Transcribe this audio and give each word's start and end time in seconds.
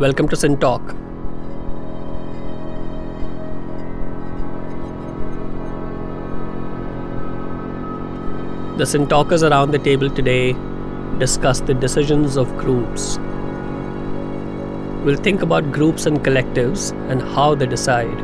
Welcome 0.00 0.28
to 0.28 0.36
Sin 0.36 0.56
Talk. 0.56 0.80
The 8.78 8.86
Sin 8.86 9.06
Talkers 9.08 9.42
around 9.42 9.72
the 9.72 9.78
table 9.78 10.08
today 10.08 10.56
discuss 11.18 11.60
the 11.60 11.74
decisions 11.74 12.38
of 12.38 12.56
groups. 12.56 13.18
We'll 15.04 15.22
think 15.22 15.42
about 15.42 15.70
groups 15.70 16.06
and 16.06 16.24
collectives 16.24 16.92
and 17.10 17.20
how 17.20 17.54
they 17.54 17.66
decide. 17.66 18.22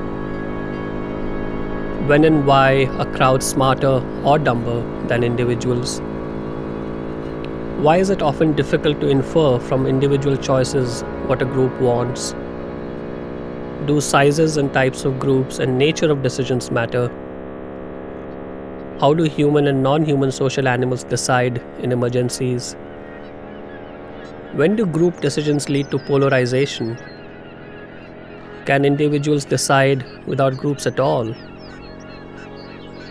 When 2.09 2.25
and 2.25 2.47
why 2.47 2.87
are 2.97 3.13
crowds 3.17 3.45
smarter 3.45 4.03
or 4.25 4.39
dumber 4.39 4.81
than 5.09 5.23
individuals? 5.23 6.01
Why 7.85 7.99
is 7.99 8.09
it 8.09 8.23
often 8.23 8.55
difficult 8.55 8.99
to 9.03 9.11
infer 9.11 9.59
from 9.59 9.87
individual 9.87 10.39
choices 10.39 11.05
what 11.27 11.43
a 11.43 11.45
group 11.45 11.81
wants? 11.81 12.35
Do 13.87 14.01
sizes 14.01 14.57
and 14.57 14.73
types 14.73 15.05
of 15.05 15.19
groups 15.19 15.59
and 15.59 15.77
nature 15.77 16.11
of 16.11 16.23
decisions 16.23 16.71
matter? 16.71 17.09
How 19.01 19.13
do 19.13 19.25
human 19.25 19.67
and 19.67 19.83
non 19.83 20.05
human 20.05 20.31
social 20.31 20.69
animals 20.69 21.03
decide 21.05 21.61
in 21.81 21.93
emergencies? 21.93 22.75
When 24.55 24.77
do 24.77 24.87
group 24.87 25.21
decisions 25.21 25.69
lead 25.69 25.91
to 25.91 25.99
polarization? 25.99 26.97
Can 28.65 28.85
individuals 28.85 29.45
decide 29.45 30.05
without 30.27 30.57
groups 30.57 30.87
at 30.87 31.01
all? 31.01 31.35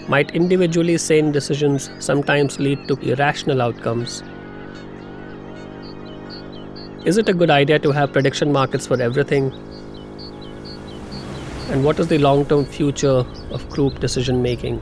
Might 0.07 0.31
individually 0.31 0.97
sane 0.97 1.31
decisions 1.31 1.89
sometimes 1.99 2.59
lead 2.59 2.87
to 2.87 2.95
irrational 3.11 3.61
outcomes? 3.61 4.23
Is 7.05 7.19
it 7.19 7.29
a 7.29 7.33
good 7.35 7.51
idea 7.51 7.77
to 7.77 7.91
have 7.91 8.11
prediction 8.11 8.51
markets 8.51 8.87
for 8.87 8.99
everything? 8.99 9.51
And 11.69 11.83
what 11.83 11.99
is 11.99 12.07
the 12.07 12.17
long 12.17 12.47
term 12.47 12.65
future 12.65 13.23
of 13.57 13.69
group 13.69 13.99
decision 13.99 14.41
making? 14.41 14.81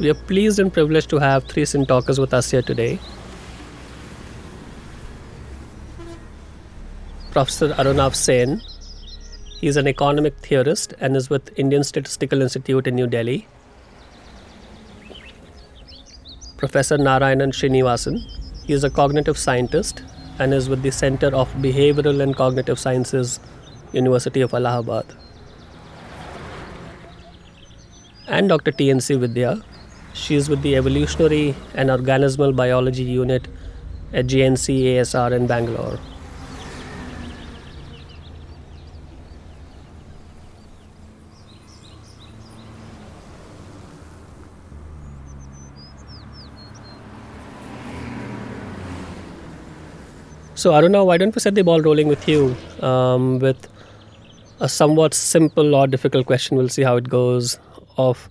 We 0.00 0.10
are 0.10 0.14
pleased 0.14 0.58
and 0.58 0.72
privileged 0.72 1.10
to 1.10 1.18
have 1.18 1.44
three 1.44 1.64
Sin 1.64 1.86
talkers 1.86 2.18
with 2.18 2.34
us 2.34 2.50
here 2.50 2.62
today. 2.62 2.98
Professor 7.30 7.68
Arunava 7.74 8.16
Sen. 8.16 8.60
He 9.60 9.68
is 9.68 9.76
an 9.76 9.86
economic 9.86 10.34
theorist 10.38 10.94
and 10.98 11.16
is 11.16 11.30
with 11.30 11.56
Indian 11.56 11.84
Statistical 11.84 12.42
Institute 12.42 12.88
in 12.88 12.96
New 12.96 13.06
Delhi. 13.06 13.46
Professor 16.60 16.98
Narayanan 16.98 17.52
Srinivasan. 17.58 18.16
He 18.66 18.74
is 18.74 18.84
a 18.84 18.90
cognitive 18.90 19.38
scientist 19.38 20.02
and 20.38 20.52
is 20.52 20.68
with 20.68 20.82
the 20.82 20.90
Center 20.90 21.28
of 21.34 21.48
Behavioral 21.54 22.22
and 22.22 22.36
Cognitive 22.36 22.78
Sciences, 22.78 23.40
University 23.92 24.42
of 24.42 24.52
Allahabad. 24.52 25.06
And 28.28 28.50
Dr. 28.50 28.72
T.N.C. 28.72 29.14
Vidya. 29.14 29.62
She 30.12 30.34
is 30.34 30.50
with 30.50 30.60
the 30.60 30.76
Evolutionary 30.76 31.54
and 31.74 31.88
Organismal 31.88 32.54
Biology 32.54 33.04
Unit 33.04 33.48
at 34.12 34.26
GNC 34.26 34.82
ASR 34.96 35.32
in 35.32 35.46
Bangalore. 35.46 35.98
So, 50.60 50.72
Aruna, 50.72 51.06
why 51.06 51.16
don't 51.16 51.34
we 51.34 51.40
set 51.40 51.54
the 51.54 51.62
ball 51.64 51.80
rolling 51.80 52.06
with 52.06 52.28
you 52.28 52.54
um, 52.82 53.38
with 53.38 53.66
a 54.60 54.68
somewhat 54.68 55.14
simple 55.14 55.74
or 55.74 55.86
difficult 55.86 56.26
question? 56.26 56.58
We'll 56.58 56.68
see 56.68 56.82
how 56.82 56.96
it 56.96 57.08
goes. 57.08 57.58
Of 57.96 58.28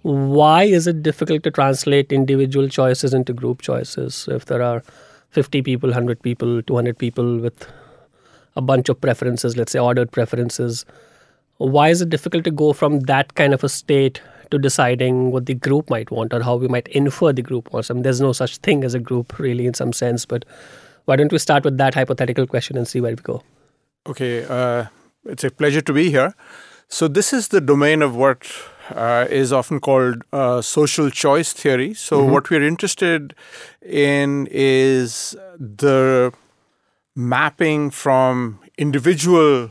why 0.00 0.62
is 0.62 0.86
it 0.86 1.02
difficult 1.02 1.42
to 1.42 1.50
translate 1.50 2.10
individual 2.10 2.70
choices 2.70 3.12
into 3.12 3.34
group 3.34 3.60
choices? 3.60 4.26
If 4.30 4.46
there 4.46 4.62
are 4.62 4.82
50 5.32 5.60
people, 5.60 5.90
100 5.90 6.22
people, 6.22 6.62
200 6.62 6.96
people 6.96 7.36
with 7.36 7.70
a 8.56 8.62
bunch 8.62 8.88
of 8.88 8.98
preferences, 8.98 9.58
let's 9.58 9.72
say 9.72 9.78
ordered 9.78 10.10
preferences, 10.10 10.86
why 11.58 11.90
is 11.90 12.00
it 12.00 12.08
difficult 12.08 12.44
to 12.44 12.50
go 12.50 12.72
from 12.72 13.00
that 13.00 13.34
kind 13.34 13.52
of 13.52 13.62
a 13.62 13.68
state 13.68 14.22
to 14.50 14.58
deciding 14.58 15.32
what 15.32 15.44
the 15.44 15.52
group 15.52 15.90
might 15.90 16.10
want 16.10 16.32
or 16.32 16.42
how 16.42 16.56
we 16.56 16.66
might 16.66 16.88
infer 16.88 17.30
the 17.30 17.42
group 17.42 17.74
wants? 17.74 17.90
I 17.90 17.94
mean, 17.94 18.04
there's 18.04 18.22
no 18.22 18.32
such 18.32 18.56
thing 18.56 18.84
as 18.84 18.94
a 18.94 18.98
group, 18.98 19.38
really, 19.38 19.66
in 19.66 19.74
some 19.74 19.92
sense, 19.92 20.24
but 20.24 20.46
why 21.08 21.16
don't 21.16 21.32
we 21.32 21.38
start 21.38 21.64
with 21.64 21.78
that 21.78 21.94
hypothetical 21.94 22.46
question 22.46 22.76
and 22.76 22.86
see 22.86 23.00
where 23.00 23.12
we 23.12 23.22
go? 23.22 23.42
Okay, 24.06 24.44
uh, 24.44 24.86
it's 25.24 25.42
a 25.42 25.50
pleasure 25.50 25.80
to 25.80 25.92
be 25.92 26.10
here. 26.10 26.34
So, 26.88 27.08
this 27.08 27.32
is 27.32 27.48
the 27.48 27.62
domain 27.62 28.02
of 28.02 28.14
what 28.14 28.46
uh, 28.90 29.26
is 29.30 29.50
often 29.50 29.80
called 29.80 30.22
uh, 30.34 30.60
social 30.60 31.08
choice 31.08 31.54
theory. 31.54 31.94
So, 31.94 32.20
mm-hmm. 32.20 32.32
what 32.32 32.50
we're 32.50 32.62
interested 32.62 33.34
in 33.80 34.48
is 34.50 35.34
the 35.58 36.32
mapping 37.16 37.90
from 37.90 38.60
individual 38.76 39.70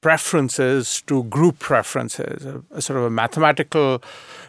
preferences 0.00 1.02
to 1.06 1.24
group 1.24 1.58
preferences, 1.58 2.44
a, 2.44 2.62
a, 2.70 2.82
sort 2.82 2.98
of 2.98 3.06
a 3.06 3.10
mathematical 3.10 4.02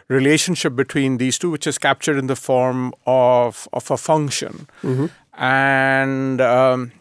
relationship 0.08 0.76
between 0.76 1.16
these 1.16 1.38
two, 1.38 1.50
which 1.50 1.66
is 1.66 1.78
captured 1.78 2.18
in 2.18 2.26
the 2.26 2.36
form 2.36 2.92
of, 3.06 3.66
of 3.72 3.90
a 3.90 3.96
function. 3.96 4.68
Mm-hmm 4.82 5.06
and 5.36 6.40
um, 6.40 6.92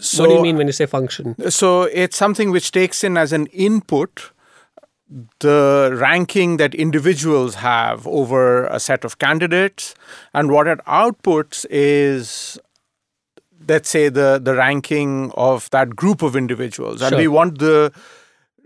so 0.00 0.22
what 0.22 0.28
do 0.28 0.34
you 0.36 0.42
mean 0.42 0.56
when 0.56 0.66
you 0.66 0.72
say 0.72 0.86
function? 0.86 1.50
So 1.50 1.82
it's 1.82 2.16
something 2.16 2.50
which 2.50 2.72
takes 2.72 3.04
in 3.04 3.16
as 3.16 3.32
an 3.32 3.46
input 3.46 4.30
the 5.40 5.96
ranking 6.00 6.56
that 6.56 6.74
individuals 6.74 7.56
have 7.56 8.06
over 8.06 8.66
a 8.66 8.80
set 8.80 9.04
of 9.04 9.18
candidates. 9.18 9.94
And 10.32 10.50
what 10.50 10.66
it 10.66 10.78
outputs 10.86 11.66
is 11.70 12.58
let's 13.68 13.88
say 13.88 14.08
the 14.08 14.40
the 14.42 14.54
ranking 14.54 15.30
of 15.34 15.70
that 15.70 15.94
group 15.96 16.22
of 16.22 16.36
individuals. 16.36 17.02
And 17.02 17.16
we 17.16 17.28
want 17.28 17.58
the 17.58 17.92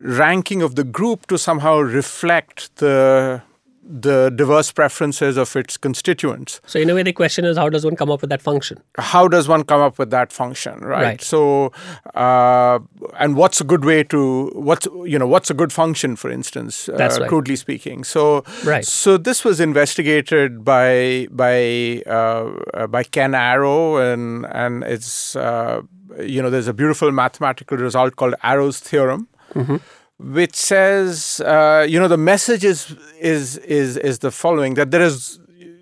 ranking 0.01 0.63
of 0.63 0.77
the 0.77 0.85
group 0.85 1.27
to 1.27 1.39
somehow 1.39 1.79
reflect 1.81 2.77
the 2.77 3.43
the 3.89 4.31
diverse 4.31 4.71
preferences 4.71 5.37
of 5.39 5.55
its 5.57 5.79
constituents. 5.79 6.61
So, 6.67 6.79
in 6.79 6.91
a 6.91 6.95
way, 6.95 7.03
the 7.03 7.13
question 7.13 7.45
is 7.45 7.57
how 7.57 7.69
does 7.71 7.85
one 7.85 7.97
come 7.97 8.11
up 8.11 8.21
with 8.21 8.31
that 8.31 8.43
function? 8.43 8.83
How 8.99 9.29
does 9.29 9.49
one 9.49 9.65
come 9.65 9.81
up 9.81 9.99
with 9.99 10.11
that 10.11 10.31
function, 10.31 10.81
right? 10.81 11.03
right. 11.03 11.23
So, 11.23 11.73
uh, 12.15 12.81
and 13.19 13.37
what's 13.37 13.61
a 13.61 13.65
good 13.65 13.85
way 13.85 14.05
to 14.05 14.51
what's 14.55 14.87
you 15.05 15.19
know 15.19 15.27
what's 15.27 15.51
a 15.51 15.55
good 15.55 15.73
function, 15.73 16.17
for 16.17 16.31
instance, 16.31 16.89
uh, 16.89 16.97
right. 16.97 17.29
crudely 17.29 17.57
speaking. 17.57 18.05
So, 18.05 18.45
right. 18.65 18.85
So 18.85 19.17
this 19.17 19.45
was 19.45 19.59
investigated 19.59 20.65
by 20.65 21.29
by 21.31 22.03
uh, 22.07 22.87
by 22.89 23.05
Ken 23.05 23.35
Arrow, 23.35 23.97
and 23.97 24.47
and 24.47 24.85
it's 24.85 25.35
uh, 25.35 25.81
you 26.21 26.43
know 26.43 26.51
there's 26.51 26.69
a 26.69 26.75
beautiful 26.75 27.11
mathematical 27.11 27.79
result 27.79 28.17
called 28.17 28.35
Arrow's 28.43 28.81
theorem. 28.81 29.29
Mm-hmm 29.55 29.77
which 30.19 30.57
says, 30.57 31.41
uh, 31.45 31.87
you 31.89 31.99
know, 31.99 32.09
the 32.09 32.17
message 32.17 32.65
is 32.65 32.95
is 33.21 33.57
is 33.59 33.97
is 33.97 34.19
the 34.19 34.31
following 34.31 34.75
that 34.75 34.91
there 34.91 35.03
is 35.03 35.39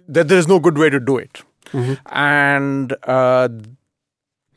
that 0.08 0.28
there 0.28 0.38
is 0.38 0.46
no 0.46 0.60
good 0.60 0.78
way 0.78 0.90
to 0.90 1.00
do 1.00 1.16
it, 1.16 1.42
mm-hmm. 1.72 1.94
and 2.14 2.94
uh, 3.04 3.48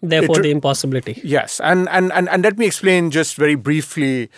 therefore 0.02 0.40
it, 0.40 0.44
the 0.44 0.52
impossibility. 0.52 1.22
Yes, 1.24 1.62
and 1.62 1.88
and 1.90 2.12
and 2.12 2.28
and 2.30 2.44
let 2.44 2.58
me 2.58 2.66
explain 2.66 3.10
just 3.10 3.36
very 3.36 3.56
briefly 3.56 4.30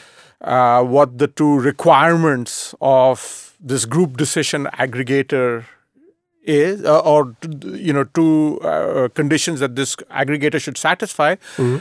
uh, 0.41 0.83
what 0.83 1.17
the 1.17 1.27
two 1.27 1.59
requirements 1.59 2.75
of 2.79 3.55
this 3.59 3.85
group 3.85 4.17
decision 4.17 4.65
aggregator 4.73 5.65
is, 6.43 6.83
uh, 6.85 6.99
or 6.99 7.35
you 7.63 7.93
know, 7.93 8.03
two 8.03 8.59
uh, 8.61 9.07
conditions 9.15 9.59
that 9.59 9.75
this 9.75 9.95
aggregator 10.11 10.61
should 10.61 10.77
satisfy. 10.77 11.35
Mm-hmm 11.57 11.77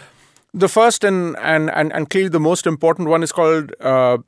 the 0.53 0.69
first 0.69 1.05
and, 1.05 1.37
and, 1.39 1.71
and, 1.71 1.93
and 1.93 2.11
clearly 2.11 2.29
the 2.29 2.41
most 2.41 2.67
important 2.67 3.09
one 3.09 3.23
is 3.23 3.33
called 3.33 3.73
uh, 3.81 4.19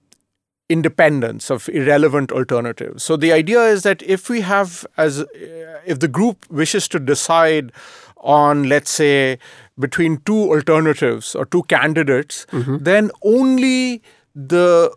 independence 0.68 1.50
of 1.50 1.68
irrelevant 1.68 2.32
alternatives. 2.32 3.02
So 3.02 3.16
the 3.16 3.32
idea 3.32 3.62
is 3.64 3.82
that 3.82 4.02
if 4.02 4.28
we 4.28 4.40
have, 4.40 4.86
as 4.96 5.24
if 5.84 6.00
the 6.00 6.08
group 6.08 6.48
wishes 6.50 6.88
to 6.88 6.98
decide 6.98 7.72
on, 8.18 8.68
let's 8.68 8.90
say, 8.90 9.38
between 9.78 10.18
two 10.18 10.52
alternatives 10.52 11.34
or 11.34 11.44
two 11.44 11.62
candidates, 11.64 12.46
mm-hmm. 12.52 12.78
then 12.78 13.10
only 13.22 14.02
the 14.34 14.94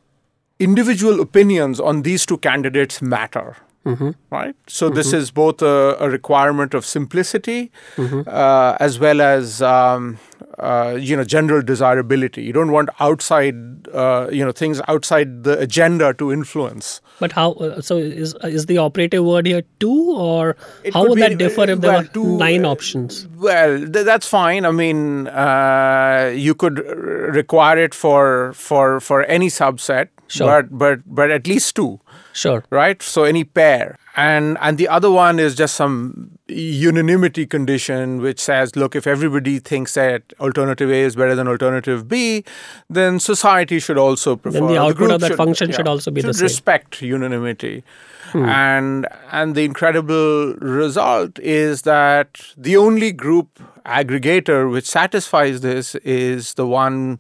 individual 0.60 1.20
opinions 1.20 1.80
on 1.80 2.04
these 2.04 2.26
two 2.26 2.38
candidates 2.38 3.02
matter. 3.02 3.58
Mm-hmm. 3.86 4.12
Right. 4.32 4.56
So 4.68 4.88
mm-hmm. 4.88 4.96
this 4.96 5.14
is 5.14 5.30
both 5.30 5.62
a, 5.62 5.96
a, 6.00 6.10
requirement 6.10 6.74
of 6.74 6.86
simplicity 6.86 7.72
mm-hmm. 7.98 8.22
uh, 8.28 8.76
as 8.80 8.98
well 8.98 9.22
as 9.22 9.62
um, 9.62 10.18
uh, 10.60 10.98
you 11.00 11.16
know 11.16 11.24
general 11.24 11.62
desirability. 11.62 12.44
You 12.44 12.54
don't 12.54 12.72
want 12.72 12.90
outside 13.00 13.88
uh, 13.90 14.28
you 14.32 14.44
know 14.46 14.52
things 14.52 14.82
outside 14.88 15.44
the 15.44 15.60
agenda 15.60 16.14
to 16.16 16.32
influence. 16.32 17.02
But 17.20 17.32
how? 17.32 17.54
Uh, 17.54 17.82
so 17.82 17.98
is 17.98 18.36
is 18.44 18.66
the 18.66 18.78
operative 18.78 19.24
word 19.26 19.46
here 19.48 19.64
two, 19.80 20.14
or 20.16 20.56
It 20.84 20.94
how 20.94 21.08
would 21.08 21.16
be, 21.16 21.22
that 21.22 21.38
differ 21.38 21.64
if 21.64 21.82
there 21.82 21.92
well, 21.92 22.02
were 22.02 22.08
two, 22.08 22.38
nine 22.38 22.66
uh, 22.66 22.72
options? 22.72 23.28
Well, 23.38 23.80
th- 23.80 24.06
that's 24.06 24.28
fine. 24.28 24.66
I 24.66 24.72
mean, 24.72 25.28
uh, 25.28 26.32
you 26.36 26.54
could 26.56 26.80
require 26.80 27.78
it 27.78 27.94
for 27.94 28.54
for 28.54 29.00
for 29.00 29.24
any 29.24 29.48
subset, 29.48 30.10
Sure. 30.28 30.48
but 30.64 30.78
but 30.78 31.00
but 31.06 31.32
at 31.32 31.48
least 31.48 31.76
two, 31.76 32.00
Sure. 32.34 32.64
right? 32.70 33.02
So 33.02 33.24
any 33.24 33.44
pair, 33.44 33.98
and 34.16 34.58
and 34.62 34.78
the 34.78 34.88
other 34.88 35.12
one 35.12 35.40
is 35.40 35.56
just 35.56 35.76
some 35.76 36.35
unanimity 36.48 37.46
condition 37.46 38.22
which 38.22 38.40
says, 38.40 38.76
look, 38.76 38.96
if 38.96 39.08
everybody 39.08 39.60
thinks 39.60 39.96
that 39.96 40.22
alternative 40.40 40.90
A 40.90 41.02
is 41.02 41.16
better 41.16 41.36
than 41.36 41.48
alternative 41.48 42.08
B, 42.08 42.44
then 42.90 43.20
society 43.20 43.80
should 43.80 43.98
also 43.98 44.36
prefer. 44.36 44.60
the 44.68 44.80
output 44.80 44.98
group 44.98 45.12
of 45.12 45.22
that 45.22 45.36
function 45.36 45.72
should 45.72 45.88
also 45.88 46.12
be 46.12 46.22
the 46.22 46.34
same. 46.34 46.44
respect 46.44 47.02
unanimity. 47.02 47.84
Hmm. 48.32 48.46
And 48.46 49.08
and 49.32 49.56
the 49.56 49.64
incredible 49.64 50.54
result 50.56 51.40
is 51.40 51.84
that 51.84 52.42
the 52.58 52.78
only 52.78 53.12
group 53.12 53.60
aggregator 53.86 54.72
which 54.72 54.86
satisfies 54.86 55.62
this 55.62 55.96
is 55.96 56.56
the 56.56 56.66
one 56.66 57.20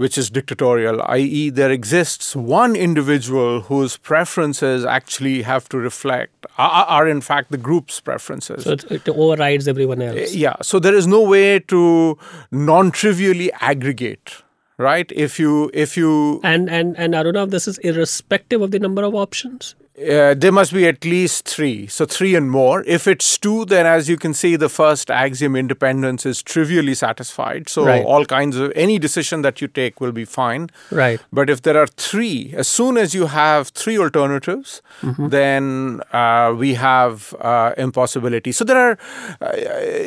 which 0.00 0.16
is 0.16 0.30
dictatorial, 0.30 1.02
i.e., 1.08 1.50
there 1.50 1.70
exists 1.70 2.34
one 2.34 2.74
individual 2.74 3.60
whose 3.60 3.98
preferences 3.98 4.82
actually 4.82 5.42
have 5.42 5.68
to 5.68 5.76
reflect, 5.76 6.46
are, 6.56 6.86
are 6.86 7.06
in 7.06 7.20
fact 7.20 7.50
the 7.50 7.58
group's 7.58 8.00
preferences. 8.00 8.64
So 8.64 8.72
it, 8.72 8.90
it 8.90 9.08
overrides 9.10 9.68
everyone 9.68 10.00
eh, 10.00 10.06
else. 10.06 10.34
Yeah, 10.34 10.56
so 10.62 10.78
there 10.78 10.94
is 10.94 11.06
no 11.06 11.20
way 11.20 11.58
to 11.74 12.16
non-trivially 12.50 13.52
aggregate, 13.60 14.36
right? 14.78 15.12
If 15.14 15.38
you 15.38 15.70
if 15.74 15.98
you 15.98 16.40
And 16.44 16.70
and 16.70 16.96
and 16.96 17.12
Arunav, 17.12 17.50
this 17.50 17.68
is 17.68 17.76
irrespective 17.78 18.62
of 18.62 18.70
the 18.70 18.78
number 18.78 19.02
of 19.02 19.14
options. 19.14 19.74
Uh, 20.00 20.34
there 20.34 20.52
must 20.52 20.72
be 20.72 20.86
at 20.86 21.04
least 21.04 21.46
three, 21.46 21.86
so 21.86 22.06
three 22.06 22.34
and 22.34 22.50
more. 22.50 22.82
If 22.86 23.06
it's 23.06 23.36
two, 23.38 23.64
then 23.66 23.86
as 23.86 24.08
you 24.08 24.16
can 24.16 24.32
see, 24.34 24.56
the 24.56 24.68
first 24.68 25.10
axiom 25.10 25.54
independence 25.56 26.24
is 26.24 26.42
trivially 26.42 26.94
satisfied. 26.94 27.68
So 27.68 27.84
Right. 27.84 28.04
all 28.04 28.24
kinds 28.24 28.56
of 28.56 28.72
any 28.74 28.98
decision 28.98 29.42
that 29.42 29.60
you 29.60 29.68
take 29.68 30.00
will 30.00 30.12
be 30.12 30.24
fine. 30.24 30.70
Right. 30.90 31.20
But 31.32 31.50
if 31.50 31.62
there 31.62 31.76
are 31.76 31.86
three, 31.86 32.54
as 32.56 32.68
soon 32.68 32.96
as 32.96 33.14
you 33.14 33.26
have 33.26 33.68
three 33.68 33.98
alternatives, 33.98 34.80
then 35.18 36.00
uh, 36.12 36.54
we 36.56 36.74
have 36.74 37.34
uh, 37.40 37.72
impossibility. 37.76 38.52
So 38.52 38.64
there 38.64 38.78
are, 38.78 38.98
uh, 39.40 39.56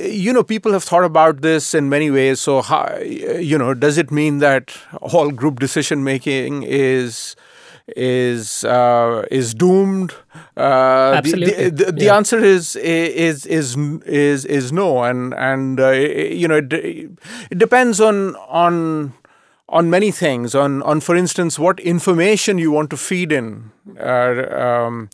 you 0.09 0.33
know, 0.33 0.43
people 0.43 0.71
have 0.73 0.83
thought 0.83 1.03
about 1.03 1.41
this 1.41 1.73
in 1.73 1.89
many 1.89 2.09
ways. 2.09 2.41
So, 2.41 2.61
how, 2.61 2.97
you 2.99 3.57
know, 3.57 3.73
does 3.73 3.97
it 3.97 4.11
mean 4.11 4.39
that 4.39 4.75
all 5.01 5.31
group 5.31 5.59
decision 5.59 6.03
making 6.03 6.63
is 6.63 7.35
is 7.87 8.63
uh, 8.63 9.23
is 9.31 9.53
doomed? 9.53 10.13
Uh, 10.55 11.15
the- 11.17 11.35
Absolutely. 11.35 11.69
The, 11.69 11.69
the, 11.71 11.91
the 11.91 12.07
Yeah. 12.07 12.15
answer 12.15 12.39
is 12.39 12.75
is 12.75 13.45
is 13.45 13.75
is 14.05 14.45
is 14.45 14.71
no, 14.71 15.03
and 15.03 15.33
and 15.33 15.79
uh, 15.79 15.91
you 15.91 16.47
know, 16.47 16.57
it, 16.57 16.73
it 17.51 17.57
depends 17.57 17.99
on 17.99 18.35
on 18.47 19.13
on 19.69 19.89
many 19.89 20.11
things 20.11 20.53
on 20.55 20.81
on 20.83 20.99
for 20.99 21.15
instance 21.15 21.57
what 21.57 21.79
information 21.79 22.57
you 22.57 22.71
want 22.71 22.89
to 22.89 22.97
feed 22.97 23.31
in 23.31 23.71
uh, 23.99 24.45
um, 24.51 25.09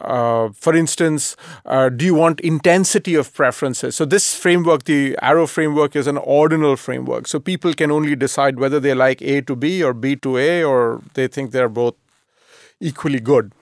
uh, 0.00 0.48
for 0.54 0.74
instance, 0.74 1.36
uh, 1.66 1.88
do 1.88 2.04
you 2.04 2.14
want 2.14 2.40
intensity 2.40 3.14
of 3.14 3.32
preferences? 3.34 3.94
So, 3.96 4.04
this 4.04 4.34
framework, 4.34 4.84
the 4.84 5.16
Arrow 5.22 5.46
framework, 5.46 5.94
is 5.96 6.06
an 6.06 6.18
ordinal 6.18 6.76
framework. 6.76 7.26
So, 7.28 7.38
people 7.38 7.72
can 7.74 7.90
only 7.90 8.16
decide 8.16 8.58
whether 8.58 8.80
they 8.80 8.94
like 8.94 9.20
A 9.22 9.40
to 9.42 9.54
B 9.56 9.82
or 9.82 9.92
B 9.92 10.16
to 10.16 10.38
A, 10.38 10.64
or 10.64 11.02
they 11.14 11.28
think 11.28 11.50
they're 11.52 11.68
both 11.68 11.94
equally 12.80 13.20
good. 13.20 13.52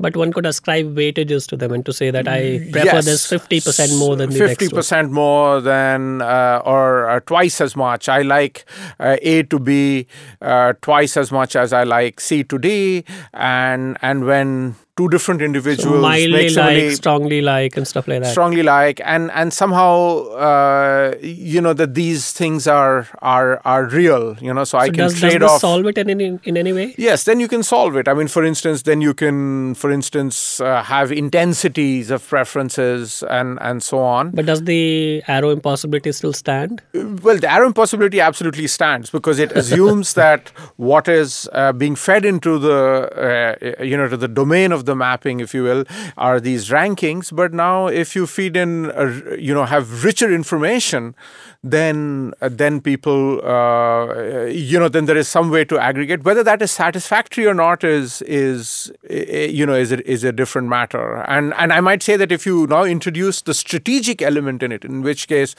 But 0.00 0.16
one 0.16 0.32
could 0.32 0.44
ascribe 0.44 0.96
weightages 0.96 1.46
to 1.48 1.56
them 1.56 1.72
and 1.72 1.86
to 1.86 1.92
say 1.92 2.10
that 2.10 2.26
I 2.26 2.58
prefer 2.72 2.84
Yes. 2.96 3.04
this 3.04 3.26
50% 3.26 3.96
more 3.96 4.16
than 4.16 4.30
the 4.30 4.38
fifty 4.38 4.64
next 4.64 4.72
one. 4.72 4.78
percent 4.80 5.12
more 5.12 5.60
than 5.60 6.20
uh, 6.20 6.60
or 6.64 7.08
uh, 7.08 7.20
twice 7.20 7.60
as 7.60 7.76
much. 7.76 8.08
I 8.08 8.22
like 8.22 8.64
uh, 8.98 9.16
A 9.22 9.44
to 9.44 9.58
B 9.60 10.08
uh, 10.42 10.72
twice 10.82 11.16
as 11.16 11.30
much 11.30 11.54
as 11.54 11.72
I 11.72 11.84
like 11.84 12.18
C 12.20 12.42
to 12.42 12.58
D, 12.58 13.04
and 13.32 13.96
and 14.02 14.24
when 14.26 14.74
two 14.96 15.08
different 15.08 15.42
individuals 15.42 16.00
Mildly 16.00 16.50
like, 16.50 16.92
strongly 16.92 17.40
like, 17.40 17.76
and 17.76 17.86
stuff 17.86 18.06
like 18.06 18.22
that. 18.22 18.30
strongly 18.30 18.62
like, 18.62 19.00
and 19.04 19.30
and 19.32 19.52
somehow 19.52 20.28
uh, 20.34 21.14
you 21.20 21.60
know 21.60 21.72
that 21.72 21.94
these 21.94 22.32
things 22.32 22.66
are 22.66 23.08
are 23.20 23.60
are 23.64 23.86
real. 23.86 24.36
You 24.40 24.54
know, 24.54 24.64
so, 24.64 24.78
I 24.78 24.88
can 24.88 24.98
does, 24.98 25.12
does 25.12 25.20
trade 25.20 25.42
this 25.42 25.50
off. 25.50 25.60
solve 25.60 25.86
it 25.86 25.98
in 25.98 26.10
any, 26.10 26.38
in 26.44 26.56
any 26.56 26.72
way? 26.72 26.94
Yes, 26.96 27.24
then 27.24 27.40
you 27.40 27.48
can 27.48 27.62
solve 27.62 27.96
it. 27.96 28.06
I 28.06 28.14
mean, 28.14 28.28
for 28.28 28.44
instance, 28.44 28.82
then 28.82 29.00
you 29.00 29.14
can, 29.14 29.74
for 29.74 29.90
instance, 29.90 30.60
uh, 30.60 30.82
have 30.84 31.10
intensities 31.10 32.10
of 32.10 32.26
preferences 32.26 33.24
and 33.28 33.58
and 33.60 33.82
so 33.82 33.98
on. 33.98 34.30
But 34.30 34.46
does 34.46 34.62
the 34.62 35.22
arrow 35.26 35.50
impossibility 35.50 36.12
still 36.12 36.32
stand? 36.32 36.82
Well, 36.92 37.38
the 37.38 37.50
arrow 37.50 37.66
impossibility 37.66 38.20
absolutely 38.20 38.68
stands 38.68 39.10
because 39.10 39.40
it 39.40 39.50
assumes 39.52 40.14
that 40.22 40.50
what 40.76 41.08
is 41.08 41.48
uh, 41.52 41.72
being 41.72 41.96
fed 41.96 42.24
into 42.24 42.58
the 42.60 43.74
uh, 43.80 43.82
you 43.82 43.96
know 43.96 44.08
to 44.08 44.16
the 44.16 44.28
domain 44.28 44.70
of 44.70 44.83
the 44.84 44.94
mapping, 44.94 45.40
if 45.40 45.54
you 45.54 45.62
will, 45.62 45.84
are 46.16 46.40
these 46.40 46.68
rankings. 46.68 47.34
But 47.34 47.52
now, 47.52 47.86
if 47.86 48.14
you 48.16 48.26
feed 48.26 48.56
in 48.56 48.90
uh, 48.90 49.36
you 49.38 49.54
know 49.54 49.64
have 49.64 50.04
richer 50.04 50.32
information, 50.32 51.14
then 51.62 52.32
uh, 52.40 52.48
then 52.50 52.80
people 52.80 53.44
uh, 53.44 54.44
you 54.46 54.78
know 54.78 54.88
then 54.88 55.06
there 55.06 55.16
is 55.16 55.28
some 55.28 55.50
way 55.50 55.64
to 55.64 55.78
aggregate. 55.78 56.24
Whether 56.24 56.42
that 56.44 56.62
is 56.62 56.70
satisfactory 56.70 57.46
or 57.46 57.54
not 57.54 57.82
is 57.82 58.22
is 58.22 58.92
uh, 59.10 59.14
you 59.14 59.66
know 59.66 59.74
is 59.74 59.92
a, 59.92 60.10
is 60.10 60.24
a 60.24 60.32
different 60.32 60.68
matter. 60.68 61.22
And 61.22 61.54
and 61.54 61.72
I 61.72 61.80
might 61.80 62.02
say 62.02 62.16
that 62.16 62.30
if 62.30 62.44
you 62.46 62.66
now 62.66 62.84
introduce 62.84 63.40
the 63.42 63.54
strategic 63.54 64.20
element 64.20 64.62
in 64.62 64.72
it, 64.72 64.84
in 64.84 65.02
which 65.02 65.26
case, 65.28 65.54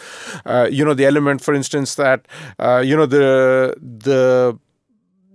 uh, 0.46 0.68
you 0.72 0.86
know 0.86 0.94
the 0.94 1.06
element, 1.06 1.42
for 1.42 1.54
instance, 1.54 1.96
that 1.96 2.28
uh, 2.60 2.84
you 2.86 2.96
know 2.96 3.06
the 3.06 3.76
the 3.82 4.58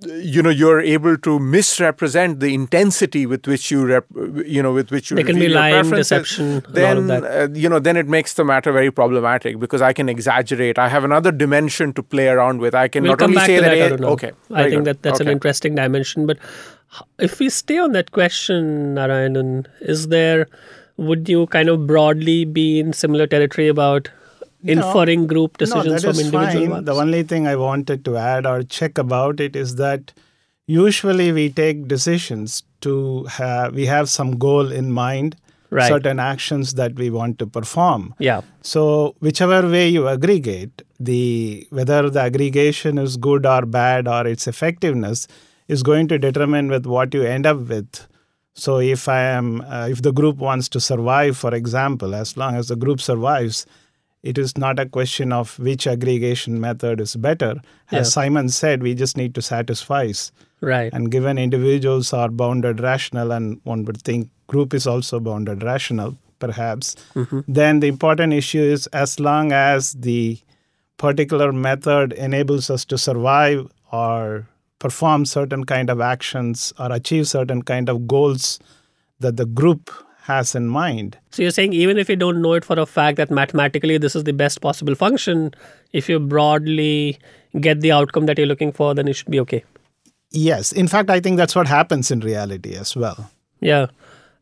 you 0.06 0.42
know 0.42 0.48
you're 0.50 0.80
able 0.80 1.16
to 1.18 1.38
misrepresent 1.38 2.40
the 2.40 2.54
intensity 2.54 3.26
with 3.26 3.46
which 3.46 3.70
you 3.70 3.84
rep, 3.86 4.06
you 4.46 4.62
know 4.62 4.72
with 4.72 4.90
which 4.90 5.10
you 5.10 5.16
There 5.16 5.24
can 5.24 5.38
be 5.38 5.48
lying, 5.48 5.90
deception, 5.90 6.46
a 6.46 6.54
lot 6.54 6.66
of 6.66 6.72
then 6.72 7.06
that. 7.08 7.24
uh, 7.24 7.48
you 7.52 7.68
know 7.68 7.78
then 7.78 7.96
it 7.96 8.06
makes 8.06 8.34
the 8.34 8.44
matter 8.44 8.72
very 8.72 8.90
problematic 8.90 9.58
because 9.58 9.82
i 9.82 9.92
can 9.92 10.08
exaggerate 10.08 10.78
i 10.78 10.88
have 10.88 11.04
another 11.04 11.30
dimension 11.30 11.92
to 11.92 12.02
play 12.02 12.28
around 12.28 12.60
with 12.60 12.74
i 12.74 12.88
can 12.88 13.02
We'll 13.02 13.12
not 13.12 13.22
only 13.22 13.40
say 13.40 13.60
that, 13.60 13.90
that. 13.90 14.00
A- 14.00 14.06
okay 14.08 14.32
I 14.50 14.62
think 14.70 14.76
good. 14.76 14.84
that 14.86 15.02
that's 15.02 15.20
an 15.20 15.28
interesting 15.28 15.74
dimension. 15.74 16.26
But 16.26 16.38
if 17.18 17.38
we 17.38 17.48
stay 17.50 17.78
on 17.78 17.92
that 17.92 18.10
question, 18.12 18.94
Narayanan, 18.96 19.66
is 19.80 20.08
there, 20.08 20.46
would 20.96 21.28
you 21.28 21.46
kind 21.46 21.68
of 21.68 21.86
broadly 21.86 22.44
be 22.44 22.80
in 22.80 22.92
similar 22.92 23.26
territory 23.26 23.68
about 23.68 24.10
inferring 24.62 25.26
group 25.26 25.58
decisions 25.58 26.04
no, 26.04 26.12
from 26.12 26.20
individual 26.20 26.64
fine. 26.64 26.70
ones? 26.70 26.86
The 26.86 26.94
only 26.94 27.22
thing 27.22 27.46
I 27.46 27.56
wanted 27.56 28.04
to 28.04 28.16
add 28.16 28.46
or 28.46 28.62
check 28.62 28.98
about 28.98 29.40
it 29.40 29.56
is 29.56 29.76
that 29.76 30.12
usually 30.66 31.32
we 31.32 31.50
take 31.50 31.88
decisions 31.88 32.62
to 32.82 33.24
have 33.24 33.74
we 33.74 33.86
have 33.86 34.08
some 34.08 34.38
goal 34.38 34.70
in 34.72 34.90
mind, 34.92 35.36
Right. 35.72 35.88
certain 35.88 36.18
actions 36.18 36.74
that 36.74 36.96
we 36.96 37.10
want 37.10 37.38
to 37.38 37.46
perform. 37.46 38.14
yeah. 38.18 38.40
So 38.60 39.14
whichever 39.20 39.68
way 39.68 39.88
you 39.88 40.08
aggregate, 40.08 40.82
the 40.98 41.66
whether 41.70 42.10
the 42.10 42.20
aggregation 42.20 42.98
is 42.98 43.16
good 43.16 43.46
or 43.46 43.64
bad 43.66 44.08
or 44.08 44.26
its 44.26 44.48
effectiveness 44.48 45.28
is 45.68 45.84
going 45.84 46.08
to 46.08 46.18
determine 46.18 46.68
with 46.68 46.86
what 46.86 47.14
you 47.14 47.22
end 47.22 47.46
up 47.46 47.60
with. 47.68 48.06
So 48.54 48.80
if 48.80 49.08
I 49.08 49.20
am 49.22 49.60
uh, 49.60 49.86
if 49.88 50.02
the 50.02 50.12
group 50.12 50.38
wants 50.38 50.68
to 50.70 50.80
survive, 50.80 51.36
for 51.36 51.54
example, 51.54 52.14
as 52.16 52.36
long 52.36 52.56
as 52.56 52.66
the 52.66 52.76
group 52.76 53.00
survives, 53.00 53.64
it 54.22 54.36
is 54.36 54.56
not 54.58 54.78
a 54.78 54.86
question 54.86 55.32
of 55.32 55.58
which 55.58 55.86
aggregation 55.86 56.60
method 56.60 57.00
is 57.00 57.16
better. 57.16 57.56
As 57.90 58.06
Yeah. 58.06 58.10
Simon 58.10 58.48
said, 58.48 58.82
we 58.82 58.94
just 58.94 59.16
need 59.16 59.34
to 59.34 59.42
satisfy. 59.42 60.12
Right. 60.60 60.92
And 60.92 61.10
given 61.10 61.38
individuals 61.38 62.12
are 62.12 62.28
bounded 62.28 62.80
rational, 62.80 63.32
and 63.32 63.60
one 63.64 63.84
would 63.86 64.02
think 64.02 64.28
group 64.46 64.74
is 64.74 64.86
also 64.86 65.20
bounded 65.20 65.62
rational, 65.62 66.18
perhaps, 66.38 66.96
mm-hmm. 67.14 67.40
then 67.48 67.80
the 67.80 67.88
important 67.88 68.32
issue 68.32 68.62
is 68.62 68.86
as 68.88 69.18
long 69.18 69.52
as 69.52 69.92
the 69.92 70.38
particular 70.98 71.50
method 71.50 72.12
enables 72.12 72.68
us 72.68 72.84
to 72.84 72.98
survive 72.98 73.72
or 73.90 74.46
perform 74.78 75.24
certain 75.24 75.64
kind 75.64 75.88
of 75.88 76.00
actions 76.00 76.74
or 76.78 76.92
achieve 76.92 77.26
certain 77.26 77.62
kind 77.62 77.88
of 77.88 78.06
goals 78.06 78.58
that 79.18 79.36
the 79.36 79.46
group 79.46 79.90
has 80.22 80.54
in 80.54 80.66
mind. 80.68 81.18
So 81.30 81.42
you're 81.42 81.50
saying 81.50 81.72
even 81.72 81.98
if 81.98 82.08
you 82.08 82.16
don't 82.16 82.42
know 82.42 82.52
it 82.54 82.64
for 82.64 82.78
a 82.78 82.86
fact 82.86 83.16
that 83.16 83.30
mathematically 83.30 83.98
this 83.98 84.14
is 84.14 84.24
the 84.24 84.32
best 84.32 84.60
possible 84.60 84.94
function, 84.94 85.54
if 85.92 86.08
you 86.08 86.20
broadly 86.20 87.18
get 87.60 87.80
the 87.80 87.92
outcome 87.92 88.26
that 88.26 88.38
you're 88.38 88.46
looking 88.46 88.72
for, 88.72 88.94
then 88.94 89.08
it 89.08 89.14
should 89.14 89.30
be 89.30 89.40
okay. 89.40 89.64
Yes, 90.30 90.72
in 90.72 90.86
fact, 90.86 91.10
I 91.10 91.20
think 91.20 91.36
that's 91.36 91.56
what 91.56 91.66
happens 91.66 92.10
in 92.10 92.20
reality 92.20 92.74
as 92.74 92.94
well. 92.94 93.30
Yeah. 93.60 93.86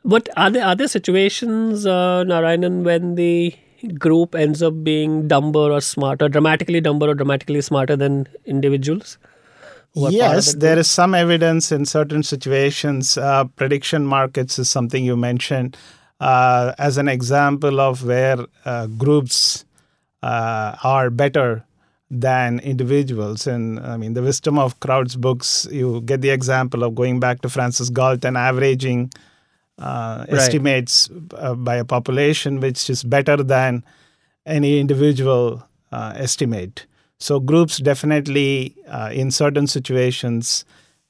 But 0.04 0.28
are 0.36 0.50
there 0.50 0.64
are 0.64 0.76
there 0.76 0.88
situations, 0.88 1.86
uh, 1.86 2.24
Narayanan, 2.24 2.82
when 2.82 3.14
the 3.14 3.54
group 3.98 4.34
ends 4.34 4.62
up 4.62 4.82
being 4.84 5.28
dumber 5.28 5.70
or 5.72 5.80
smarter, 5.80 6.28
dramatically 6.28 6.80
dumber 6.80 7.08
or 7.08 7.14
dramatically 7.14 7.60
smarter 7.60 7.96
than 7.96 8.28
individuals? 8.44 9.18
Yes, 9.94 10.54
there 10.54 10.74
group? 10.74 10.80
is 10.80 10.90
some 10.90 11.14
evidence 11.14 11.72
in 11.72 11.84
certain 11.84 12.22
situations. 12.22 13.16
Uh, 13.18 13.44
prediction 13.44 14.06
markets 14.06 14.58
is 14.58 14.70
something 14.70 15.04
you 15.04 15.16
mentioned 15.16 15.76
uh, 16.20 16.72
as 16.78 16.98
an 16.98 17.08
example 17.08 17.80
of 17.80 18.04
where 18.04 18.38
uh, 18.64 18.86
groups 18.86 19.64
uh, 20.22 20.76
are 20.84 21.10
better 21.10 21.64
than 22.10 22.60
individuals. 22.60 23.46
And 23.46 23.80
I 23.80 23.96
mean, 23.96 24.14
the 24.14 24.22
wisdom 24.22 24.58
of 24.58 24.78
crowds 24.80 25.16
books, 25.16 25.66
you 25.70 26.00
get 26.02 26.20
the 26.22 26.30
example 26.30 26.82
of 26.84 26.94
going 26.94 27.20
back 27.20 27.40
to 27.42 27.48
Francis 27.48 27.90
Galton, 27.90 28.36
averaging 28.36 29.10
uh, 29.78 30.26
Right. 30.28 30.38
estimates 30.38 31.08
uh, 31.36 31.54
by 31.54 31.76
a 31.76 31.84
population 31.84 32.60
which 32.60 32.90
is 32.90 33.04
better 33.04 33.36
than 33.36 33.84
any 34.46 34.80
individual 34.80 35.62
uh, 35.92 36.12
estimate. 36.16 36.86
So 37.20 37.40
groups 37.40 37.78
definitely, 37.78 38.74
uh, 38.86 39.10
in 39.12 39.30
certain 39.30 39.66
situations, 39.66 40.64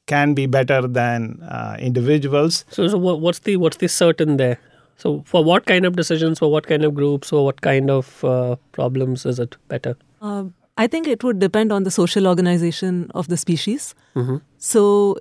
can 0.07 0.33
be 0.35 0.47
better 0.47 0.87
than 0.89 1.43
uh, 1.43 1.77
individuals. 1.79 2.65
So, 2.71 2.89
so 2.89 2.97
what, 2.97 3.21
what's 3.21 3.41
the 3.41 3.57
what's 3.57 3.77
the 3.77 3.89
certain 3.89 4.39
there? 4.39 4.59
So, 4.97 5.23
for 5.27 5.45
what 5.45 5.67
kind 5.67 5.85
of 5.85 5.97
decisions, 5.97 6.39
for 6.39 6.51
what 6.51 6.67
kind 6.67 6.85
of 6.85 6.95
groups, 6.95 7.33
or 7.33 7.45
what 7.45 7.61
kind 7.61 7.91
of 7.91 8.25
uh, 8.25 8.57
problems 8.73 9.27
is 9.27 9.39
it 9.39 9.57
better? 9.69 9.97
Uh, 10.21 10.45
I 10.77 10.87
think 10.87 11.07
it 11.07 11.23
would 11.23 11.39
depend 11.39 11.73
on 11.73 11.85
the 11.85 11.91
social 11.91 12.27
organization 12.27 13.11
of 13.15 13.29
the 13.29 13.37
species. 13.37 13.95
Mhm. 14.17 14.41
So, 14.59 15.17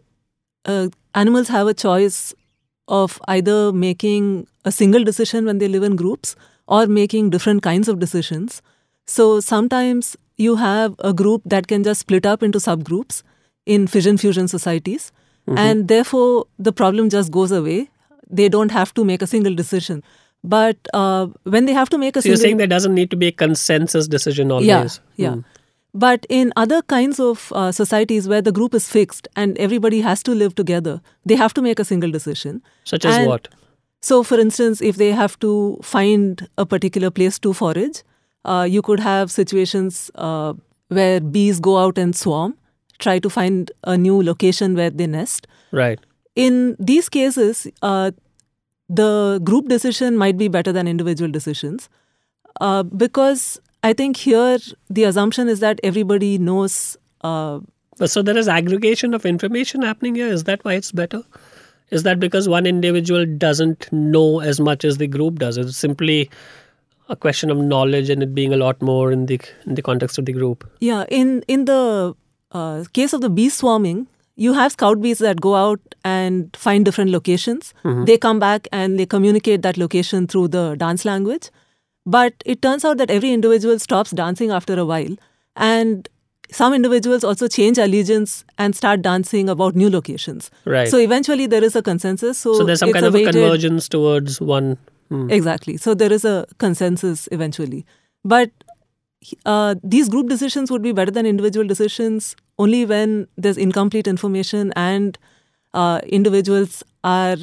uh, 0.66 0.88
animals 1.14 1.50
have 1.50 1.68
a 1.68 1.74
choice 1.74 2.34
of 2.88 3.20
either 3.28 3.74
making 3.74 4.48
a 4.64 4.72
single 4.72 5.04
decision 5.04 5.46
when 5.46 5.58
they 5.58 5.68
live 5.68 5.84
in 5.84 5.96
groups 5.98 6.36
or 6.68 6.88
making 6.88 7.30
different 7.30 7.62
kinds 7.62 7.88
of 7.90 8.00
decisions. 8.00 8.62
So, 9.06 9.42
sometimes 9.42 10.16
you 10.38 10.56
have 10.56 10.96
a 11.00 11.14
group 11.14 11.42
that 11.46 11.68
can 11.68 11.84
just 11.84 12.02
split 12.02 12.26
up 12.26 12.44
into 12.44 12.60
subgroups 12.60 13.24
in 13.66 13.88
fission 13.88 14.18
fusion 14.18 14.48
societies, 14.48 15.12
and 15.56 15.88
therefore 15.88 16.46
the 16.60 16.72
problem 16.74 17.10
just 17.10 17.32
goes 17.32 17.52
away. 17.52 17.90
They 18.30 18.50
don't 18.50 18.72
have 18.72 18.94
to 18.96 19.06
make 19.06 19.22
a 19.22 19.28
single 19.28 19.56
decision. 19.56 20.04
But 20.44 20.78
uh, 20.94 21.28
when 21.44 21.66
they 21.66 21.74
have 21.74 21.90
to 21.90 21.98
make 21.98 22.16
a 22.16 22.22
So, 22.22 22.28
you're 22.30 22.38
saying 22.38 22.58
there 22.58 22.68
doesn't 22.68 22.94
need 22.94 23.10
to 23.12 23.16
be 23.16 23.28
a 23.28 23.32
consensus 23.32 24.08
decision 24.08 24.52
always. 24.52 24.68
yeah, 24.68 24.88
yeah. 25.16 25.34
Hmm. 25.36 25.40
But 25.94 26.26
in 26.30 26.52
other 26.56 26.82
kinds 26.84 27.20
of 27.20 27.52
uh, 27.56 27.72
societies 27.72 28.28
where 28.28 28.42
the 28.42 28.52
group 28.52 28.76
is 28.76 28.88
fixed 28.88 29.28
and 29.36 29.58
everybody 29.58 30.02
has 30.02 30.22
to 30.24 30.36
live 30.36 30.54
together, 30.54 31.02
they 31.26 31.36
have 31.36 31.54
to 31.56 31.62
make 31.62 31.80
a 31.80 31.86
single 31.86 32.12
decision. 32.12 32.62
Such 32.84 33.06
as 33.06 33.16
And 33.16 33.28
what? 33.28 33.48
So, 34.02 34.22
for 34.22 34.40
instance, 34.40 34.80
if 34.82 34.98
they 34.98 35.12
have 35.12 35.40
to 35.40 35.80
find 35.82 36.48
a 36.58 36.66
particular 36.66 37.10
place 37.10 37.40
to 37.40 37.54
forage, 37.54 38.04
uh, 38.48 38.66
you 38.70 38.82
could 38.82 39.00
have 39.00 39.32
situations 39.32 40.10
uh, 40.16 40.54
where 40.90 41.20
bees 41.20 41.60
go 41.60 41.78
out 41.78 41.98
and 41.98 42.16
swarm, 42.16 42.56
try 43.00 43.20
to 43.20 43.30
find 43.30 43.72
a 43.84 43.98
new 43.98 44.24
location 44.24 44.76
where 44.76 44.90
they 44.90 45.08
nest. 45.08 45.48
Right. 45.72 46.00
In 46.36 46.76
these 46.80 47.10
cases, 47.10 47.68
uh, 47.82 48.12
the 48.90 49.40
group 49.44 49.68
decision 49.68 50.18
might 50.18 50.38
be 50.38 50.48
better 50.48 50.72
than 50.72 50.88
individual 50.88 51.30
decisions 51.30 51.90
uh, 52.62 52.84
because 52.84 53.60
I 53.84 53.94
think 53.94 54.18
here 54.18 54.58
the 54.90 55.04
assumption 55.04 55.50
is 55.50 55.60
that 55.60 55.80
everybody 55.84 56.38
knows. 56.38 56.98
Uh, 57.22 57.60
So 58.06 58.22
there 58.22 58.38
is 58.38 58.48
aggregation 58.48 59.14
of 59.14 59.26
information 59.26 59.82
happening 59.82 60.16
here. 60.16 60.32
Is 60.34 60.44
that 60.46 60.64
why 60.64 60.74
it's 60.80 60.92
better? 60.92 61.22
Is 61.90 62.04
that 62.04 62.20
because 62.20 62.48
one 62.48 62.66
individual 62.66 63.26
doesn't 63.26 63.88
know 63.92 64.40
as 64.40 64.60
much 64.60 64.86
as 64.86 64.98
the 64.98 65.08
group 65.08 65.40
does? 65.40 65.58
It's 65.58 65.78
simply 65.78 66.30
a 67.10 67.16
question 67.16 67.50
of 67.50 67.58
knowledge 67.58 68.10
and 68.10 68.24
it 68.24 68.34
being 68.36 68.54
a 68.54 68.58
lot 68.58 68.82
more 68.82 69.12
in 69.12 69.26
the 69.28 69.40
in 69.66 69.76
the 69.76 69.82
context 69.82 70.18
of 70.18 70.26
the 70.26 70.34
group. 70.34 70.66
yeah, 70.80 71.06
in 71.10 71.44
in 71.48 71.66
the 71.66 72.16
uh, 72.52 72.84
case 72.94 73.14
of 73.14 73.22
the 73.22 73.30
bee 73.30 73.50
swarming, 73.50 74.08
you 74.36 74.54
have 74.54 74.72
scout 74.74 75.02
bees 75.02 75.20
that 75.20 75.42
go 75.42 75.56
out 75.56 75.96
and 76.04 76.56
find 76.56 76.86
different 76.86 77.12
locations. 77.12 77.74
They 78.10 78.18
come 78.18 78.40
back 78.40 78.68
and 78.72 79.00
they 79.00 79.06
communicate 79.06 79.62
that 79.64 79.78
location 79.78 80.28
through 80.28 80.50
the 80.50 80.76
dance 80.76 81.06
language. 81.06 81.50
But 82.06 82.34
it 82.46 82.62
turns 82.62 82.86
out 82.86 82.98
that 83.00 83.10
every 83.12 83.32
individual 83.34 83.80
stops 83.80 84.12
dancing 84.12 84.52
after 84.52 84.80
a 84.80 84.86
while, 84.86 85.16
and 85.56 86.08
some 86.60 86.74
individuals 86.74 87.26
also 87.26 87.48
change 87.50 87.78
allegiance 87.78 88.46
and 88.58 88.74
start 88.76 89.02
dancing 89.02 89.50
about 89.50 89.76
new 89.76 89.90
locations. 89.90 90.50
Right. 90.64 90.88
So 90.88 90.98
eventually 90.98 91.48
there 91.48 91.64
is 91.64 91.76
a 91.76 91.82
consensus. 91.82 92.38
So, 92.38 92.54
So 92.54 92.64
there's 92.64 92.80
some 92.80 92.94
kind 92.94 93.06
of 93.06 93.14
a 93.14 93.18
weighted- 93.18 93.34
convergence 93.34 93.90
towards 93.90 94.40
one. 94.40 94.78
Hmm. 95.10 95.30
Exactly. 95.30 95.78
So 95.78 95.94
there 95.94 96.12
is 96.12 96.26
a 96.26 96.46
consensus 96.58 97.28
eventually. 97.32 97.86
But 98.24 98.52
uh, 99.46 99.76
these 99.84 100.10
group 100.10 100.28
decisions 100.30 100.72
would 100.72 100.82
be 100.82 100.92
better 100.92 101.12
than 101.12 101.26
individual 101.26 101.66
decisions 101.68 102.36
only 102.60 102.86
when 102.86 103.28
there's 103.38 103.58
incomplete 103.58 104.08
information 104.08 104.72
and 104.76 105.18
uh, 105.74 106.00
individuals 106.06 106.84
are 107.04 107.38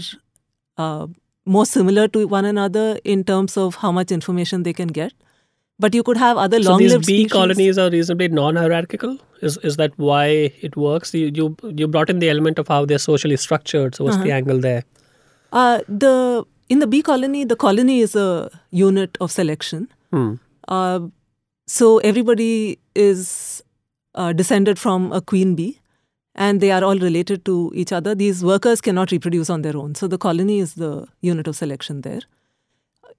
uh, 0.79 1.07
more 1.45 1.67
similar 1.67 2.09
to 2.09 2.27
one 2.27 2.45
another 2.45 2.99
in 3.05 3.25
terms 3.25 3.57
of 3.57 3.77
how 3.77 3.93
much 3.93 4.11
information 4.11 4.63
they 4.63 4.73
can 4.73 4.89
get. 4.89 5.13
But 5.79 5.95
you 5.95 6.03
could 6.05 6.17
have 6.17 6.37
other 6.37 6.63
So 6.63 6.77
these 6.79 6.91
long-lived 6.93 7.07
bee 7.07 7.29
colonies 7.29 7.79
are 7.79 7.91
reasonably 7.91 8.29
non-hierarchical. 8.29 9.19
Is 9.43 9.57
is 9.59 9.77
that 9.77 9.93
why 9.97 10.27
it 10.69 10.77
works? 10.77 11.13
You 11.15 11.31
you 11.35 11.57
you 11.81 11.89
brought 11.89 12.11
in 12.11 12.21
the 12.21 12.31
element 12.31 12.59
of 12.61 12.69
how 12.69 12.85
they're 12.85 12.99
socially 13.07 13.37
structured. 13.37 13.95
So 13.97 14.05
what's 14.05 14.17
Uh-huh. 14.17 14.25
the 14.25 14.33
angle 14.33 14.61
there? 14.61 14.85
Uh, 15.53 15.81
the 15.89 16.45
in 16.69 16.79
the 16.79 16.87
bee 16.87 17.03
colony, 17.03 17.45
the 17.45 17.57
colony 17.57 18.01
is 18.01 18.17
a 18.17 18.51
unit 18.71 19.17
of 19.21 19.31
selection. 19.31 19.89
Hmm. 20.11 20.35
Uh, 20.69 21.01
so 21.67 21.99
everybody 21.99 22.79
is 22.95 23.63
uh, 24.15 24.33
descended 24.33 24.79
from 24.79 25.13
a 25.13 25.21
queen 25.21 25.55
bee, 25.55 25.81
and 26.35 26.61
they 26.61 26.71
are 26.71 26.83
all 26.83 26.99
related 26.99 27.45
to 27.45 27.73
each 27.75 27.93
other. 27.93 28.15
These 28.15 28.45
workers 28.45 28.81
cannot 28.81 29.13
reproduce 29.13 29.51
on 29.51 29.63
their 29.63 29.77
own, 29.77 29.95
so 29.95 30.07
the 30.07 30.19
colony 30.19 30.59
is 30.59 30.75
the 30.75 31.07
unit 31.21 31.47
of 31.47 31.57
selection 31.57 32.03
there. 32.03 32.21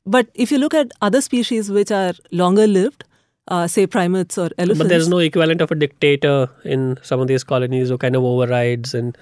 But 0.05 0.27
if 0.35 0.51
you 0.51 0.57
look 0.57 0.73
at 0.73 0.91
other 1.01 1.21
species 1.21 1.71
which 1.71 1.91
are 1.91 2.13
longer 2.31 2.67
lived, 2.67 3.05
uh, 3.47 3.67
say 3.67 3.87
primates 3.87 4.37
or 4.37 4.49
elephants, 4.57 4.79
But 4.79 4.89
there's 4.89 5.07
no 5.07 5.17
equivalent 5.19 5.61
of 5.61 5.71
a 5.71 5.75
dictator 5.75 6.49
in 6.63 6.97
some 7.01 7.19
of 7.19 7.27
these 7.27 7.43
colonies 7.43 7.89
who 7.89 7.97
kind 7.97 8.15
of 8.15 8.23
overrides 8.23 8.93
and 8.93 9.17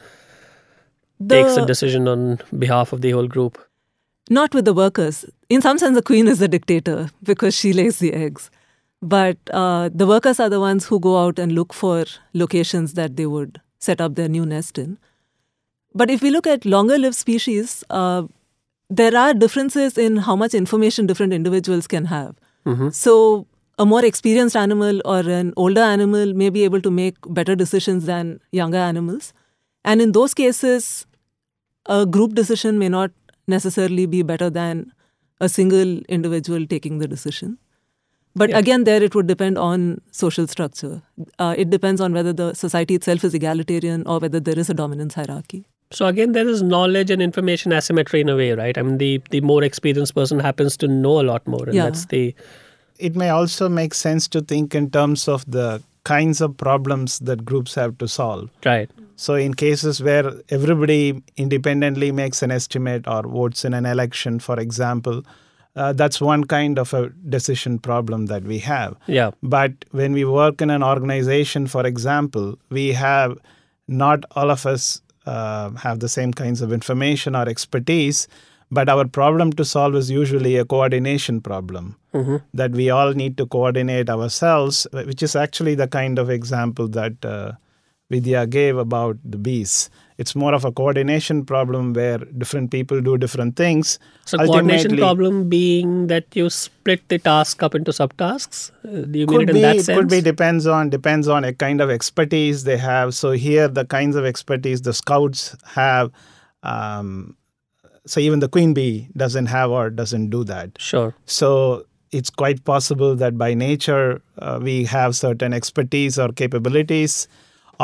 takes 1.28 1.56
a 1.56 1.66
decision 1.66 2.08
on 2.08 2.40
behalf 2.58 2.94
of 2.94 3.02
the 3.02 3.12
whole 3.12 3.28
group. 3.28 3.58
Not 4.30 4.54
with 4.54 4.66
the 4.66 4.74
workers. 4.74 5.26
In 5.50 5.62
some 5.62 5.78
sense, 5.78 5.96
the 5.96 6.02
queen 6.02 6.28
is 6.28 6.40
the 6.40 6.48
dictator 6.48 7.10
because 7.24 7.56
she 7.56 7.74
lays 7.74 8.00
the 8.00 8.14
eggs. 8.14 8.50
But 9.02 9.38
uh, 9.52 9.90
the 9.94 10.08
workers 10.08 10.40
are 10.40 10.50
the 10.50 10.60
ones 10.62 10.86
who 10.86 11.00
go 11.00 11.18
out 11.26 11.38
and 11.38 11.52
look 11.52 11.74
for 11.74 12.06
locations 12.34 12.94
that 12.94 13.18
they 13.18 13.26
would 13.26 13.60
set 13.80 14.00
up 14.00 14.16
their 14.16 14.30
new 14.30 14.46
nest 14.46 14.78
in. 14.78 14.98
But 15.94 16.10
if 16.10 16.22
we 16.22 16.32
look 16.32 16.48
at 16.48 16.66
longer 16.66 16.98
lived 16.98 17.16
species, 17.16 17.84
uh, 17.90 18.24
there 18.90 19.16
are 19.16 19.34
differences 19.34 19.98
in 19.98 20.18
how 20.18 20.36
much 20.36 20.54
information 20.54 21.06
different 21.06 21.34
individuals 21.34 21.88
can 21.88 22.06
have. 22.06 22.36
So, 22.92 23.46
a 23.78 23.86
more 23.86 24.06
experienced 24.06 24.56
animal 24.56 25.02
or 25.04 25.20
an 25.20 25.54
older 25.58 25.82
animal 25.82 26.34
may 26.34 26.50
be 26.50 26.64
able 26.64 26.80
to 26.82 26.92
make 26.92 27.16
better 27.28 27.56
decisions 27.56 28.06
than 28.06 28.40
younger 28.52 28.78
animals. 28.78 29.34
And 29.84 30.02
in 30.02 30.14
those 30.14 30.34
cases, 30.34 31.06
a 31.88 32.06
group 32.06 32.36
decision 32.36 32.80
may 32.80 32.88
not 32.88 33.12
necessarily 33.48 34.06
be 34.06 34.22
better 34.24 34.50
than 34.50 34.92
a 35.42 35.50
single 35.50 36.00
individual 36.08 36.66
taking 36.66 37.00
the 37.00 37.08
decision. 37.08 37.58
But 38.36 38.50
Yeah. 38.50 38.58
again, 38.60 38.84
there 38.86 39.04
it 39.04 39.14
would 39.16 39.28
depend 39.28 39.58
on 39.58 40.02
social 40.12 40.48
structure. 40.48 41.02
Uh, 41.38 41.54
it 41.58 41.70
depends 41.70 42.02
on 42.02 42.14
whether 42.14 42.34
the 42.34 42.54
society 42.56 42.96
itself 42.96 43.24
is 43.24 43.34
egalitarian 43.34 44.04
or 44.08 44.20
whether 44.20 44.40
there 44.40 44.58
is 44.58 44.70
a 44.70 44.74
dominance 44.74 45.14
hierarchy. 45.14 45.66
So 45.92 46.08
again, 46.08 46.32
there 46.32 46.48
is 46.48 46.64
knowledge 46.64 47.12
and 47.12 47.22
information 47.22 47.72
asymmetry 47.72 48.22
in 48.22 48.30
a 48.30 48.36
way, 48.36 48.54
right? 48.54 48.76
I 48.78 48.82
mean, 48.82 48.98
the 48.98 49.22
the 49.30 49.42
more 49.42 49.64
experienced 49.64 50.16
person 50.16 50.40
happens 50.40 50.78
to 50.78 50.88
know 50.88 51.20
a 51.20 51.26
lot 51.32 51.46
more, 51.48 51.66
and 51.66 51.76
Yeah. 51.76 51.84
that's 51.90 52.06
the 52.08 52.34
It 53.00 53.16
may 53.16 53.30
also 53.30 53.68
make 53.70 53.94
sense 53.96 54.28
to 54.30 54.42
think 54.42 54.74
in 54.76 54.90
terms 54.90 55.28
of 55.28 55.44
the 55.50 55.82
kinds 56.10 56.42
of 56.42 56.56
problems 56.58 57.20
that 57.20 57.44
groups 57.46 57.76
have 57.76 57.98
to 58.00 58.08
solve. 58.08 58.50
right. 58.66 58.90
So, 59.16 59.36
in 59.36 59.54
cases 59.54 60.02
where 60.02 60.34
everybody 60.50 61.22
independently 61.38 62.12
makes 62.12 62.42
an 62.42 62.52
estimate 62.52 63.08
or 63.08 63.24
votes 63.24 63.64
in 63.64 63.74
an 63.74 63.86
election, 63.86 64.40
for 64.40 64.60
example, 64.60 65.24
uh, 65.76 65.94
that's 65.94 66.22
one 66.22 66.44
kind 66.44 66.78
of 66.78 66.94
a 66.94 67.10
decision 67.30 67.80
problem 67.80 68.28
that 68.28 68.44
we 68.44 68.60
have. 68.60 68.96
Yeah. 69.08 69.32
But 69.42 69.72
when 69.92 70.14
we 70.14 70.26
work 70.26 70.62
in 70.62 70.70
an 70.70 70.84
organization, 70.84 71.68
for 71.68 71.86
example, 71.86 72.58
we 72.70 72.92
have 72.94 73.38
not 73.88 74.24
all 74.36 74.52
of 74.52 74.66
us 74.66 75.02
uh, 75.26 75.72
have 75.72 76.00
the 76.00 76.10
same 76.10 76.34
kinds 76.34 76.62
of 76.62 76.72
information 76.72 77.36
or 77.36 77.48
expertise, 77.50 78.28
but 78.72 78.90
our 78.90 79.08
problem 79.08 79.54
to 79.54 79.66
solve 79.66 79.96
is 79.96 80.10
usually 80.10 80.58
a 80.58 80.66
coordination 80.66 81.42
problem 81.42 81.96
that 82.54 82.72
we 82.72 82.90
all 82.90 83.14
need 83.14 83.38
to 83.38 83.46
coordinate 83.46 84.10
ourselves, 84.10 84.86
which 84.92 85.24
is 85.24 85.36
actually 85.36 85.76
the 85.76 85.88
kind 85.88 86.20
of 86.20 86.30
example 86.30 86.88
that 86.88 87.24
uh, 87.26 87.54
Vidya 88.14 88.46
gave 88.56 88.78
about 88.78 89.18
the 89.36 89.38
bees. 89.50 89.90
It's 90.24 90.36
more 90.42 90.54
of 90.56 90.64
a 90.64 90.72
coordination 90.80 91.44
problem 91.52 91.94
where 92.00 92.20
different 92.42 92.70
people 92.74 93.02
do 93.06 93.18
different 93.24 93.56
things. 93.62 93.94
So 94.26 94.38
coordination 94.38 94.96
problem 94.98 95.50
being 95.54 95.94
that 96.12 96.26
you 96.40 96.50
split 96.58 97.02
the 97.14 97.18
task 97.30 97.64
up 97.68 97.74
into 97.80 97.92
subtasks. 98.00 98.60
Uh, 98.86 99.06
Do 99.14 99.20
you 99.24 99.26
mean 99.32 99.42
it 99.46 99.50
in 99.50 99.56
be 99.56 99.62
that 99.62 99.82
sense? 99.88 99.98
could 99.98 100.10
be 100.16 100.22
depends 100.28 100.68
on 100.68 100.92
depends 100.98 101.28
on 101.38 101.44
a 101.52 101.54
kind 101.66 101.82
of 101.88 101.90
expertise 101.96 102.64
they 102.70 102.78
have 102.78 103.16
so 103.22 103.32
here 103.48 103.68
the 103.80 103.86
kinds 103.96 104.16
of 104.22 104.26
expertise 104.34 104.84
the 104.90 104.94
scouts 105.02 105.56
have 105.80 106.12
um, 106.74 107.36
so 108.06 108.20
even 108.20 108.40
the 108.46 108.50
queen 108.50 108.74
bee 108.74 109.08
doesn't 109.24 109.48
have 109.48 109.72
or 109.72 109.90
doesn't 109.90 110.30
do 110.30 110.44
that 110.44 110.72
Sure. 110.92 111.14
so 111.26 111.86
it's 112.12 112.30
quite 112.30 112.64
possible 112.66 113.16
that 113.16 113.38
by 113.38 113.54
nature 113.56 114.22
uh, 114.38 114.60
we 114.62 114.84
have 114.86 115.16
certain 115.16 115.54
expertise 115.54 116.20
or 116.20 116.30
capabilities 116.44 117.28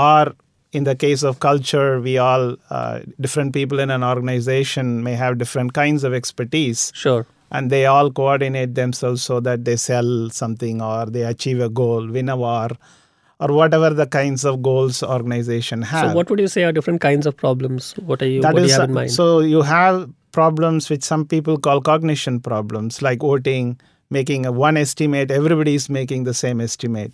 or 0.03 0.34
in 0.79 0.84
the 0.89 0.96
case 1.03 1.24
of 1.29 1.39
culture 1.46 1.88
we 2.08 2.13
all 2.27 2.44
uh, 2.77 3.00
different 3.25 3.53
people 3.58 3.79
in 3.86 3.89
an 3.98 4.03
organization 4.12 4.91
may 5.08 5.15
have 5.24 5.38
different 5.44 5.72
kinds 5.82 6.03
of 6.10 6.13
expertise 6.22 6.82
Sure. 7.03 7.24
and 7.58 7.72
they 7.74 7.84
all 7.94 8.10
coordinate 8.20 8.75
themselves 8.82 9.24
so 9.29 9.39
that 9.48 9.65
they 9.70 9.75
sell 9.89 10.12
something 10.41 10.82
or 10.89 11.06
they 11.15 11.24
achieve 11.34 11.60
a 11.68 11.70
goal, 11.82 12.03
win 12.18 12.29
a 12.29 12.38
war, 12.44 12.70
or 13.46 13.48
whatever 13.60 13.89
the 14.01 14.06
kinds 14.15 14.44
of 14.51 14.62
goals 14.68 15.01
organization 15.15 15.82
have. 15.91 16.10
So 16.10 16.15
what 16.18 16.29
would 16.29 16.39
you 16.46 16.48
say 16.56 16.63
are 16.68 16.72
different 16.77 17.01
kinds 17.01 17.25
of 17.32 17.36
problems? 17.44 17.94
What 18.12 18.22
are 18.22 18.27
you? 18.27 18.41
That 18.46 18.53
what 18.53 18.62
do 18.63 18.68
you 18.68 18.74
have 18.74 18.89
in 18.89 18.94
mind? 19.00 19.12
so 19.20 19.25
you 19.39 19.62
have 19.70 20.10
problems 20.39 20.89
which 20.94 21.03
some 21.03 21.25
people 21.25 21.58
call 21.58 21.82
cognition 21.82 22.39
problems, 22.51 23.01
like 23.08 23.20
voting, 23.22 23.79
making 24.20 24.46
a 24.46 24.51
one 24.51 24.77
estimate. 24.77 25.32
Everybody 25.32 25.75
is 25.82 25.89
making 25.89 26.25
the 26.25 26.36
same 26.44 26.62
estimate. 26.62 27.13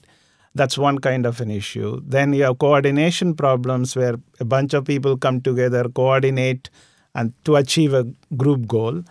That's 0.55 0.77
one 0.77 0.99
kind 0.99 1.25
of 1.25 1.41
an 1.41 1.51
issue. 1.51 2.01
Then 2.03 2.33
you 2.33 2.43
have 2.43 2.59
coordination 2.59 3.35
problems 3.35 3.95
where 3.95 4.15
a 4.39 4.45
bunch 4.45 4.73
of 4.73 4.85
people 4.85 5.17
come 5.17 5.41
together, 5.41 5.83
coordinate, 5.89 6.69
and 7.13 7.33
to 7.45 7.55
achieve 7.57 7.93
a 7.93 8.05
group 8.35 8.67
goal. 8.67 9.03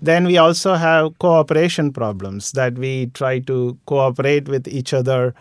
Then 0.00 0.24
we 0.26 0.36
also 0.38 0.74
have 0.74 1.18
cooperation 1.18 1.92
problems 1.92 2.52
that 2.52 2.78
we 2.78 3.06
try 3.14 3.40
to 3.40 3.78
cooperate 3.86 4.48
with 4.48 4.66
each 4.68 4.92
other 4.94 5.34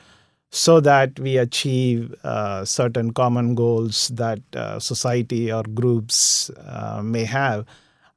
so 0.51 0.79
that 0.81 1.19
we 1.19 1.37
achieve 1.37 2.13
uh, 2.23 2.65
certain 2.65 3.13
common 3.13 3.55
goals 3.55 4.09
that 4.09 4.39
uh, 4.55 4.79
society 4.79 5.51
or 5.51 5.63
groups 5.63 6.49
uh, 6.51 7.01
may 7.03 7.23
have. 7.23 7.65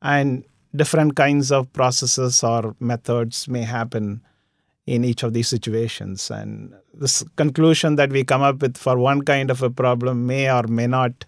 And 0.02 0.44
different 0.74 1.14
kinds 1.16 1.52
of 1.52 1.72
processes 1.72 2.42
or 2.42 2.74
methods 2.80 3.48
may 3.48 3.62
happen 3.62 4.20
in 4.86 5.04
each 5.04 5.22
of 5.22 5.32
these 5.32 5.48
situations. 5.48 6.30
And 6.30 6.74
this 6.92 7.24
conclusion 7.36 7.96
that 7.96 8.10
we 8.10 8.24
come 8.24 8.42
up 8.42 8.60
with 8.60 8.76
for 8.76 8.98
one 8.98 9.22
kind 9.22 9.50
of 9.50 9.62
a 9.62 9.70
problem 9.70 10.26
may 10.26 10.50
or 10.50 10.64
may 10.64 10.86
not 10.86 11.24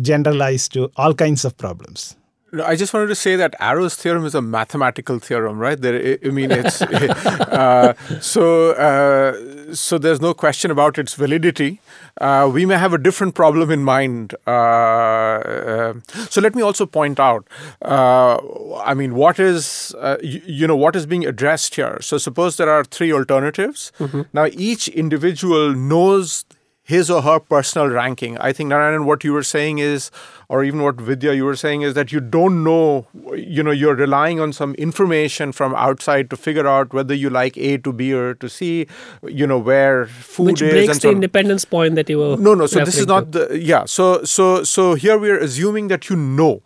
generalize 0.00 0.68
to 0.68 0.90
all 0.96 1.14
kinds 1.14 1.44
of 1.44 1.56
problems. 1.56 2.16
No, 2.52 2.64
I 2.64 2.74
just 2.74 2.92
wanted 2.92 3.06
to 3.08 3.14
say 3.14 3.36
that 3.36 3.54
Arrow's 3.60 3.94
theorem 3.94 4.24
is 4.24 4.34
a 4.34 4.42
mathematical 4.42 5.18
theorem, 5.20 5.58
right? 5.58 5.80
There, 5.80 6.18
I- 6.24 6.28
mean, 6.30 6.50
it's 6.50 6.82
uh, 6.82 7.94
so 8.20 8.72
uh, 8.72 9.74
so. 9.74 9.98
There's 9.98 10.20
no 10.20 10.34
question 10.34 10.70
about 10.70 10.98
its 10.98 11.14
validity. 11.14 11.80
Uh, 12.20 12.50
we 12.52 12.66
may 12.66 12.76
have 12.76 12.92
a 12.92 12.98
different 12.98 13.34
problem 13.34 13.70
in 13.70 13.84
mind. 13.84 14.34
Uh, 14.46 14.50
uh, 14.50 15.94
so 16.28 16.40
let 16.40 16.54
me 16.54 16.62
also 16.62 16.86
point 16.86 17.20
out. 17.20 17.46
Uh, 17.82 18.38
I 18.78 18.94
mean, 18.94 19.14
what 19.14 19.38
is 19.38 19.94
uh, 19.98 20.16
you, 20.22 20.42
you 20.44 20.66
know 20.66 20.76
what 20.76 20.96
is 20.96 21.06
being 21.06 21.24
addressed 21.26 21.76
here? 21.76 21.98
So 22.00 22.18
suppose 22.18 22.56
there 22.56 22.70
are 22.70 22.84
three 22.84 23.12
alternatives. 23.12 23.92
Now 24.32 24.46
each 24.52 24.88
individual 24.88 25.72
knows 25.74 26.44
his 26.90 27.10
or 27.16 27.22
her 27.22 27.38
personal 27.38 27.88
ranking. 27.88 28.36
I 28.38 28.52
think 28.52 28.68
Narayan, 28.70 29.04
what 29.06 29.24
you 29.24 29.32
were 29.32 29.44
saying 29.44 29.78
is, 29.78 30.10
or 30.48 30.64
even 30.64 30.82
what 30.82 30.96
Vidya 31.08 31.34
you 31.34 31.44
were 31.44 31.56
saying 31.56 31.82
is 31.82 31.94
that 31.94 32.12
you 32.12 32.20
don't 32.20 32.64
know, 32.64 33.06
you 33.34 33.62
know, 33.62 33.70
you're 33.70 33.94
relying 33.94 34.40
on 34.40 34.52
some 34.52 34.74
information 34.86 35.52
from 35.52 35.74
outside 35.76 36.30
to 36.30 36.36
figure 36.36 36.66
out 36.66 36.92
whether 36.92 37.14
you 37.14 37.30
like 37.30 37.56
A 37.56 37.78
to 37.78 37.92
B 37.92 38.12
or 38.12 38.34
to 38.34 38.48
C, 38.48 38.86
you 39.22 39.46
know, 39.46 39.58
where 39.58 40.06
food 40.06 40.46
Which 40.46 40.62
is. 40.62 40.72
breaks 40.72 40.88
and 40.88 40.96
the 40.96 41.08
so 41.08 41.10
independence 41.10 41.64
point 41.64 41.94
that 41.94 42.10
you 42.10 42.18
were. 42.18 42.36
No, 42.36 42.54
no. 42.54 42.66
So 42.66 42.84
this 42.84 42.98
is 42.98 43.06
not 43.06 43.30
the 43.32 43.46
yeah. 43.72 43.84
So 43.84 44.24
so 44.24 44.64
so 44.64 44.94
here 44.94 45.18
we 45.26 45.30
are 45.30 45.38
assuming 45.38 45.88
that 45.94 46.10
you 46.10 46.16
know. 46.16 46.62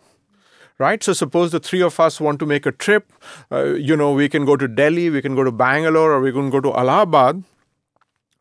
Right, 0.77 1.01
so 1.07 1.13
suppose 1.17 1.53
the 1.53 1.59
three 1.65 1.81
of 1.81 1.97
us 2.05 2.19
want 2.19 2.37
to 2.39 2.45
make 2.45 2.65
a 2.69 2.71
trip. 2.85 3.13
Uh, 3.49 3.75
you 3.89 3.95
know, 3.95 4.11
we 4.11 4.27
can 4.27 4.43
go 4.49 4.57
to 4.57 4.67
Delhi, 4.79 5.09
we 5.09 5.21
can 5.21 5.33
go 5.33 5.45
to 5.45 5.51
Bangalore, 5.59 6.11
or 6.15 6.19
we 6.23 6.33
can 6.33 6.49
go 6.55 6.59
to 6.65 6.73
Allahabad 6.81 7.45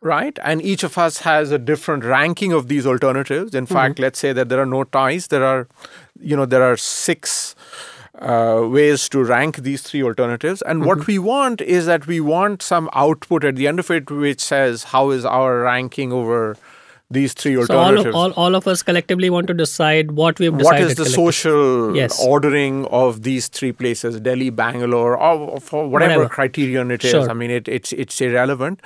right? 0.05 0.39
And 0.45 0.63
each 0.63 0.85
of 0.85 0.99
us 0.99 1.19
has 1.19 1.51
a 1.51 1.59
different 1.59 2.05
ranking 2.05 2.53
of 2.53 2.69
these 2.69 2.87
alternatives. 2.87 3.55
In 3.55 3.67
fact, 3.67 3.99
let's 3.99 4.19
say 4.19 4.33
that 4.35 4.49
there 4.51 4.61
are 4.61 4.67
no 4.67 4.85
ties. 4.85 5.29
There 5.29 5.45
are, 5.45 5.67
you 6.21 6.37
know, 6.37 6.45
there 6.47 6.63
are 6.63 6.77
six 6.77 7.57
uh, 8.19 8.69
ways 8.71 9.09
to 9.09 9.25
rank 9.25 9.57
these 9.57 9.83
three 9.83 10.03
alternatives. 10.03 10.63
And 10.63 10.85
what 10.85 11.07
we 11.07 11.19
want 11.19 11.61
is 11.63 11.87
that 11.87 12.07
we 12.07 12.21
want 12.21 12.63
some 12.63 12.89
output 12.93 13.45
at 13.45 13.57
the 13.57 13.67
end 13.67 13.79
of 13.81 13.91
it 13.91 14.11
which 14.11 14.41
says 14.41 14.85
how 14.85 15.11
is 15.11 15.25
our 15.25 15.61
ranking 15.61 16.13
over 16.13 16.57
these 17.11 17.35
three 17.35 17.57
alternatives. 17.57 18.03
So 18.05 18.13
all 18.13 18.27
of, 18.27 18.33
all, 18.39 18.45
all 18.45 18.55
of 18.55 18.67
us 18.67 18.83
collectively 18.83 19.31
want 19.31 19.47
to 19.49 19.55
decide 19.55 20.13
what 20.13 20.39
we've 20.39 20.53
what 20.53 20.77
decided. 20.79 20.87
is 20.89 20.95
the 20.97 21.07
social 21.07 21.95
Yes. 21.97 22.19
ordering 22.25 22.87
of 22.87 23.23
these 23.23 23.49
three 23.49 23.73
places 23.73 24.19
delhi 24.21 24.51
bangalore 24.51 25.17
or 25.17 25.61
for 25.61 25.87
whatever, 25.89 26.15
Whatever. 26.15 26.29
criterion 26.29 26.91
it 26.91 27.05
is 27.05 27.11
Sure. 27.11 27.31
i 27.31 27.35
mean 27.35 27.51
it, 27.51 27.69
it's 27.69 27.93
it's 27.93 28.21
irrelevant 28.21 28.81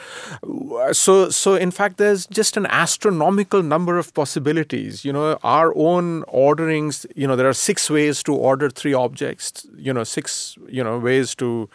so 0.92 1.30
so 1.30 1.54
in 1.54 1.70
fact 1.70 1.96
there's 1.98 2.26
just 2.26 2.56
an 2.56 2.66
astronomical 2.66 3.62
number 3.62 3.98
of 3.98 4.12
possibilities 4.14 5.04
you 5.04 5.12
know 5.12 5.38
our 5.42 5.72
own 5.76 6.22
orderings 6.28 7.06
you 7.14 7.26
know 7.26 7.36
there 7.36 7.48
are 7.48 7.52
six 7.54 7.88
ways 7.88 8.22
to 8.22 8.34
order 8.34 8.68
three 8.68 8.94
objects 8.94 9.66
you 9.76 9.92
know 9.92 10.04
six 10.04 10.56
you 10.68 10.82
know 10.82 10.98
ways 10.98 11.34
to 11.34 11.68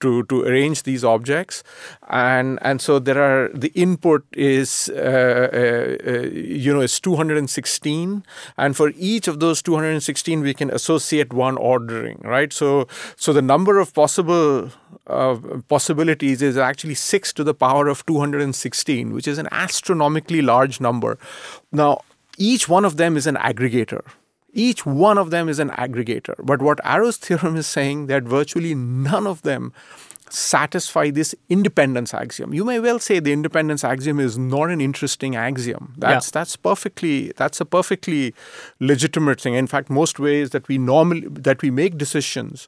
to 0.00 0.22
to 0.24 0.42
arrange 0.42 0.82
these 0.82 1.04
objects. 1.04 1.62
And 2.08 2.58
and 2.62 2.80
so 2.80 2.98
there 2.98 3.20
are 3.22 3.48
the 3.48 3.72
input 3.74 4.24
is 4.32 4.90
uh, 4.94 5.48
uh, 5.52 6.10
uh, 6.10 6.20
you 6.30 6.72
know 6.72 6.80
is 6.80 6.98
216 7.00 8.24
and 8.56 8.76
for 8.76 8.92
each 8.96 9.28
of 9.28 9.40
those 9.40 9.62
216 9.62 10.40
we 10.40 10.54
can 10.54 10.70
associate 10.70 11.32
one 11.32 11.56
ordering 11.56 12.20
right? 12.24 12.52
So 12.52 12.86
so 13.16 13.32
the 13.32 13.42
number 13.42 13.78
of 13.78 13.94
possible 13.94 14.70
uh, 15.06 15.36
possibilities 15.68 16.42
is 16.42 16.56
actually 16.58 16.94
6 16.94 17.32
to 17.34 17.44
the 17.44 17.54
power 17.54 17.88
of 17.88 18.04
216 18.06 19.12
which 19.12 19.28
is 19.28 19.38
an 19.38 19.48
astronomically 19.50 20.42
large 20.42 20.80
number. 20.80 21.18
Now 21.72 22.00
each 22.38 22.68
one 22.68 22.84
of 22.84 22.96
them 22.96 23.16
is 23.16 23.26
an 23.26 23.36
aggregator 23.36 24.04
each 24.56 24.86
one 24.86 25.18
of 25.18 25.30
them 25.30 25.48
is 25.48 25.58
an 25.58 25.70
aggregator. 25.70 26.34
But 26.42 26.62
what 26.62 26.80
Arrow's 26.82 27.18
theorem 27.18 27.56
is 27.56 27.66
saying 27.66 28.06
that 28.06 28.24
virtually 28.24 28.74
none 28.74 29.26
of 29.26 29.42
them 29.42 29.72
satisfy 30.28 31.10
this 31.10 31.34
independence 31.48 32.12
axiom. 32.12 32.52
You 32.52 32.64
may 32.64 32.80
well 32.80 32.98
say 32.98 33.20
the 33.20 33.32
independence 33.32 33.84
axiom 33.84 34.18
is 34.18 34.36
not 34.36 34.70
an 34.70 34.80
interesting 34.80 35.36
axiom. 35.36 35.94
That's 35.96 36.30
that's 36.30 36.56
perfectly 36.56 37.32
that's 37.36 37.60
a 37.60 37.64
perfectly 37.64 38.34
legitimate 38.80 39.40
thing. 39.40 39.54
In 39.54 39.66
fact, 39.66 39.88
most 39.88 40.18
ways 40.18 40.50
that 40.50 40.66
we 40.66 40.78
normally 40.78 41.28
that 41.28 41.62
we 41.62 41.70
make 41.70 41.96
decisions 41.96 42.66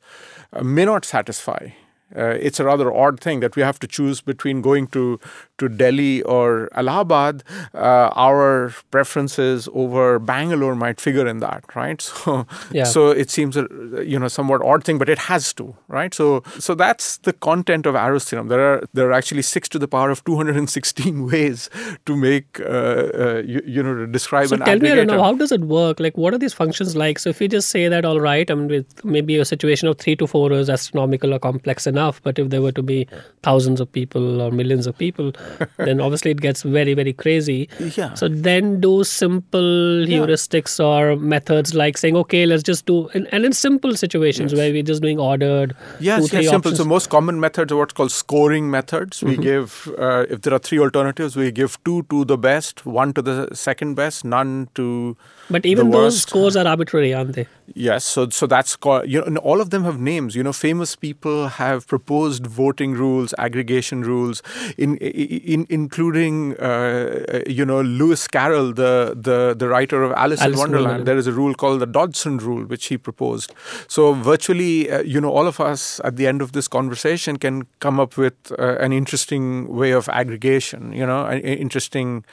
uh, 0.53 0.63
may 0.63 0.85
not 0.85 1.05
satisfy. 1.05 1.71
Uh, 2.17 2.37
it's 2.41 2.59
a 2.59 2.65
rather 2.65 2.93
odd 2.93 3.21
thing 3.21 3.41
that 3.41 3.55
we 3.55 3.63
have 3.63 3.79
to 3.79 3.87
choose 3.87 4.23
between 4.23 4.63
going 4.63 4.87
to 4.87 5.21
to 5.59 5.69
Delhi 5.69 6.23
or 6.23 6.69
Allahabad. 6.75 7.43
Uh, 7.75 8.11
our 8.15 8.73
preferences 8.91 9.69
over 9.75 10.19
Bangalore 10.19 10.75
might 10.75 11.01
figure 11.01 11.27
in 11.27 11.39
that, 11.41 11.65
right? 11.75 11.99
So, 12.19 12.47
Yeah. 12.73 12.85
so 12.85 13.11
it 13.11 13.31
seems 13.31 13.57
a 13.57 13.67
you 14.05 14.19
know 14.19 14.29
somewhat 14.29 14.63
odd 14.63 14.85
thing, 14.85 14.99
but 14.99 15.09
it 15.09 15.19
has 15.19 15.53
to, 15.55 15.77
right? 15.89 16.13
So, 16.15 16.43
so 16.59 16.75
that's 16.75 17.19
the 17.19 17.33
content 17.33 17.87
of 17.87 17.95
Arrow's 17.95 18.25
theorem. 18.25 18.49
There 18.49 18.61
are 18.61 18.83
there 18.93 19.09
are 19.09 19.13
actually 19.13 19.43
six 19.43 19.69
to 19.71 19.79
the 19.79 19.89
power 19.89 20.11
of 20.11 20.25
216 20.25 21.27
ways 21.31 21.69
to 22.07 22.17
make 22.17 22.61
uh, 22.61 22.65
uh, 22.65 23.43
you, 23.47 23.63
you 23.67 23.83
know 23.83 23.95
to 23.95 24.07
describe 24.07 24.49
So 24.49 24.55
an 24.57 24.61
So 24.61 24.65
tell 24.67 24.79
me, 24.79 24.91
I 24.91 24.95
don't 24.97 25.07
know, 25.07 25.23
how 25.23 25.35
does 25.35 25.53
it 25.53 25.63
work? 25.63 26.01
Like, 26.01 26.17
what 26.17 26.35
are 26.35 26.39
these 26.39 26.55
functions 26.55 26.97
like? 26.97 27.19
So 27.19 27.31
if 27.31 27.41
you 27.41 27.49
just 27.49 27.69
say 27.71 27.89
that, 27.89 28.05
all 28.05 28.21
right, 28.21 28.51
I 28.51 28.55
mean, 28.55 28.69
with 28.69 29.05
maybe 29.05 29.37
a 29.37 29.45
situation 29.45 29.89
of 29.89 29.99
three 29.99 30.17
to 30.17 30.27
four 30.27 30.53
is 30.53 30.71
astronomical 30.71 31.35
or 31.35 31.39
complex 31.39 31.87
enough, 31.87 32.23
but 32.23 32.39
if 32.39 32.51
there 32.51 32.63
were 32.63 32.73
to 32.73 32.83
be 32.83 33.07
thousands 33.43 33.81
of 33.81 33.91
people 33.93 34.41
or 34.43 34.51
millions 34.51 34.87
of 34.87 34.97
people, 34.99 35.33
then 35.77 36.01
obviously 36.01 36.31
it 36.31 36.41
gets 36.41 36.63
very, 36.63 36.95
very 36.95 37.13
crazy. 37.13 37.69
Yeah. 37.97 38.15
So 38.15 38.29
then 38.29 38.81
do 38.81 39.05
simple 39.05 39.61
heuristics 39.61 40.83
or 40.85 41.17
methods 41.17 41.75
like 41.75 41.99
saying, 41.99 42.17
okay, 42.17 42.47
let's 42.47 42.63
just 42.63 42.87
do, 42.87 43.09
and, 43.09 43.29
and 43.33 43.45
in 43.45 43.53
simple 43.53 43.97
situations 43.97 44.55
where 44.55 44.73
we're 44.73 44.83
just 44.83 45.03
doing 45.03 45.19
ordered. 45.19 45.75
Yes, 46.01 46.29
two, 46.29 46.37
yes, 46.37 46.51
simple. 46.51 46.71
options. 46.71 46.79
So 46.79 46.85
most 46.85 47.11
common 47.11 47.41
methods 47.41 47.73
are 47.73 47.77
what's 47.77 47.93
called 47.93 48.13
scoring 48.13 48.71
methods. 48.71 49.23
We 49.23 49.37
give, 49.37 49.89
uh, 49.99 50.27
if 50.29 50.43
there 50.43 50.55
are 50.55 50.59
three 50.59 50.79
alternatives, 50.79 51.37
we 51.37 51.51
give 51.51 51.83
two 51.85 52.05
to 52.11 52.25
the 52.25 52.39
best, 52.39 52.87
one 52.87 53.13
to 53.15 53.23
the 53.23 53.49
second 53.55 53.95
best, 53.95 54.25
none 54.25 54.69
to 54.75 55.17
But 55.51 55.65
even 55.65 55.91
those 55.91 56.23
scores 56.23 56.57
are 56.57 56.67
arbitrary, 56.67 57.15
aren't 57.15 57.35
they? 57.35 57.47
Yes, 57.75 58.05
so 58.05 58.29
so 58.31 58.47
that's 58.47 58.77
called 58.77 59.09
you 59.09 59.21
know, 59.21 59.27
and 59.27 59.39
all 59.39 59.61
of 59.61 59.71
them 59.71 59.85
have 59.85 59.99
names. 60.01 60.35
You 60.35 60.43
know, 60.43 60.53
famous 60.53 60.97
people 60.97 61.49
have 61.49 61.87
proposed 61.87 62.47
voting 62.47 62.95
rules, 62.95 63.35
aggregation 63.39 64.03
rules, 64.03 64.43
in, 64.77 64.97
in 64.99 65.67
including 65.69 66.57
uh, 66.59 67.43
you 67.47 67.65
know 67.65 67.81
Lewis 67.81 68.27
Carroll, 68.27 68.73
the 68.73 69.15
the 69.17 69.55
the 69.57 69.69
writer 69.69 70.03
of 70.03 70.13
Alice, 70.13 70.41
Alice 70.41 70.55
in 70.55 70.59
Wonderland. 70.59 70.85
Wonderland. 70.85 71.07
There 71.07 71.17
is 71.17 71.27
a 71.27 71.33
rule 71.33 71.55
called 71.55 71.81
the 71.81 71.87
Dodgson 71.87 72.39
rule, 72.39 72.65
which 72.65 72.87
he 72.87 72.99
proposed. 72.99 73.55
So 73.87 74.13
virtually, 74.13 74.91
uh, 74.91 75.03
you 75.03 75.21
know, 75.21 75.31
all 75.31 75.47
of 75.47 75.61
us 75.61 76.01
at 76.05 76.17
the 76.17 76.27
end 76.27 76.43
of 76.43 76.53
this 76.53 76.69
conversation 76.69 77.39
can 77.39 77.67
come 77.81 78.01
up 78.01 78.17
with 78.17 78.53
uh, 78.59 78.77
an 78.81 78.93
interesting 78.93 79.69
way 79.69 79.93
of 79.93 80.09
aggregation. 80.11 80.93
You 80.93 81.07
know, 81.07 81.25
an 81.27 81.41
interesting. 81.41 82.25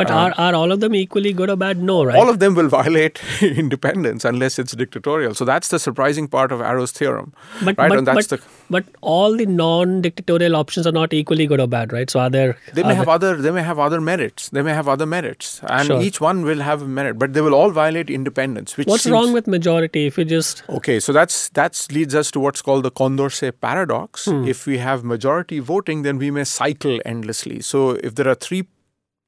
But 0.00 0.10
are, 0.18 0.32
are 0.46 0.54
all 0.54 0.72
of 0.72 0.80
them 0.80 0.94
equally 0.94 1.32
good 1.40 1.50
or 1.50 1.56
bad? 1.62 1.82
No, 1.90 1.96
right? 2.04 2.16
Uh, 2.16 2.20
All 2.20 2.28
of 2.34 2.38
them 2.42 2.54
will 2.60 2.68
violate 2.74 3.20
independence 3.42 4.24
unless 4.24 4.58
it's 4.58 4.72
dictatorial. 4.82 5.34
So 5.34 5.44
that's 5.44 5.68
the 5.68 5.78
surprising 5.78 6.28
part 6.36 6.52
of 6.52 6.60
Arrow's 6.60 6.92
theorem, 6.92 7.32
but, 7.64 7.76
right? 7.78 7.90
but, 7.90 8.04
but, 8.18 8.28
the 8.34 8.40
but 8.76 8.84
all 9.00 9.36
the 9.36 9.46
non-dictatorial 9.46 10.56
options 10.56 10.86
are 10.86 10.92
not 10.92 11.12
equally 11.12 11.46
good 11.46 11.60
or 11.60 11.66
bad, 11.66 11.92
right? 11.92 12.08
So 12.10 12.20
are 12.20 12.30
there? 12.30 12.56
they 12.74 12.82
may 12.82 12.88
there- 12.88 12.96
have 13.02 13.08
other 13.16 13.36
they 13.36 13.50
may 13.50 13.62
have 13.62 13.78
other 13.78 14.00
merits. 14.00 14.48
They 14.50 14.62
may 14.62 14.72
have 14.80 14.88
other 14.88 15.06
merits, 15.06 15.60
and 15.68 15.86
Sure. 15.86 16.00
each 16.02 16.20
one 16.20 16.42
will 16.50 16.60
have 16.70 16.82
a 16.82 16.90
merit, 17.00 17.18
but 17.18 17.32
they 17.34 17.40
will 17.48 17.54
all 17.60 17.70
violate 17.70 18.10
independence. 18.10 18.76
Which 18.76 18.86
What's 18.86 19.04
seems- 19.04 19.12
wrong 19.12 19.32
with 19.32 19.46
majority 19.46 20.06
if 20.06 20.18
you 20.18 20.24
just 20.24 20.62
Okay, 20.80 20.98
so 21.00 21.12
that's 21.12 21.48
that's 21.60 21.90
leads 21.92 22.14
us 22.14 22.30
to 22.32 22.40
what's 22.40 22.62
called 22.62 22.84
the 22.84 22.90
Condorcet 23.02 23.60
paradox. 23.60 24.26
Hmm. 24.26 24.44
If 24.56 24.66
we 24.66 24.78
have 24.78 25.04
majority 25.04 25.58
voting, 25.58 26.02
then 26.02 26.18
we 26.18 26.30
may 26.30 26.44
cycle 26.44 27.00
endlessly. 27.14 27.60
So 27.60 27.90
if 28.10 28.14
there 28.14 28.28
are 28.28 28.34
three 28.48 28.64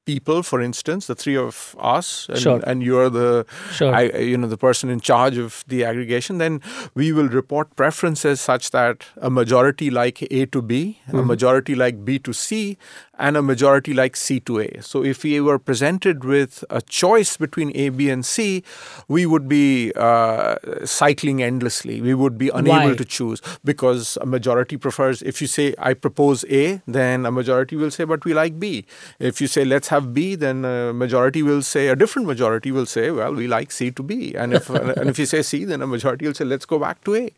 people, 0.05 0.43
for 0.43 0.59
instance, 0.61 1.07
the 1.07 1.15
three 1.15 1.37
of 1.37 1.75
us, 1.79 2.27
and, 2.29 2.39
Sure. 2.39 2.61
and 2.67 2.83
you're 2.83 3.09
the 3.09 3.45
Sure. 3.71 3.93
I, 3.95 4.01
you 4.31 4.37
know 4.37 4.47
the 4.47 4.57
person 4.57 4.89
in 4.89 4.99
charge 4.99 5.37
of 5.37 5.63
the 5.67 5.83
aggregation, 5.83 6.37
then 6.39 6.61
we 6.95 7.11
will 7.11 7.29
report 7.29 7.75
preferences 7.75 8.41
such 8.41 8.71
that 8.71 9.05
a 9.17 9.29
majority 9.29 9.89
like 9.89 10.21
A 10.31 10.45
to 10.47 10.61
B, 10.61 10.99
Mm-hmm. 11.07 11.19
a 11.19 11.23
majority 11.23 11.75
like 11.75 12.03
B 12.05 12.19
to 12.19 12.33
C, 12.33 12.77
and 13.19 13.37
a 13.37 13.41
majority 13.41 13.93
like 13.93 14.15
C 14.15 14.39
to 14.41 14.59
A. 14.59 14.81
So 14.81 15.03
if 15.03 15.23
we 15.23 15.39
were 15.39 15.59
presented 15.59 16.23
with 16.23 16.63
a 16.69 16.81
choice 16.81 17.37
between 17.37 17.71
A, 17.75 17.89
B, 17.89 18.09
and 18.09 18.25
C, 18.25 18.63
we 19.07 19.25
would 19.25 19.47
be 19.47 19.91
uh, 19.95 20.55
cycling 20.83 21.43
endlessly. 21.43 22.01
We 22.01 22.13
would 22.15 22.37
be 22.37 22.49
unable 22.49 22.89
Why? 22.89 22.95
to 22.95 23.05
choose 23.05 23.41
because 23.63 24.17
a 24.21 24.25
majority 24.25 24.77
prefers. 24.77 25.21
If 25.21 25.41
you 25.41 25.47
say 25.47 25.75
I 25.77 25.93
propose 25.93 26.43
A, 26.49 26.81
then 26.87 27.25
a 27.25 27.31
majority 27.31 27.75
will 27.75 27.91
say, 27.91 28.03
but 28.03 28.25
we 28.25 28.33
like 28.33 28.59
B. 28.59 28.85
If 29.19 29.39
you 29.41 29.47
say 29.47 29.63
let's 29.63 29.89
have 29.89 30.13
B, 30.13 30.35
then 30.35 30.65
a 30.65 30.91
majority 30.91 31.43
will 31.43 31.61
say 31.61 31.89
a 31.89 31.95
different 31.95 32.27
majority 32.27 32.71
will 32.71 32.87
say, 32.87 33.11
well, 33.11 33.33
we 33.33 33.47
like 33.47 33.71
C 33.71 33.91
to 33.91 34.01
B. 34.03 34.33
And 34.35 34.53
if 34.53 34.69
and 34.97 35.09
if 35.09 35.19
you 35.19 35.27
say 35.27 35.43
C, 35.43 35.65
then 35.65 35.81
a 35.81 35.87
majority 35.87 36.25
will 36.25 36.33
say 36.33 36.45
let's 36.45 36.65
go 36.65 36.79
back 36.79 37.03
to 37.03 37.15
A. 37.15 37.29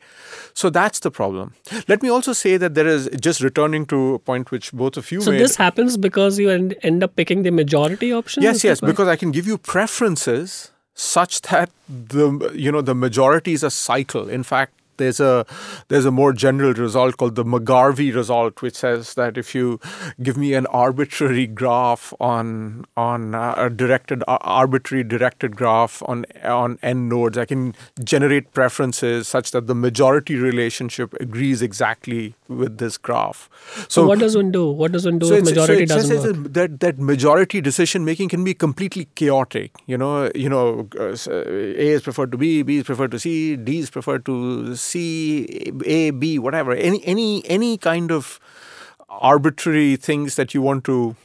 So 0.54 0.70
that's 0.70 1.00
the 1.00 1.12
problem. 1.12 1.54
Let 1.90 2.02
me 2.02 2.10
also 2.10 2.32
say 2.32 2.56
that 2.58 2.76
there 2.76 2.88
is 2.88 3.10
just 3.20 3.42
returning 3.42 3.86
to 3.88 4.16
a 4.16 4.20
point 4.20 4.52
which 4.52 4.72
both 4.72 4.96
of 4.96 5.12
you 5.12 5.20
so 5.20 5.32
made. 5.32 5.42
this 5.42 5.58
happens 5.66 5.98
because 6.06 6.40
you 6.46 6.50
end, 6.56 6.76
end 6.92 7.04
up 7.10 7.16
picking 7.16 7.44
the 7.50 7.54
majority 7.62 8.14
option? 8.22 8.48
Yes, 8.48 8.64
yes, 8.70 8.82
because 8.92 9.08
I 9.08 9.16
can 9.16 9.32
give 9.32 9.52
you 9.52 9.58
preferences 9.58 10.72
such 10.96 11.42
that 11.52 11.70
the 11.90 12.52
you 12.66 12.72
know 12.72 12.82
the 12.82 12.96
majority 12.96 13.54
is 13.60 13.64
a 13.64 13.72
cycle. 13.78 14.30
In 14.40 14.44
fact, 14.52 14.74
there's 14.98 15.20
a 15.20 15.46
there's 15.88 16.06
a 16.06 16.12
more 16.12 16.34
general 16.34 16.74
result 16.74 17.18
called 17.18 17.36
the 17.36 17.44
McGarvey 17.44 18.14
result, 18.14 18.62
which 18.62 18.76
says 18.76 19.14
that 19.16 19.38
if 19.38 19.54
you 19.56 19.80
give 20.22 20.38
me 20.38 20.54
an 20.54 20.66
arbitrary 20.68 21.48
graph 21.48 22.14
on 22.20 22.86
on 22.98 23.36
uh, 23.36 23.54
a 23.58 23.70
directed 23.70 24.24
uh, 24.28 24.38
arbitrary 24.42 25.04
directed 25.04 25.56
graph 25.56 26.02
on 26.06 26.26
on 26.44 26.80
n 26.82 27.10
nodes, 27.10 27.38
I 27.38 27.46
can 27.46 27.76
generate 28.04 28.54
preferences 28.54 29.28
such 29.28 29.52
that 29.52 29.68
the 29.68 29.76
majority 29.76 30.36
relationship 30.36 31.14
agrees 31.20 31.62
exactly 31.62 32.36
with 32.48 32.78
this 32.78 32.98
graph. 32.98 33.50
So, 33.88 34.06
what 34.06 34.20
does 34.20 34.36
one 34.36 34.52
do? 34.52 34.70
What 34.70 34.92
does 34.92 35.06
one 35.06 35.20
do 35.20 35.34
if 35.34 35.46
majority 35.46 35.84
it 35.84 35.90
says 35.90 36.10
doesn't 36.10 36.44
work? 36.44 36.54
that 36.54 36.80
that 36.80 37.00
majority 37.00 37.62
decision 37.62 38.06
making 38.06 38.30
can 38.30 38.44
be 38.44 38.54
completely 38.54 39.06
chaotic. 39.16 39.72
You 39.86 39.98
know, 39.98 40.32
you 40.36 40.50
know, 40.50 40.88
uh, 41.00 41.16
uh, 41.28 41.44
A 41.86 41.88
is 41.98 42.02
preferred 42.02 42.32
to 42.32 42.38
B, 42.38 42.62
B 42.62 42.78
is 42.78 42.84
preferred 42.84 43.12
to 43.12 43.20
C, 43.20 43.56
D 43.56 43.80
is 43.80 43.90
preferred 43.90 44.26
to 44.26 44.76
C, 44.76 44.85
A, 44.94 46.12
B, 46.12 46.38
whatever. 46.38 46.74
Any 46.74 47.04
any 47.06 47.44
any 47.46 47.78
kind 47.78 48.12
of 48.12 48.40
arbitrary 49.10 49.96
things 49.96 50.36
that 50.36 50.54
you 50.54 50.62
want 50.62 50.84
to. 50.86 51.16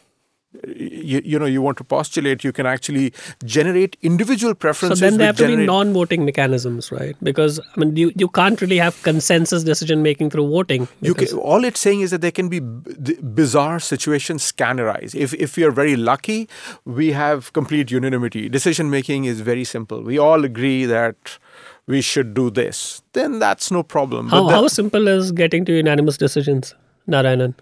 You, 0.67 1.23
you 1.25 1.39
know 1.39 1.47
you 1.47 1.63
want 1.63 1.77
to 1.79 1.85
postulate 1.85 2.43
you 2.43 2.53
can 2.53 2.67
actually 2.67 3.13
generate 3.45 3.97
individual 4.03 4.53
preferences 4.53 4.99
So 4.99 5.05
then 5.05 5.17
there 5.19 5.29
have 5.29 5.37
to 5.37 5.47
be 5.47 5.55
non-voting 5.65 6.25
mechanisms, 6.25 6.91
right? 6.91 7.17
Because 7.23 7.61
I 7.61 7.79
mean, 7.79 7.95
you, 7.95 8.11
you 8.17 8.27
can't 8.27 8.61
really 8.61 8.79
have 8.79 9.01
consensus 9.05 9.63
decision 9.63 10.03
making 10.03 10.31
through 10.31 10.49
voting. 10.49 10.89
You 11.03 11.15
can, 11.15 11.29
all 11.39 11.65
it's 11.65 11.79
saying 11.79 12.01
is 12.01 12.11
that 12.11 12.21
there 12.21 12.33
can 12.33 12.49
be 12.49 12.59
b- 12.59 13.15
bizarre 13.23 13.79
situations 13.79 14.43
scannerized. 14.51 15.15
If 15.15 15.35
if 15.35 15.57
we 15.57 15.63
are 15.63 15.71
very 15.71 15.95
lucky, 15.95 16.49
we 16.85 17.13
have 17.13 17.53
complete 17.53 17.93
unanimity. 17.93 18.49
Decision 18.49 18.91
making 18.91 19.27
is 19.27 19.41
very 19.43 19.63
simple. 19.63 20.03
We 20.03 20.19
all 20.19 20.45
agree 20.45 20.85
that 20.85 21.39
we 21.91 22.01
should 22.01 22.35
do 22.35 22.51
this. 22.51 23.03
Then 23.13 23.39
that's 23.39 23.71
no 23.71 23.83
problem. 23.83 24.29
how, 24.29 24.45
the- 24.49 24.55
how 24.55 24.69
simple 24.69 25.09
is 25.09 25.33
getting 25.33 25.65
to 25.67 25.73
unanimous 25.73 26.17
decisions, 26.17 26.75
Narayanan? 27.09 27.55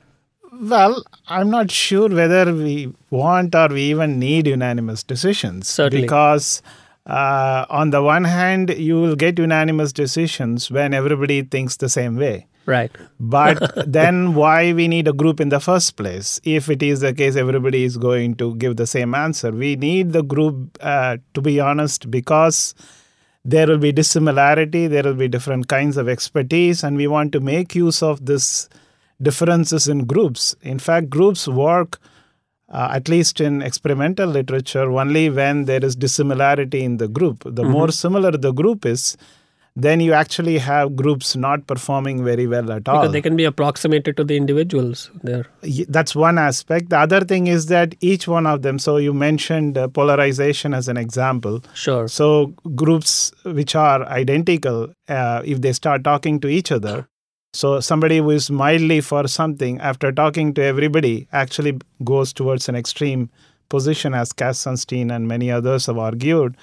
Well, 0.61 1.03
I'm 1.29 1.51
not 1.51 1.71
sure 1.71 2.09
whether 2.09 2.53
we 2.53 2.93
want 3.11 3.55
or 3.55 3.69
we 3.69 3.83
even 3.91 4.19
need 4.19 4.47
unanimous 4.47 5.03
decisions. 5.03 5.69
Certainly. 5.69 6.03
Because 6.03 6.63
uh, 7.07 7.65
on 7.71 7.91
the 7.91 8.03
one 8.03 8.25
hand, 8.25 8.71
you 8.71 9.01
will 9.01 9.15
get 9.17 9.39
unanimous 9.39 9.93
decisions 9.93 10.71
when 10.71 10.95
everybody 10.95 11.43
thinks 11.43 11.77
the 11.77 11.89
same 11.89 12.17
way. 12.17 12.47
Right. 12.67 12.91
But 13.19 13.73
then 13.87 14.35
why 14.35 14.73
we 14.73 14.89
need 14.89 15.09
a 15.09 15.13
group 15.13 15.41
in 15.41 15.49
the 15.49 15.61
first 15.61 15.97
place? 15.97 16.41
If 16.45 16.69
it 16.69 16.83
is 16.83 17.01
the 17.01 17.15
case, 17.15 17.37
everybody 17.37 17.85
is 17.85 17.97
going 17.97 18.35
to 18.37 18.55
give 18.57 18.77
the 18.77 18.87
same 18.87 19.15
answer. 19.15 19.51
We 19.53 19.77
need 19.77 20.13
the 20.13 20.23
group, 20.23 20.77
uh, 20.81 21.17
to 21.35 21.41
be 21.41 21.61
honest, 21.61 22.11
because 22.11 22.75
there 23.45 23.67
will 23.67 23.79
be 23.79 23.93
dissimilarity, 23.93 24.87
there 24.87 25.03
will 25.03 25.15
be 25.15 25.29
different 25.29 25.69
kinds 25.69 25.97
of 25.97 26.09
expertise, 26.09 26.83
and 26.83 26.97
we 26.97 27.07
want 27.07 27.33
to 27.33 27.41
make 27.41 27.75
use 27.75 28.03
of 28.03 28.27
this 28.27 28.69
differences 29.21 29.89
in 29.89 30.05
groups. 30.05 30.55
In 30.63 30.79
fact, 30.79 31.11
groups 31.11 31.49
work, 31.49 31.99
uh, 32.69 32.91
at 32.93 33.09
least 33.09 33.41
in 33.41 33.63
experimental 33.63 34.29
literature, 34.29 34.91
only 34.91 35.31
when 35.31 35.65
there 35.65 35.85
is 35.85 35.97
dissimilarity 35.97 36.85
in 36.85 36.99
the 36.99 37.09
group. 37.09 37.43
The 37.47 37.65
more 37.65 37.91
similar 37.91 38.33
the 38.33 38.53
group 38.53 38.85
is, 38.85 39.17
then 39.81 40.01
you 40.01 40.13
actually 40.13 40.59
have 40.59 40.97
groups 40.97 41.37
not 41.37 41.65
performing 41.69 42.25
very 42.25 42.47
well 42.49 42.73
at 42.73 42.89
all. 42.89 43.03
Because 43.03 43.13
they 43.13 43.23
can 43.23 43.37
be 43.37 43.45
approximated 43.45 44.17
to 44.17 44.25
the 44.25 44.37
individuals 44.37 45.11
there. 45.23 45.47
That's 45.89 46.17
one 46.17 46.37
aspect. 46.37 46.91
The 46.91 46.99
other 46.99 47.21
thing 47.21 47.47
is 47.47 47.67
that 47.67 47.95
each 48.01 48.27
one 48.27 48.45
of 48.47 48.63
them, 48.63 48.81
so 48.81 48.97
you 48.97 49.15
mentioned 49.15 49.79
uh, 49.79 49.87
polarization 49.87 50.75
as 50.75 50.89
an 50.89 50.97
example. 50.97 51.63
Sure. 51.75 52.09
So 52.09 52.55
groups 52.75 53.33
which 53.45 53.77
are 53.77 54.05
identical, 54.07 54.93
uh, 55.09 55.43
if 55.45 55.61
they 55.61 55.73
start 55.73 56.03
talking 56.03 56.41
to 56.41 56.49
each 56.49 56.73
other, 56.73 57.07
so 57.53 57.79
somebody 57.79 58.19
who 58.19 58.31
is 58.31 58.51
mildly 58.51 59.01
for 59.01 59.29
something 59.29 59.81
after 59.81 60.11
talking 60.11 60.55
to 60.55 60.63
everybody 60.63 61.29
actually 61.33 61.79
goes 62.03 62.33
towards 62.33 62.69
an 62.69 62.75
extreme 62.75 63.31
position, 63.69 64.13
as 64.13 64.33
Cass 64.33 64.59
Sunstein 64.65 65.15
and 65.15 65.29
many 65.29 65.53
others 65.53 65.87
have 65.87 65.99
argued, 65.99 66.57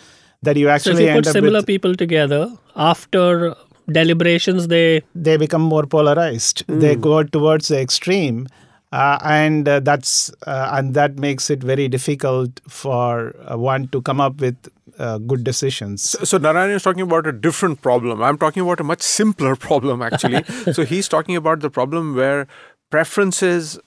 that 0.45 0.57
you 0.57 0.67
So 0.67 0.69
if 0.69 0.75
actually 0.75 1.07
you 1.07 1.13
put 1.13 1.27
up 1.27 1.33
similar 1.33 1.59
with, 1.59 1.67
people 1.67 1.95
together 1.95 2.51
after 2.75 3.55
deliberations, 3.91 4.67
they 4.67 5.01
they 5.13 5.37
become 5.37 5.61
more 5.61 5.85
polarized. 5.85 6.63
They 6.67 6.95
go 6.95 7.23
towards 7.23 7.67
the 7.67 7.79
extreme. 7.79 8.47
Uh, 8.91 9.17
and 9.25 9.67
uh, 9.67 9.79
that's 9.81 10.31
uh, 10.47 10.69
and 10.73 10.93
that 10.93 11.17
makes 11.17 11.49
it 11.49 11.61
very 11.61 11.87
difficult 11.89 12.61
for 12.67 13.35
uh, 13.51 13.57
one 13.57 13.87
to 13.89 14.01
come 14.01 14.21
up 14.21 14.39
with 14.39 14.55
uh, 14.99 15.17
good 15.17 15.43
decisions. 15.43 16.15
So 16.29 16.37
Narayan 16.37 16.69
is 16.69 16.83
talking 16.83 17.01
about 17.01 17.27
a 17.27 17.33
different 17.33 17.81
problem. 17.81 18.23
I'm 18.23 18.37
talking 18.37 18.63
about 18.63 18.79
a 18.79 18.83
much 18.83 19.01
simpler 19.01 19.55
problem, 19.67 20.01
actually. 20.01 20.43
so 20.71 20.85
he's 20.85 21.09
talking 21.09 21.35
about 21.35 21.59
the 21.59 21.69
problem 21.69 22.15
where 22.15 22.47
preferences 22.89 23.77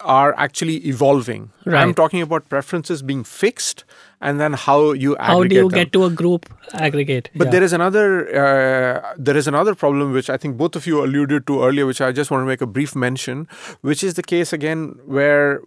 are 0.00 0.34
actually 0.36 0.76
evolving. 0.86 1.50
I'm 1.66 1.94
talking 1.94 2.22
about 2.22 2.48
preferences 2.48 3.02
being 3.02 3.24
fixed 3.24 3.84
and 4.28 4.40
then 4.40 4.52
how 4.64 4.76
you 4.92 5.16
aggregate 5.16 5.26
how 5.32 5.44
do 5.44 5.54
you 5.56 5.68
them. 5.68 5.78
get 5.80 5.92
to 5.94 6.04
a 6.06 6.10
group 6.10 6.46
aggregate? 6.88 7.28
But 7.34 7.46
Yeah. 7.48 7.50
there 7.56 7.62
is 7.68 7.72
another 7.78 8.06
uh, 8.42 9.14
there 9.28 9.36
is 9.42 9.48
another 9.52 9.74
problem 9.74 10.12
which 10.18 10.30
I 10.30 10.36
think 10.44 10.56
both 10.56 10.76
of 10.80 10.86
you 10.86 11.04
alluded 11.04 11.46
to 11.48 11.62
earlier, 11.68 11.86
which 11.90 12.00
I 12.00 12.12
just 12.20 12.30
want 12.30 12.42
to 12.42 12.46
make 12.52 12.62
a 12.66 12.70
brief 12.78 12.94
mention, 13.04 13.46
which 13.90 14.04
is 14.10 14.14
the 14.20 14.22
case 14.34 14.52
again 14.58 14.84
where 15.18 15.60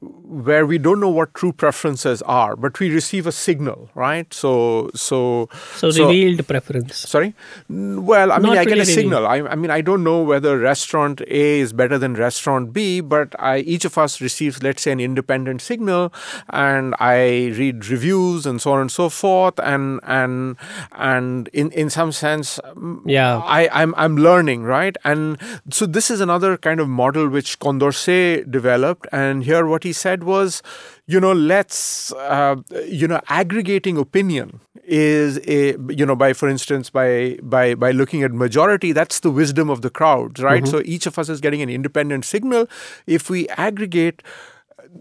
where 0.49 0.65
we 0.65 0.77
don't 0.87 0.99
know 1.05 1.09
what 1.19 1.33
true 1.41 1.51
preferences 1.65 2.21
are, 2.39 2.55
but 2.55 2.79
we 2.79 2.89
receive 2.95 3.27
a 3.27 3.35
signal, 3.41 3.89
right? 4.05 4.33
So 4.33 4.55
so 4.95 5.49
so 5.75 5.91
revealed 6.01 6.47
preference. 6.47 6.97
Sorry. 7.15 7.33
Well, 7.69 8.31
I 8.31 8.39
mean, 8.39 8.53
Not 8.53 8.57
I 8.63 8.65
get 8.65 8.77
a 8.77 8.85
signal. 8.85 9.27
I, 9.27 9.37
I 9.41 9.55
mean, 9.55 9.71
I 9.71 9.81
don't 9.81 10.03
know 10.03 10.21
whether 10.31 10.57
restaurant 10.57 11.21
A 11.43 11.59
is 11.59 11.73
better 11.73 11.97
than 11.97 12.13
restaurant 12.15 12.71
B, 12.73 13.01
but 13.01 13.35
I 13.39 13.57
each 13.75 13.85
of 13.85 13.97
us 13.97 14.21
receives, 14.21 14.63
let's 14.63 14.81
say, 14.83 14.91
an 14.91 14.99
independent 14.99 15.61
signal, 15.61 16.13
and 16.49 16.95
I 16.99 17.51
read 17.61 17.87
reviews 17.87 18.44
and 18.45 18.61
so 18.61 18.73
on 18.73 18.81
and 18.81 18.91
so 18.91 19.09
forth 19.09 19.59
and 19.59 19.99
and 20.03 20.57
and 20.93 21.47
in 21.49 21.71
in 21.71 21.89
some 21.89 22.11
sense 22.11 22.59
Yeah. 23.05 23.39
I, 23.39 23.69
I'm 23.71 23.93
I'm 23.97 24.17
learning, 24.17 24.63
right? 24.63 24.95
And 25.03 25.37
so 25.69 25.85
this 25.85 26.09
is 26.11 26.21
another 26.21 26.57
kind 26.57 26.79
of 26.79 26.87
model 26.89 27.27
which 27.29 27.59
Condorcet 27.59 28.49
developed. 28.51 29.07
And 29.11 29.43
here 29.43 29.65
what 29.65 29.83
he 29.83 29.93
said 29.93 30.23
was, 30.23 30.61
you 31.07 31.19
know, 31.19 31.33
let's 31.33 32.11
uh, 32.13 32.55
you 32.87 33.07
know, 33.07 33.21
aggregating 33.29 33.97
opinion 33.97 34.59
is 34.87 35.39
a 35.47 35.75
you 35.89 36.05
know 36.05 36.15
by 36.15 36.31
for 36.31 36.47
instance 36.47 36.91
by 36.91 37.37
by 37.41 37.73
by 37.73 37.89
looking 37.89 38.21
at 38.21 38.31
majority 38.31 38.91
that's 38.91 39.19
the 39.21 39.31
wisdom 39.31 39.67
of 39.67 39.81
the 39.81 39.89
crowds 39.89 40.43
right 40.43 40.67
so 40.67 40.79
each 40.85 41.07
of 41.07 41.17
us 41.17 41.27
is 41.27 41.41
getting 41.41 41.59
an 41.63 41.69
independent 41.69 42.23
signal 42.23 42.67
if 43.07 43.27
we 43.27 43.47
aggregate 43.49 44.21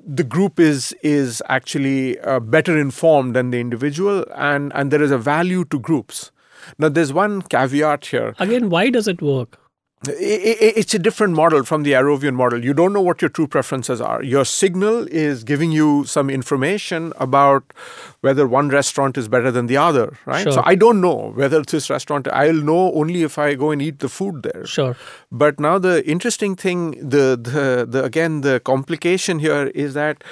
the 0.06 0.24
group 0.24 0.58
is 0.58 0.94
is 1.02 1.42
actually 1.48 2.18
uh, 2.20 2.40
better 2.40 2.76
informed 2.78 3.34
than 3.36 3.50
the 3.50 3.60
individual 3.60 4.24
and 4.34 4.72
and 4.74 4.90
there 4.90 5.02
is 5.02 5.10
a 5.10 5.18
value 5.18 5.64
to 5.66 5.78
groups 5.78 6.30
now 6.78 6.88
there's 6.88 7.12
one 7.12 7.42
caveat 7.42 8.06
here 8.06 8.34
Again, 8.38 8.70
why 8.70 8.90
does 8.90 9.06
it 9.06 9.20
work? 9.22 9.58
It's 10.06 10.92
a 10.92 10.98
different 10.98 11.34
model 11.34 11.64
from 11.64 11.82
the 11.82 11.92
Arrovian 11.92 12.34
model. 12.34 12.62
You 12.62 12.74
don't 12.74 12.92
know 12.92 13.00
what 13.00 13.22
your 13.22 13.28
true 13.28 13.46
preferences 13.46 14.00
are. 14.00 14.22
Your 14.22 14.44
signal 14.44 15.06
is 15.08 15.44
giving 15.44 15.72
you 15.72 16.04
some 16.04 16.28
information 16.28 17.12
about 17.16 17.72
whether 18.20 18.46
one 18.46 18.68
restaurant 18.68 19.16
is 19.16 19.28
better 19.28 19.50
than 19.50 19.66
the 19.66 19.76
other, 19.76 20.18
right? 20.26 20.42
Sure. 20.42 20.52
So 20.52 20.62
I 20.64 20.74
don't 20.74 21.00
know 21.00 21.32
whether 21.34 21.62
this 21.62 21.88
restaurant. 21.88 22.28
I'll 22.32 22.52
know 22.52 22.92
only 22.92 23.22
if 23.22 23.38
I 23.38 23.54
go 23.54 23.70
and 23.70 23.80
eat 23.80 24.00
the 24.00 24.08
food 24.08 24.42
there. 24.42 24.66
Sure. 24.66 24.96
But 25.32 25.58
now 25.58 25.78
the 25.78 26.06
interesting 26.06 26.54
thing, 26.54 26.92
the 26.92 27.38
the, 27.40 27.86
the 27.88 28.04
again 28.04 28.42
the 28.42 28.60
complication 28.60 29.38
here 29.38 29.68
is 29.74 29.94
that 29.94 30.22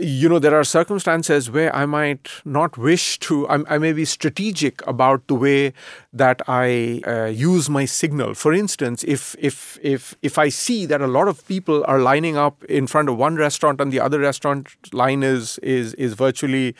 you 0.00 0.28
know 0.28 0.38
there 0.38 0.54
are 0.58 0.64
circumstances 0.64 1.50
where 1.50 1.74
I 1.74 1.86
might 1.86 2.28
not 2.44 2.76
wish 2.76 3.18
to. 3.20 3.48
I'm, 3.48 3.64
I 3.68 3.78
may 3.78 3.92
be 3.92 4.04
strategic 4.04 4.86
about 4.86 5.26
the 5.26 5.34
way 5.34 5.72
that 6.12 6.42
I 6.48 7.00
uh, 7.06 7.24
use 7.26 7.70
my 7.70 7.84
signal. 7.84 8.34
For 8.34 8.52
instance, 8.52 9.04
if 9.04 9.34
if 9.38 9.78
if 9.82 10.14
if 10.22 10.38
I 10.38 10.48
see 10.50 10.86
that 10.86 11.00
a 11.00 11.06
lot 11.06 11.28
of 11.28 11.46
people 11.46 11.84
are 11.86 11.98
lining 12.00 12.36
up 12.36 12.62
in 12.64 12.86
front 12.86 13.08
of 13.08 13.16
one 13.16 13.36
restaurant 13.36 13.80
and 13.80 13.92
the 13.92 14.00
other 14.00 14.18
restaurant 14.18 14.68
line 14.92 15.22
is 15.22 15.58
is 15.58 15.94
is 15.94 16.14
virtually 16.14 16.74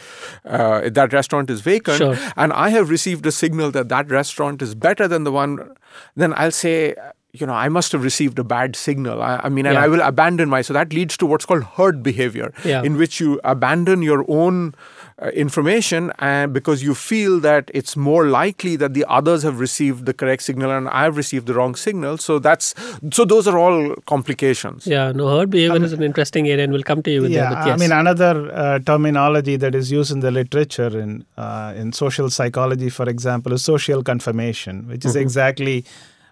uh, 0.45 0.89
that 0.91 1.13
restaurant 1.13 1.51
is 1.51 1.61
vacant, 1.61 1.99
Sure. 1.99 2.17
and 2.37 2.53
I 2.53 2.71
have 2.71 2.91
received 2.91 3.25
a 3.27 3.33
signal 3.33 3.71
that 3.73 3.89
that 3.89 4.11
restaurant 4.11 4.63
is 4.63 4.75
better 4.75 5.09
than 5.09 5.25
the 5.25 5.33
one, 5.33 5.75
then 6.17 6.35
I'll 6.37 6.51
say, 6.53 6.95
you 7.33 7.47
know, 7.47 7.53
I 7.53 7.69
must 7.69 7.93
have 7.93 8.03
received 8.03 8.39
a 8.39 8.45
bad 8.45 8.75
signal. 8.75 9.23
I, 9.23 9.41
I 9.45 9.49
mean, 9.49 9.67
and 9.67 9.75
Yeah. 9.75 9.85
I 9.85 9.89
will 9.89 10.01
abandon 10.01 10.49
my. 10.49 10.63
So 10.63 10.73
that 10.75 10.93
leads 10.93 11.17
to 11.19 11.27
what's 11.27 11.47
called 11.47 11.65
herd 11.77 12.03
behavior, 12.03 12.53
Yeah. 12.65 12.83
in 12.83 12.97
which 12.97 13.21
you 13.21 13.41
abandon 13.45 14.03
your 14.03 14.25
own 14.29 14.75
uh, 15.23 15.29
information 15.29 16.11
and 16.19 16.53
because 16.53 16.83
you 16.83 16.95
feel 16.95 17.41
that 17.41 17.71
it's 17.75 17.95
more 17.95 18.27
likely 18.27 18.75
that 18.77 18.95
the 18.95 19.05
others 19.07 19.43
have 19.43 19.61
received 19.61 20.07
the 20.07 20.15
correct 20.15 20.43
signal 20.43 20.71
and 20.71 20.89
I've 20.89 21.17
received 21.17 21.47
the 21.47 21.55
wrong 21.55 21.75
signal. 21.75 22.17
So 22.17 22.39
that's 22.39 22.75
so 23.13 23.25
those 23.27 23.47
are 23.47 23.59
all 23.59 23.95
complications. 24.07 24.87
Yeah, 24.87 25.13
no, 25.13 25.29
herd 25.29 25.51
behavior 25.51 25.85
is 25.85 25.93
an 25.93 26.03
interesting 26.03 26.49
area, 26.49 26.65
and 26.65 26.73
we'll 26.73 26.83
come 26.83 27.03
to 27.03 27.11
you 27.11 27.21
with 27.23 27.33
yeah, 27.33 27.51
that. 27.51 27.55
But 27.55 27.67
yes. 27.67 27.75
I 27.75 27.77
mean 27.83 27.93
another 27.93 28.51
uh, 28.53 28.79
terminology 28.79 29.57
that 29.57 29.75
is 29.75 29.93
used 29.93 30.11
in 30.11 30.21
the 30.21 30.31
literature 30.31 30.99
in 30.99 31.27
uh, 31.37 31.75
in 31.77 31.93
social 31.93 32.31
psychology, 32.31 32.89
for 32.89 33.09
example, 33.09 33.53
is 33.53 33.63
social 33.63 34.03
confirmation, 34.03 34.89
which 34.89 35.05
is 35.05 35.17
exactly 35.17 35.85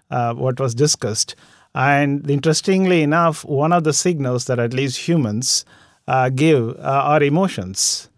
uh, 0.09 0.33
what 0.33 0.59
was 0.59 0.73
discussed. 0.75 1.35
And 1.75 2.29
interestingly 2.29 3.03
enough, 3.03 3.45
one 3.45 3.71
of 3.71 3.83
the 3.83 3.93
signals 3.93 4.45
that 4.45 4.59
at 4.59 4.73
least 4.73 5.07
humans 5.07 5.65
uh, 6.07 6.29
give 6.29 6.69
uh, 6.79 6.81
are 7.13 7.21
emotions. 7.23 8.09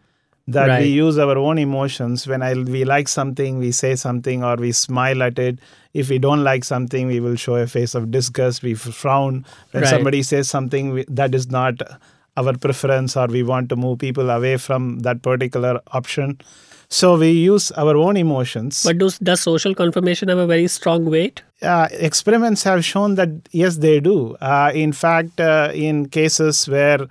That 0.48 0.68
Right. 0.68 0.80
we 0.82 0.88
use 0.88 1.18
our 1.20 1.38
own 1.38 1.58
emotions 1.60 2.28
when 2.28 2.42
I, 2.42 2.54
we 2.56 2.84
like 2.84 3.08
something, 3.08 3.60
we 3.60 3.72
say 3.72 3.96
something, 3.96 4.44
or 4.44 4.56
we 4.56 4.72
smile 4.72 5.22
at 5.24 5.38
it. 5.38 5.60
If 5.94 6.10
we 6.10 6.18
don't 6.20 6.44
like 6.44 6.64
something, 6.64 7.08
we 7.08 7.20
will 7.20 7.36
show 7.36 7.56
a 7.56 7.68
face 7.68 7.94
of 7.96 8.10
disgust. 8.12 8.64
We 8.64 8.74
frown 8.74 9.46
when 9.72 9.84
Right. 9.84 9.90
somebody 9.90 10.24
says 10.24 10.50
something 10.50 11.06
that 11.08 11.36
is 11.36 11.50
not 11.50 11.82
our 12.38 12.54
preference, 12.58 13.16
or 13.16 13.28
we 13.28 13.44
want 13.44 13.70
to 13.70 13.76
move 13.76 14.00
people 14.00 14.30
away 14.30 14.58
from 14.58 15.00
that 15.00 15.22
particular 15.22 15.80
option. 15.92 16.40
So 16.94 17.18
we 17.18 17.32
use 17.32 17.72
our 17.72 17.96
own 17.96 18.18
emotions. 18.18 18.84
but 18.84 18.98
does, 18.98 19.18
does 19.20 19.40
social 19.42 19.74
confirmation 19.74 20.28
have 20.28 20.38
a 20.38 20.46
very 20.46 20.68
strong 20.68 21.06
weight? 21.06 21.42
uh, 21.62 21.88
experiments 21.92 22.64
have 22.64 22.84
shown 22.84 23.16
that 23.16 23.30
yes, 23.52 23.78
they 23.78 24.00
do. 24.00 24.36
Uh, 24.42 24.72
in 24.74 24.92
fact, 24.92 25.40
uh, 25.40 25.72
in 25.74 26.08
cases 26.10 26.68
where 26.68 27.08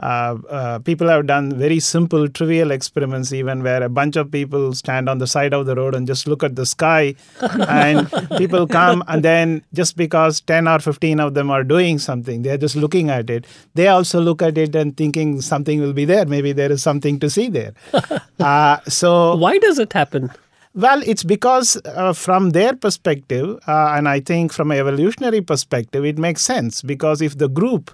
uh, 0.00 0.36
uh, 0.50 0.78
people 0.80 1.08
have 1.08 1.26
done 1.26 1.58
very 1.58 1.80
simple, 1.80 2.28
trivial 2.28 2.70
experiments, 2.70 3.32
even 3.32 3.62
where 3.62 3.82
a 3.82 3.88
bunch 3.88 4.16
of 4.16 4.30
people 4.30 4.74
stand 4.74 5.08
on 5.08 5.18
the 5.18 5.26
side 5.26 5.54
of 5.54 5.64
the 5.64 5.74
road 5.74 5.94
and 5.94 6.06
just 6.06 6.28
look 6.28 6.42
at 6.42 6.54
the 6.54 6.66
sky, 6.66 7.14
and 7.68 8.10
people 8.36 8.66
come, 8.66 9.02
and 9.08 9.22
then 9.22 9.62
just 9.72 9.96
because 9.96 10.40
10 10.42 10.68
or 10.68 10.80
15 10.80 11.18
of 11.18 11.34
them 11.34 11.50
are 11.50 11.64
doing 11.64 11.98
something, 11.98 12.42
they're 12.42 12.58
just 12.58 12.76
looking 12.76 13.08
at 13.08 13.30
it, 13.30 13.46
they 13.74 13.88
also 13.88 14.20
look 14.20 14.42
at 14.42 14.58
it 14.58 14.74
and 14.74 14.96
thinking 14.96 15.40
something 15.40 15.80
will 15.80 15.94
be 15.94 16.04
there. 16.04 16.26
Maybe 16.26 16.52
there 16.52 16.70
is 16.70 16.82
something 16.82 17.18
to 17.20 17.30
see 17.30 17.48
there. 17.48 17.72
uh, 18.40 18.80
so 18.88 19.36
Why 19.36 19.56
does 19.58 19.78
it 19.78 19.94
happen? 19.94 20.30
well, 20.74 21.02
it's 21.06 21.24
because 21.24 21.80
uh, 21.86 22.12
from 22.12 22.50
their 22.50 22.76
perspective, 22.76 23.58
uh, 23.66 23.94
and 23.96 24.06
I 24.06 24.20
think 24.20 24.52
from 24.52 24.70
an 24.70 24.76
evolutionary 24.76 25.40
perspective, 25.40 26.04
it 26.04 26.18
makes 26.18 26.42
sense 26.42 26.82
because 26.82 27.22
if 27.22 27.38
the 27.38 27.48
group 27.48 27.90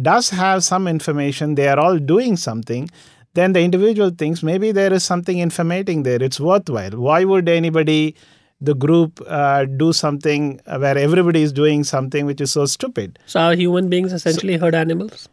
does 0.00 0.30
have 0.30 0.64
some 0.64 0.86
information, 0.88 1.54
they 1.54 1.68
are 1.68 1.78
all 1.78 1.98
doing 1.98 2.36
something, 2.36 2.88
then 3.34 3.52
the 3.52 3.60
individual 3.60 4.10
thinks 4.10 4.42
maybe 4.42 4.72
there 4.72 4.92
is 4.92 5.04
something 5.04 5.38
informating 5.38 6.02
there. 6.02 6.22
It's 6.22 6.40
worthwhile. 6.40 6.90
Why 6.92 7.24
would 7.24 7.48
anybody, 7.48 8.14
the 8.60 8.74
group, 8.74 9.20
uh, 9.26 9.64
do 9.64 9.92
something 9.92 10.60
where 10.66 10.96
everybody 10.98 11.42
is 11.42 11.52
doing 11.52 11.84
something 11.84 12.26
which 12.26 12.40
is 12.40 12.50
so 12.50 12.66
stupid? 12.66 13.18
So 13.26 13.40
are 13.40 13.54
human 13.54 13.88
beings 13.88 14.12
essentially 14.12 14.56
herd 14.56 14.74
animals? 14.74 15.28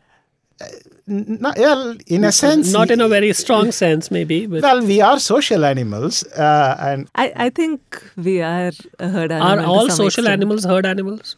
N- 1.07 1.37
no- 1.41 1.53
well, 1.57 1.95
in 2.07 2.23
a 2.23 2.31
sense, 2.31 2.71
Not 2.71 2.89
in 2.89 3.01
a 3.01 3.07
very 3.09 3.33
strong 3.33 3.71
sense, 3.73 4.09
maybe, 4.09 4.45
but 4.45 4.61
well, 4.61 4.81
we 4.85 5.01
are 5.01 5.19
social 5.19 5.65
animals, 5.65 6.23
uh, 6.33 6.77
and 6.79 7.09
I, 7.15 7.33
I 7.35 7.49
think 7.49 8.01
we 8.15 8.41
are 8.41 8.71
a 8.99 9.09
herd 9.09 9.31
animal. 9.31 9.59
are 9.59 9.65
all 9.65 9.89
social 9.89 10.05
extent. 10.07 10.27
animals 10.27 10.63
herd 10.63 10.85
animals? 10.85 11.35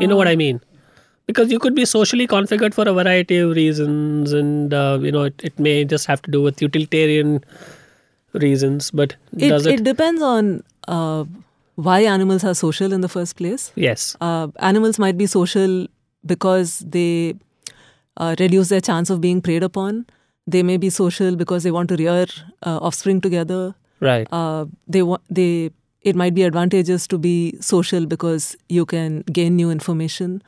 You 0.00 0.06
know 0.08 0.16
what 0.16 0.28
I 0.28 0.36
mean? 0.36 0.60
Because 1.26 1.50
you 1.50 1.58
could 1.58 1.74
be 1.74 1.84
socially 1.86 2.26
configured 2.26 2.74
for 2.74 2.86
a 2.88 2.92
variety 2.92 3.38
of 3.38 3.52
reasons, 3.56 4.32
and 4.32 4.74
uh, 4.74 4.98
you 5.00 5.10
know 5.10 5.22
it, 5.22 5.40
it 5.42 5.58
may 5.58 5.84
just 5.84 6.06
have 6.06 6.20
to 6.22 6.30
do 6.30 6.42
with 6.42 6.60
utilitarian 6.60 7.42
reasons. 8.32 8.90
But 8.90 9.16
It, 9.36 9.48
does 9.48 9.66
it? 9.66 9.80
it 9.80 9.84
depends 9.84 10.20
on 10.22 10.62
uh, 10.88 11.24
why 11.76 12.00
animals 12.02 12.44
are 12.44 12.54
social 12.54 12.92
in 12.92 13.00
the 13.00 13.08
first 13.08 13.36
place. 13.36 13.72
yes. 13.74 14.16
Uh, 14.20 14.48
animals 14.58 14.98
might 14.98 15.16
be 15.16 15.26
social 15.26 15.86
because 16.26 16.78
they 16.80 17.34
uh, 18.16 18.34
reduce 18.38 18.68
their 18.68 18.80
chance 18.80 19.10
of 19.10 19.20
being 19.20 19.40
preyed 19.40 19.62
upon. 19.62 20.06
They 20.46 20.62
may 20.62 20.76
be 20.76 20.90
social 20.90 21.36
because 21.36 21.62
they 21.62 21.70
want 21.70 21.88
to 21.88 21.96
rear 21.96 22.26
uh, 22.66 22.78
offspring 22.82 23.20
together. 23.22 23.74
Right. 24.00 24.28
Uh, 24.30 24.66
they 24.86 25.02
want 25.02 25.22
they. 25.30 25.70
It 26.02 26.14
might 26.14 26.34
be 26.34 26.44
advantageous 26.44 27.06
to 27.06 27.16
be 27.16 27.56
social 27.60 28.04
because 28.04 28.56
you 28.68 28.84
can 28.84 29.22
gain 29.32 29.56
new 29.56 29.70
information. 29.70 30.42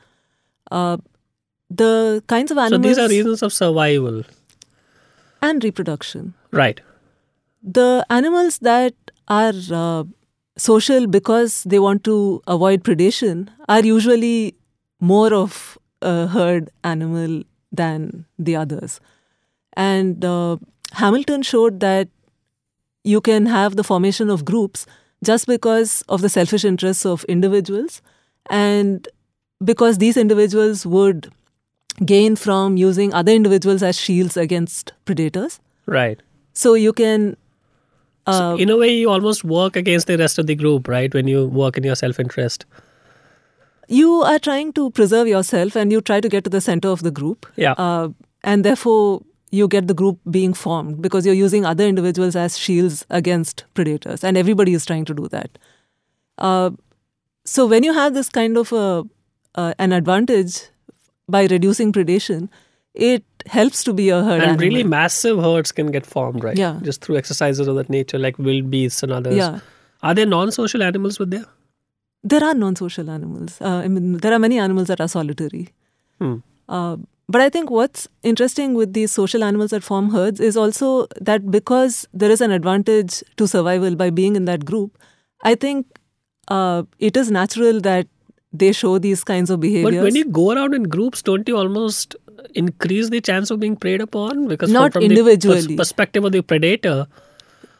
Uh, 0.71 0.97
the 1.69 2.23
kinds 2.27 2.51
of 2.51 2.57
animals. 2.57 2.83
so 2.83 2.87
these 2.87 2.97
are 2.97 3.09
reasons 3.09 3.41
of 3.41 3.53
survival. 3.53 4.23
and 5.41 5.63
reproduction. 5.63 6.33
Right. 6.51 6.81
the 7.61 8.05
animals 8.09 8.59
that 8.59 8.93
are 9.27 9.53
uh, 9.77 10.03
social 10.57 11.07
because 11.07 11.63
they 11.63 11.79
want 11.79 12.03
to 12.03 12.41
avoid 12.47 12.83
predation 12.83 13.49
are 13.67 13.83
usually 13.83 14.55
more 14.99 15.33
of 15.33 15.77
a 16.01 16.27
herd 16.27 16.69
animal 16.83 17.43
than 17.71 18.25
the 18.39 18.55
others. 18.55 18.99
And 19.73 20.23
uh, 20.23 20.57
Hamilton 20.93 21.41
showed 21.41 21.79
that 21.81 22.07
you 23.03 23.21
can 23.21 23.45
have 23.47 23.75
the 23.75 23.83
formation 23.83 24.29
of 24.29 24.45
groups 24.45 24.85
just 25.23 25.47
because 25.47 26.03
of 26.07 26.21
the 26.21 26.29
selfish 26.29 26.63
interests 26.63 27.05
of 27.05 27.23
individuals 27.25 28.01
and 28.49 29.07
because 29.63 29.97
these 29.97 30.17
individuals 30.17 30.85
would 30.85 31.31
gain 32.05 32.35
from 32.35 32.77
using 32.77 33.13
other 33.13 33.31
individuals 33.31 33.81
as 33.81 33.99
shields 33.99 34.37
against 34.37 34.93
predators. 35.05 35.59
Right. 35.85 36.21
So 36.53 36.73
you 36.75 36.93
can 36.93 37.37
So 38.27 38.57
in 38.57 38.69
a 38.69 38.77
way, 38.77 38.93
you 38.93 39.09
almost 39.09 39.43
work 39.43 39.75
against 39.75 40.07
the 40.07 40.17
rest 40.17 40.37
of 40.37 40.47
the 40.47 40.55
group, 40.55 40.87
right? 40.87 41.13
When 41.13 41.27
you 41.27 41.47
work 41.47 41.77
in 41.77 41.83
your 41.83 41.95
self-interest. 41.95 42.65
you 43.87 44.21
are 44.21 44.39
trying 44.39 44.73
to 44.73 44.89
preserve 44.91 45.27
yourself 45.27 45.75
and 45.75 45.91
you 45.91 46.01
try 46.01 46.19
to 46.19 46.29
get 46.29 46.43
to 46.43 46.49
the 46.49 46.61
center 46.61 46.89
of 46.89 47.03
the 47.03 47.11
group. 47.11 47.45
Yeah. 47.55 47.71
Uh, 47.73 48.09
and 48.43 48.65
therefore, 48.65 49.21
you 49.49 49.67
get 49.67 49.87
the 49.87 49.93
group 49.93 50.19
being 50.29 50.53
formed 50.53 51.01
because 51.01 51.25
you're 51.25 51.33
using 51.33 51.65
other 51.65 51.85
individuals 51.85 52.35
as 52.35 52.57
shields 52.57 53.05
against 53.09 53.63
predators, 53.73 54.23
and 54.23 54.37
everybody 54.37 54.73
is 54.73 54.85
trying 54.85 55.05
to 55.05 55.13
do 55.13 55.27
that. 55.29 55.57
Uh, 56.37 56.71
so 57.45 57.65
when 57.65 57.83
you 57.83 57.93
have 57.93 58.13
this 58.13 58.27
kind 58.27 58.57
of 58.57 58.73
a, 58.73 59.05
uh, 59.57 59.73
an 59.79 59.91
advantage 59.91 60.61
by 61.27 61.45
reducing 61.45 61.91
predation, 61.91 62.49
it 62.93 63.23
helps 63.47 63.83
to 63.83 63.93
be 63.93 64.09
a 64.09 64.23
herd 64.23 64.41
and 64.41 64.43
animal. 64.43 64.59
really 64.59 64.83
massive 64.83 65.39
herds 65.39 65.71
can 65.71 65.91
get 65.91 66.05
formed, 66.05 66.43
right? 66.43 66.57
Yeah. 66.57 66.79
Just 66.81 67.01
through 67.03 67.17
exercises 67.17 67.67
of 67.67 67.75
that 67.75 67.89
nature, 67.89 68.17
like 68.17 68.39
wildebeests 68.39 69.03
and 69.03 69.11
others. 69.11 69.35
Yeah. 69.35 69.59
Are 70.03 70.13
there 70.13 70.25
non-social 70.25 70.83
animals 70.83 71.19
with 71.19 71.31
there? 71.31 71.45
There 72.23 72.43
are 72.43 72.53
non-social 72.53 73.09
animals. 73.09 73.59
Uh, 73.61 73.81
I 73.83 73.87
mean, 73.87 74.17
there 74.17 74.33
are 74.33 74.39
many 74.39 74.59
animals 74.59 74.87
that 74.87 75.01
are 75.01 75.07
solitary. 75.07 75.69
Hmm. 76.19 76.37
Uh, 76.67 76.97
but 77.29 77.41
I 77.41 77.49
think 77.49 77.69
what's 77.69 78.07
interesting 78.23 78.73
with 78.73 78.93
these 78.93 79.11
social 79.11 79.43
animals 79.43 79.71
that 79.71 79.83
form 79.83 80.09
herds 80.11 80.39
is 80.39 80.55
also 80.55 81.07
that 81.19 81.51
because 81.51 82.07
there 82.13 82.31
is 82.31 82.41
an 82.41 82.51
advantage 82.51 83.23
to 83.35 83.47
survival 83.47 83.95
by 83.95 84.09
being 84.09 84.35
in 84.35 84.45
that 84.45 84.65
group, 84.65 84.97
I 85.43 85.55
think 85.55 85.85
uh, 86.47 86.83
it 86.99 87.17
is 87.17 87.29
natural 87.29 87.81
that 87.81 88.07
they 88.53 88.71
show 88.71 88.97
these 88.97 89.23
kinds 89.23 89.49
of 89.49 89.59
behaviors. 89.59 89.95
But 89.95 90.03
when 90.03 90.15
you 90.15 90.25
go 90.25 90.51
around 90.51 90.73
in 90.73 90.83
groups, 90.83 91.21
don't 91.21 91.47
you 91.47 91.57
almost 91.57 92.15
increase 92.55 93.09
the 93.09 93.21
chance 93.21 93.51
of 93.51 93.59
being 93.59 93.75
preyed 93.75 94.01
upon? 94.01 94.47
Because 94.47 94.71
Not 94.71 94.93
from, 94.93 95.01
from 95.01 95.09
the 95.09 95.15
individually. 95.15 95.67
pers- 95.67 95.75
perspective 95.75 96.23
of 96.23 96.31
the 96.31 96.41
predator, 96.41 97.07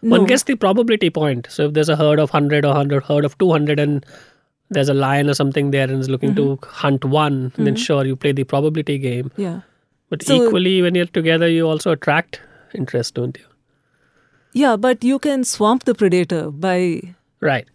No. 0.02 0.18
one 0.18 0.26
gets 0.26 0.44
the 0.44 0.56
probability 0.56 1.10
point. 1.10 1.48
So 1.50 1.68
if 1.68 1.74
there's 1.74 1.90
a 1.90 1.96
herd 1.96 2.20
of 2.20 2.32
100 2.34 2.66
or 2.66 2.70
100, 2.70 3.04
herd 3.04 3.26
of 3.26 3.38
200 3.38 3.80
and 3.80 4.06
there's 4.70 4.90
a 4.90 4.94
lion 4.94 5.30
or 5.30 5.34
something 5.34 5.72
there 5.72 5.90
and 5.90 6.00
is 6.00 6.10
looking 6.10 6.36
to 6.36 6.42
mm-hmm. 6.42 6.70
hunt 6.70 7.06
one, 7.06 7.54
then 7.56 7.68
mm-hmm. 7.68 7.76
sure, 7.76 8.06
you 8.06 8.16
play 8.16 8.34
the 8.34 8.44
probability 8.44 8.98
game. 8.98 9.32
yeah. 9.38 9.62
But 10.10 10.24
So- 10.24 10.46
equally, 10.46 10.82
when 10.82 10.96
you're 10.96 11.06
together, 11.06 11.50
you 11.50 11.68
also 11.68 11.92
attract 11.92 12.42
interest, 12.74 13.16
don't 13.16 13.38
you? 13.38 13.44
Yeah, 14.54 14.76
but 14.76 15.04
you 15.04 15.20
can 15.20 15.44
swamp 15.44 15.84
the 15.84 15.94
predator 15.94 16.50
by 16.50 17.02
Right. 17.42 17.68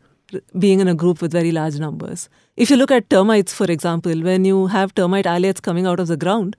being 0.59 0.81
in 0.81 0.88
a 0.88 0.94
group 0.94 1.20
with 1.20 1.31
very 1.31 1.52
large 1.52 1.78
numbers. 1.78 2.28
If 2.57 2.71
you 2.71 2.77
look 2.77 2.91
at 2.91 3.09
termites, 3.09 3.53
for 3.53 3.65
example, 3.65 4.21
when 4.23 4.45
you 4.45 4.67
have 4.67 4.95
termite 4.95 5.25
alates 5.25 5.62
coming 5.62 5.87
out 5.87 6.01
of 6.01 6.09
the 6.09 6.17
ground, 6.17 6.57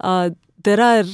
uh, 0.00 0.30
there 0.62 0.80
are 0.80 1.04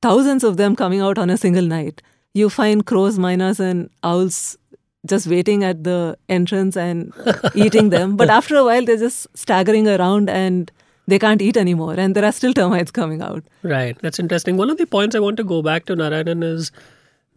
thousands 0.00 0.44
of 0.44 0.56
them 0.56 0.76
coming 0.76 1.00
out 1.00 1.18
on 1.18 1.30
a 1.30 1.36
single 1.36 1.64
night. 1.64 2.02
You 2.34 2.48
find 2.48 2.86
crows, 2.86 3.18
mynas, 3.18 3.60
and 3.60 3.90
owls 4.02 4.56
just 5.04 5.26
waiting 5.26 5.64
at 5.64 5.82
the 5.82 6.16
entrance 6.28 6.76
and 6.76 7.12
eating 7.54 7.90
them. 7.90 8.16
But 8.16 8.30
after 8.30 8.56
a 8.56 8.64
while, 8.64 8.84
they're 8.84 8.96
just 8.96 9.26
staggering 9.34 9.88
around 9.88 10.30
and 10.30 10.70
they 11.08 11.18
can't 11.18 11.42
eat 11.42 11.56
anymore. 11.56 11.94
And 11.94 12.14
there 12.14 12.24
are 12.24 12.32
still 12.32 12.52
termites 12.54 12.92
coming 12.92 13.20
out. 13.20 13.42
Right. 13.64 13.98
That's 14.00 14.20
interesting. 14.20 14.56
One 14.56 14.70
of 14.70 14.78
the 14.78 14.86
points 14.86 15.16
I 15.16 15.18
want 15.18 15.36
to 15.38 15.44
go 15.44 15.60
back 15.60 15.86
to, 15.86 15.96
Narayanan, 15.96 16.44
is 16.44 16.70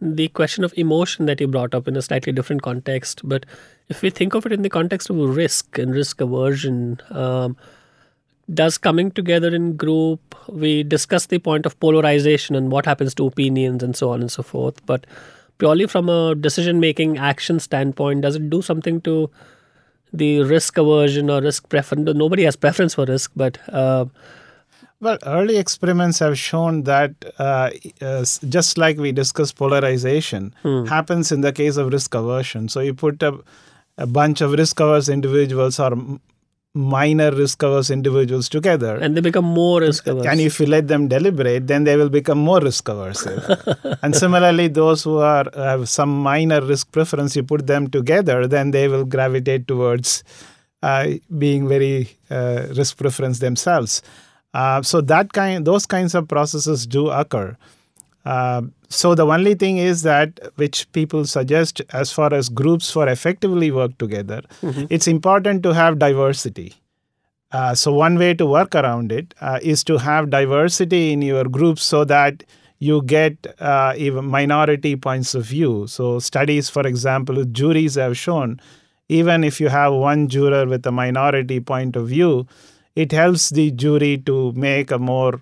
the 0.00 0.28
question 0.28 0.62
of 0.62 0.74
emotion 0.76 1.26
that 1.26 1.40
you 1.40 1.48
brought 1.48 1.74
up 1.74 1.88
in 1.88 1.96
a 1.96 2.02
slightly 2.02 2.32
different 2.32 2.62
context. 2.62 3.20
But 3.24 3.46
if 3.88 4.02
we 4.02 4.10
think 4.10 4.34
of 4.34 4.44
it 4.44 4.52
in 4.52 4.62
the 4.62 4.68
context 4.68 5.10
of 5.10 5.16
risk 5.16 5.78
and 5.78 5.94
risk 5.94 6.20
aversion, 6.20 7.00
um, 7.10 7.56
does 8.52 8.78
coming 8.78 9.10
together 9.10 9.54
in 9.54 9.76
group, 9.76 10.34
we 10.48 10.82
discuss 10.82 11.26
the 11.26 11.38
point 11.38 11.66
of 11.66 11.78
polarization 11.80 12.54
and 12.54 12.70
what 12.70 12.86
happens 12.86 13.14
to 13.14 13.26
opinions 13.26 13.82
and 13.82 13.96
so 13.96 14.10
on 14.10 14.20
and 14.20 14.30
so 14.30 14.42
forth. 14.42 14.84
But 14.86 15.06
purely 15.58 15.86
from 15.86 16.08
a 16.08 16.34
decision 16.34 16.78
making 16.78 17.18
action 17.18 17.58
standpoint, 17.58 18.20
does 18.20 18.36
it 18.36 18.50
do 18.50 18.62
something 18.62 19.00
to 19.02 19.30
the 20.12 20.42
risk 20.42 20.78
aversion 20.78 21.30
or 21.30 21.40
risk 21.40 21.68
preference? 21.68 22.08
Nobody 22.14 22.44
has 22.44 22.54
preference 22.54 22.94
for 22.94 23.04
risk, 23.06 23.32
but 23.34 23.58
uh, 23.70 24.04
Well, 25.00 25.18
early 25.26 25.56
experiments 25.58 26.18
have 26.20 26.38
shown 26.38 26.84
that 26.84 27.12
uh, 27.38 27.70
uh, 28.00 28.24
just 28.48 28.78
like 28.78 28.96
we 28.98 29.12
discussed, 29.12 29.56
polarization 29.56 30.54
happens 30.88 31.30
in 31.32 31.42
the 31.42 31.52
case 31.52 31.76
of 31.76 31.92
risk 31.92 32.14
aversion. 32.14 32.68
So 32.68 32.80
you 32.80 32.94
put 32.94 33.22
a, 33.22 33.38
a 33.98 34.06
bunch 34.06 34.40
of 34.40 34.52
risk 34.52 34.80
averse 34.80 35.08
individuals 35.10 35.78
or 35.78 35.92
m- 35.92 36.20
minor 36.74 37.30
risk 37.30 37.62
averse 37.62 37.90
individuals 37.90 38.48
together. 38.48 38.96
and 38.96 39.16
they 39.16 39.20
become 39.20 39.44
more 39.44 39.80
risk 39.80 40.06
averse. 40.06 40.26
and 40.26 40.40
if 40.40 40.58
you 40.60 40.66
let 40.66 40.88
them 40.88 41.08
deliberate, 41.08 41.66
then 41.66 41.84
they 41.84 41.96
will 41.96 42.08
become 42.10 42.38
more 42.38 42.60
risk 42.60 42.88
averse. 42.88 43.26
and 44.02 44.16
similarly, 44.16 44.68
those 44.68 45.02
who 45.02 45.18
are 45.18 45.46
have 45.54 45.88
some 45.90 46.10
minor 46.22 46.60
risk 46.62 46.90
preference, 46.92 47.36
you 47.36 47.42
put 47.42 47.66
them 47.66 47.88
together, 47.88 48.46
then 48.46 48.70
they 48.70 48.88
will 48.88 49.04
gravitate 49.04 49.66
towards 49.68 50.22
uh, 50.82 51.06
being 51.38 51.66
very 51.68 52.16
uh, 52.30 52.66
risk 52.76 52.96
preference 52.98 53.38
themselves. 53.40 54.02
Uh, 54.60 54.82
so 54.90 55.00
that 55.12 55.32
kind, 55.38 55.66
those 55.70 55.86
kinds 55.94 56.14
of 56.14 56.26
processes 56.28 56.86
do 56.86 57.08
occur. 57.10 57.56
Uh, 58.24 58.62
so 58.88 59.14
the 59.20 59.26
only 59.34 59.54
thing 59.54 59.76
is 59.88 60.02
that 60.02 60.40
which 60.62 60.80
people 60.92 61.24
suggest 61.32 61.82
as 61.92 62.12
far 62.18 62.32
as 62.38 62.48
groups 62.60 62.90
for 62.90 63.08
effectively 63.08 63.70
work 63.70 63.96
together, 63.98 64.40
it's 64.96 65.08
important 65.12 65.62
to 65.66 65.74
have 65.80 65.98
diversity. 65.98 66.68
Uh, 67.52 67.74
so 67.74 67.92
one 67.92 68.18
way 68.22 68.32
to 68.34 68.46
work 68.54 68.74
around 68.74 69.12
it 69.18 69.34
uh, 69.40 69.58
is 69.72 69.84
to 69.84 69.98
have 69.98 70.30
diversity 70.30 71.12
in 71.12 71.22
your 71.22 71.44
groups 71.58 71.82
so 71.82 72.04
that 72.04 72.42
you 72.78 73.02
get 73.02 73.46
uh, 73.60 73.92
even 74.06 74.24
minority 74.24 74.96
points 74.96 75.34
of 75.34 75.44
view. 75.44 75.86
So 75.86 76.18
studies, 76.18 76.68
for 76.68 76.86
example, 76.86 77.36
with 77.36 77.54
juries 77.54 77.94
have 77.94 78.16
shown 78.16 78.60
even 79.08 79.44
if 79.44 79.60
you 79.60 79.68
have 79.68 79.92
one 79.92 80.28
juror 80.28 80.66
with 80.66 80.84
a 80.86 80.92
minority 80.92 81.60
point 81.60 81.96
of 81.96 82.08
view, 82.08 82.46
it 82.96 83.12
helps 83.12 83.50
the 83.50 83.70
jury 83.70 84.18
to 84.26 84.52
make 84.52 84.90
a 84.90 84.98
more 84.98 85.40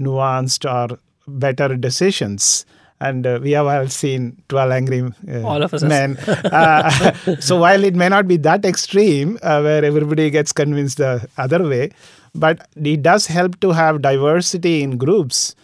nuanced 0.00 0.64
or 0.70 0.98
better 1.26 1.76
decisions. 1.76 2.64
And 3.02 3.26
uh, 3.26 3.40
we 3.42 3.52
have 3.52 3.66
all 3.66 3.88
seen 3.88 4.42
12 4.48 4.70
Angry 4.70 5.00
uh, 5.28 5.46
All 5.46 5.62
of 5.62 5.72
us 5.72 5.82
Men. 5.82 6.18
Uh, 6.18 7.14
so 7.40 7.58
while 7.58 7.82
it 7.82 7.94
may 7.94 8.10
not 8.10 8.28
be 8.28 8.36
that 8.36 8.66
extreme 8.66 9.38
uh, 9.42 9.62
where 9.62 9.82
everybody 9.82 10.28
gets 10.28 10.52
convinced 10.52 10.98
the 10.98 11.26
other 11.38 11.66
way, 11.66 11.90
but 12.34 12.68
it 12.76 13.02
does 13.02 13.26
help 13.26 13.58
to 13.60 13.70
have 13.70 14.02
diversity 14.02 14.82
in 14.82 14.98
groups 14.98 15.54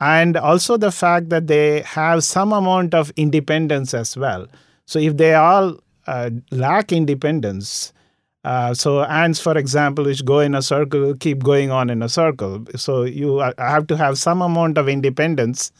and 0.00 0.36
also 0.36 0.76
the 0.76 0.90
fact 0.90 1.30
that 1.30 1.46
they 1.46 1.80
have 1.82 2.24
some 2.24 2.52
amount 2.52 2.92
of 2.92 3.10
independence 3.16 3.94
as 3.94 4.16
well. 4.16 4.46
So 4.84 4.98
if 4.98 5.16
they 5.16 5.34
all 5.34 5.78
uh, 6.06 6.30
lack 6.50 6.92
independence, 6.92 7.92
uh, 8.44 8.74
so 8.74 9.02
ants, 9.04 9.40
for 9.40 9.56
example, 9.56 10.04
which 10.04 10.24
go 10.24 10.40
in 10.40 10.54
a 10.54 10.62
circle, 10.62 11.14
keep 11.16 11.42
going 11.42 11.70
on 11.70 11.90
in 11.90 12.02
a 12.02 12.08
circle. 12.08 12.64
So 12.76 13.02
you 13.04 13.38
have 13.58 13.86
to 13.88 13.96
have 13.96 14.18
some 14.18 14.42
amount 14.42 14.78
of 14.78 14.88
independence 14.88 15.70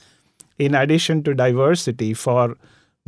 in 0.59 0.75
addition 0.75 1.22
to 1.25 1.35
diversity 1.35 2.14
for 2.14 2.57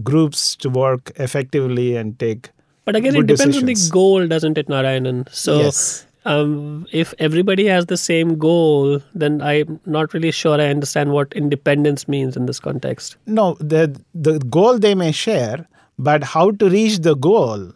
groups 0.03 0.57
to 0.57 0.69
work 0.71 1.13
effectively 1.17 1.97
and 1.97 2.19
take 2.19 2.51
But 2.85 2.97
again, 2.97 3.15
it 3.17 3.27
depends 3.27 3.57
on 3.57 3.65
the 3.67 3.77
goal, 3.91 4.27
doesn't 4.27 4.59
it, 4.59 4.69
Narayanan? 4.69 5.29
So, 5.33 5.59
Yes. 5.61 6.07
um, 6.25 6.87
if 6.93 7.15
everybody 7.19 7.67
has 7.67 7.87
the 7.87 7.97
same 7.97 8.37
goal, 8.39 9.01
then 9.15 9.41
I'm 9.41 9.81
not 9.87 10.13
really 10.15 10.31
sure 10.33 10.61
I 10.61 10.67
understand 10.69 11.13
what 11.13 11.33
independence 11.33 12.09
means 12.09 12.37
in 12.37 12.47
this 12.47 12.61
context. 12.61 13.17
No, 13.27 13.57
the 13.61 13.99
the 14.15 14.39
goal 14.59 14.79
they 14.79 14.95
may 14.95 15.13
share, 15.13 15.67
but 15.99 16.25
how 16.35 16.51
to 16.63 16.69
reach 16.69 16.99
the 17.09 17.15
goal, 17.15 17.73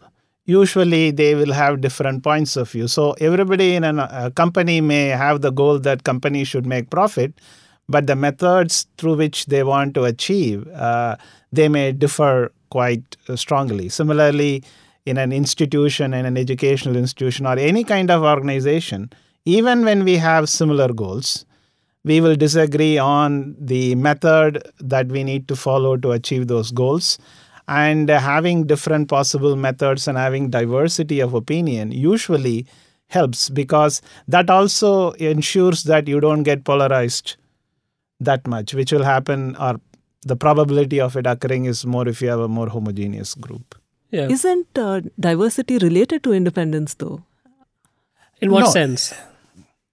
usually 0.49 1.11
they 1.11 1.35
will 1.35 1.53
have 1.53 1.79
different 1.79 2.23
points 2.23 2.57
of 2.57 2.71
view. 2.71 2.87
So 2.87 3.11
everybody 3.21 3.75
in 3.75 3.83
an, 3.83 3.99
a 3.99 4.31
company 4.31 4.81
may 4.81 5.05
have 5.09 5.41
the 5.41 5.51
goal 5.51 5.77
that 5.79 6.03
company 6.03 6.43
should 6.43 6.65
make 6.65 6.89
profit, 6.89 7.33
but 7.87 8.07
the 8.07 8.15
methods 8.15 8.87
through 8.97 9.15
which 9.17 9.45
they 9.45 9.63
want 9.63 9.93
to 9.93 10.05
achieve, 10.05 10.67
uh, 10.69 11.17
they 11.51 11.69
may 11.69 11.91
differ 11.91 12.51
quite 12.71 13.15
uh, 13.27 13.35
strongly. 13.35 13.89
Similarly, 13.89 14.63
in 15.05 15.17
an 15.17 15.31
institution, 15.31 16.13
in 16.13 16.25
an 16.25 16.37
educational 16.37 16.95
institution, 16.95 17.45
or 17.45 17.57
any 17.57 17.83
kind 17.83 18.09
of 18.09 18.23
organization, 18.23 19.11
even 19.45 19.85
when 19.85 20.03
we 20.03 20.17
have 20.17 20.49
similar 20.49 20.89
goals, 20.93 21.45
we 22.03 22.21
will 22.21 22.35
disagree 22.35 22.97
on 22.97 23.55
the 23.59 23.95
method 23.95 24.63
that 24.79 25.07
we 25.07 25.23
need 25.23 25.47
to 25.47 25.55
follow 25.55 25.97
to 25.97 26.11
achieve 26.11 26.47
those 26.47 26.71
goals. 26.71 27.17
And 27.69 28.09
having 28.09 28.65
different 28.65 29.09
possible 29.09 29.55
methods 29.55 30.07
and 30.07 30.17
having 30.17 30.49
diversity 30.49 31.19
of 31.19 31.35
opinion 31.35 31.91
usually 31.91 32.65
helps 33.07 33.49
because 33.49 34.01
that 34.27 34.49
also 34.49 35.11
ensures 35.11 35.83
that 35.83 36.07
you 36.07 36.19
don't 36.19 36.43
get 36.43 36.63
polarized 36.63 37.35
that 38.19 38.47
much, 38.47 38.73
which 38.73 38.91
will 38.91 39.03
happen, 39.03 39.55
or 39.57 39.79
the 40.23 40.35
probability 40.35 40.99
of 40.99 41.15
it 41.15 41.27
occurring 41.27 41.65
is 41.65 41.85
more 41.85 42.07
if 42.07 42.21
you 42.23 42.29
have 42.29 42.39
a 42.39 42.47
more 42.47 42.69
homogeneous 42.69 43.35
group. 43.35 43.75
Yeah. 44.09 44.27
Isn't 44.27 44.77
uh, 44.77 45.01
diversity 45.19 45.77
related 45.77 46.23
to 46.23 46.33
independence, 46.33 46.95
though? 46.95 47.23
in 48.41 48.51
what 48.51 48.65
no. 48.65 48.71
sense? 48.71 49.13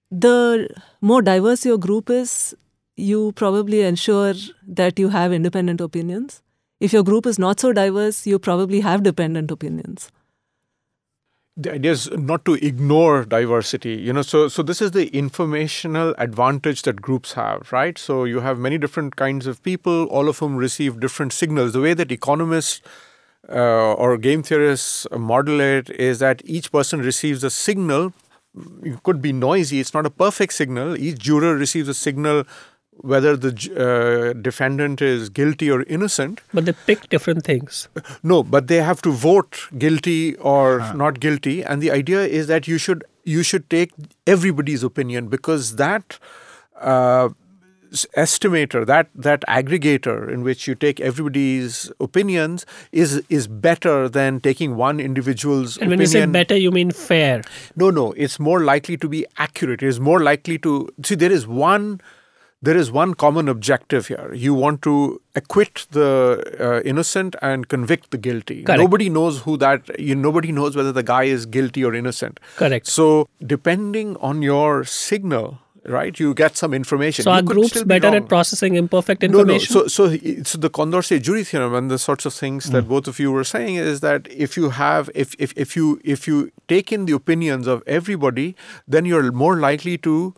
the 0.09 0.69
more 1.01 1.21
diverse 1.21 1.65
your 1.65 1.77
group 1.77 2.09
is, 2.09 2.55
you 2.95 3.33
probably 3.33 3.81
ensure 3.81 4.33
that 4.65 4.97
you 4.97 5.09
have 5.09 5.33
independent 5.33 5.81
opinions. 5.81 6.41
If 6.79 6.93
your 6.93 7.03
group 7.03 7.25
is 7.25 7.39
not 7.39 7.59
so 7.59 7.73
diverse, 7.73 8.25
you 8.27 8.39
probably 8.39 8.81
have 8.81 9.03
dependent 9.03 9.51
opinions. 9.51 10.11
the 11.59 11.73
idea 11.73 11.91
is 11.91 12.09
not 12.11 12.45
to 12.45 12.53
ignore 12.53 13.25
diversity 13.25 13.93
you 14.07 14.13
know 14.13 14.21
so 14.21 14.47
so 14.47 14.61
this 14.61 14.81
is 14.81 14.91
the 14.91 15.07
informational 15.21 16.13
advantage 16.17 16.83
that 16.83 17.01
groups 17.01 17.33
have 17.33 17.71
right? 17.71 17.97
So 17.97 18.23
you 18.25 18.41
have 18.41 18.59
many 18.59 18.77
different 18.77 19.15
kinds 19.15 19.47
of 19.47 19.61
people 19.63 20.05
all 20.05 20.29
of 20.29 20.37
whom 20.37 20.55
receive 20.55 20.99
different 20.99 21.33
signals. 21.33 21.73
The 21.73 21.81
way 21.81 21.93
that 21.95 22.11
economists 22.11 22.81
uh, 23.49 23.93
or 23.93 24.17
game 24.17 24.43
theorists 24.43 25.07
model 25.11 25.59
it 25.59 25.89
is 25.89 26.19
that 26.19 26.41
each 26.45 26.71
person 26.71 26.99
receives 26.99 27.43
a 27.43 27.49
signal. 27.49 28.13
It 28.83 29.01
could 29.03 29.21
be 29.21 29.33
noisy 29.33 29.79
it's 29.79 29.93
not 29.93 30.05
a 30.05 30.11
perfect 30.11 30.53
signal. 30.53 30.95
Each 30.97 31.17
juror 31.17 31.55
receives 31.55 31.87
a 31.89 31.93
signal 31.93 32.43
whether 33.01 33.35
the 33.35 33.51
uh, 33.77 34.33
defendant 34.41 35.01
is 35.01 35.29
guilty 35.29 35.69
or 35.69 35.83
innocent. 35.83 36.41
But 36.53 36.65
they 36.65 36.73
pick 36.73 37.09
different 37.09 37.43
things. 37.43 37.87
No, 38.23 38.43
but 38.43 38.67
they 38.67 38.77
have 38.77 39.01
to 39.03 39.11
vote 39.11 39.67
guilty 39.77 40.35
or 40.37 40.79
not 40.93 41.19
guilty, 41.19 41.63
and 41.63 41.81
the 41.81 41.91
idea 41.91 42.21
is 42.25 42.47
that 42.47 42.67
you 42.67 42.77
should 42.77 43.03
you 43.23 43.43
should 43.43 43.69
take 43.69 43.91
everybody's 44.25 44.83
opinion 44.83 45.27
because 45.27 45.75
that 45.75 46.17
uh, 46.79 47.29
estimator, 48.17 48.85
that 48.85 49.09
that 49.15 49.41
aggregator 49.47 50.31
in 50.31 50.43
which 50.43 50.67
you 50.67 50.75
take 50.75 50.99
everybody's 50.99 51.91
opinions 51.99 52.65
is 52.91 53.23
is 53.29 53.47
better 53.47 54.09
than 54.09 54.39
taking 54.39 54.75
one 54.75 54.99
individual's 54.99 55.77
And 55.77 55.89
when 55.89 55.99
you 55.99 56.05
say 56.05 56.25
better, 56.25 56.55
you 56.55 56.71
mean 56.71 56.91
fair. 56.91 57.41
No, 57.75 57.89
no, 57.89 58.11
it's 58.13 58.39
more 58.39 58.61
likely 58.63 58.97
to 58.97 59.07
be 59.07 59.25
accurate. 59.37 59.83
It 59.83 59.87
is 59.87 59.99
more 59.99 60.19
likely 60.19 60.57
to 60.59 60.89
see. 61.03 61.15
There 61.15 61.31
is 61.31 61.47
one, 61.47 62.01
there 62.61 62.75
is 62.75 62.91
one 62.91 63.13
common 63.13 63.47
objective 63.47 64.07
here. 64.07 64.31
You 64.33 64.53
want 64.53 64.81
to 64.81 65.21
acquit 65.35 65.85
the 65.91 66.09
uh, 66.59 66.81
innocent 66.81 67.35
and 67.41 67.67
convict 67.67 68.09
the 68.11 68.17
guilty. 68.17 68.63
Correct. 68.63 68.79
Nobody 68.81 69.09
knows 69.09 69.41
who 69.41 69.57
that. 69.57 69.99
You 69.99 70.15
nobody 70.15 70.51
knows 70.51 70.75
whether 70.75 70.91
the 70.91 71.03
guy 71.03 71.23
is 71.25 71.45
guilty 71.45 71.83
or 71.85 71.93
innocent. 71.93 72.39
Correct. 72.55 72.87
So 72.87 73.29
depending 73.45 74.15
on 74.17 74.41
your 74.41 74.83
signal, 74.85 75.59
right, 75.85 76.19
you 76.19 76.33
get 76.33 76.57
some 76.57 76.73
information. 76.73 77.23
So 77.23 77.31
You 77.31 77.37
are 77.37 77.41
could 77.43 77.47
groups 77.57 77.69
still 77.69 77.83
be 77.83 77.89
better 77.89 78.07
wrong. 78.07 78.23
at 78.23 78.27
processing 78.27 78.75
imperfect 78.75 79.21
No, 79.21 79.43
no. 79.43 79.59
so 79.59 79.87
So, 79.87 80.09
so 80.43 80.57
the 80.57 80.69
Condorcet 80.69 81.21
jury 81.21 81.43
theorem 81.43 81.75
and 81.75 81.91
the 81.91 81.99
sorts 81.99 82.25
of 82.25 82.33
things 82.33 82.71
that 82.71 82.87
both 82.89 83.07
of 83.07 83.19
you 83.19 83.31
were 83.31 83.43
saying 83.43 83.75
is 83.75 83.99
that 83.99 84.27
if 84.31 84.57
you 84.57 84.71
have, 84.71 85.09
if, 85.13 85.35
if, 85.37 85.53
if 85.55 85.75
you 85.75 86.01
if 86.03 86.27
you 86.27 86.51
take 86.67 86.91
in 86.91 87.05
the 87.05 87.13
opinions 87.13 87.67
of 87.67 87.83
everybody, 87.85 88.55
then 88.87 89.05
you're 89.05 89.31
more 89.31 89.57
likely 89.57 89.97
to 89.99 90.33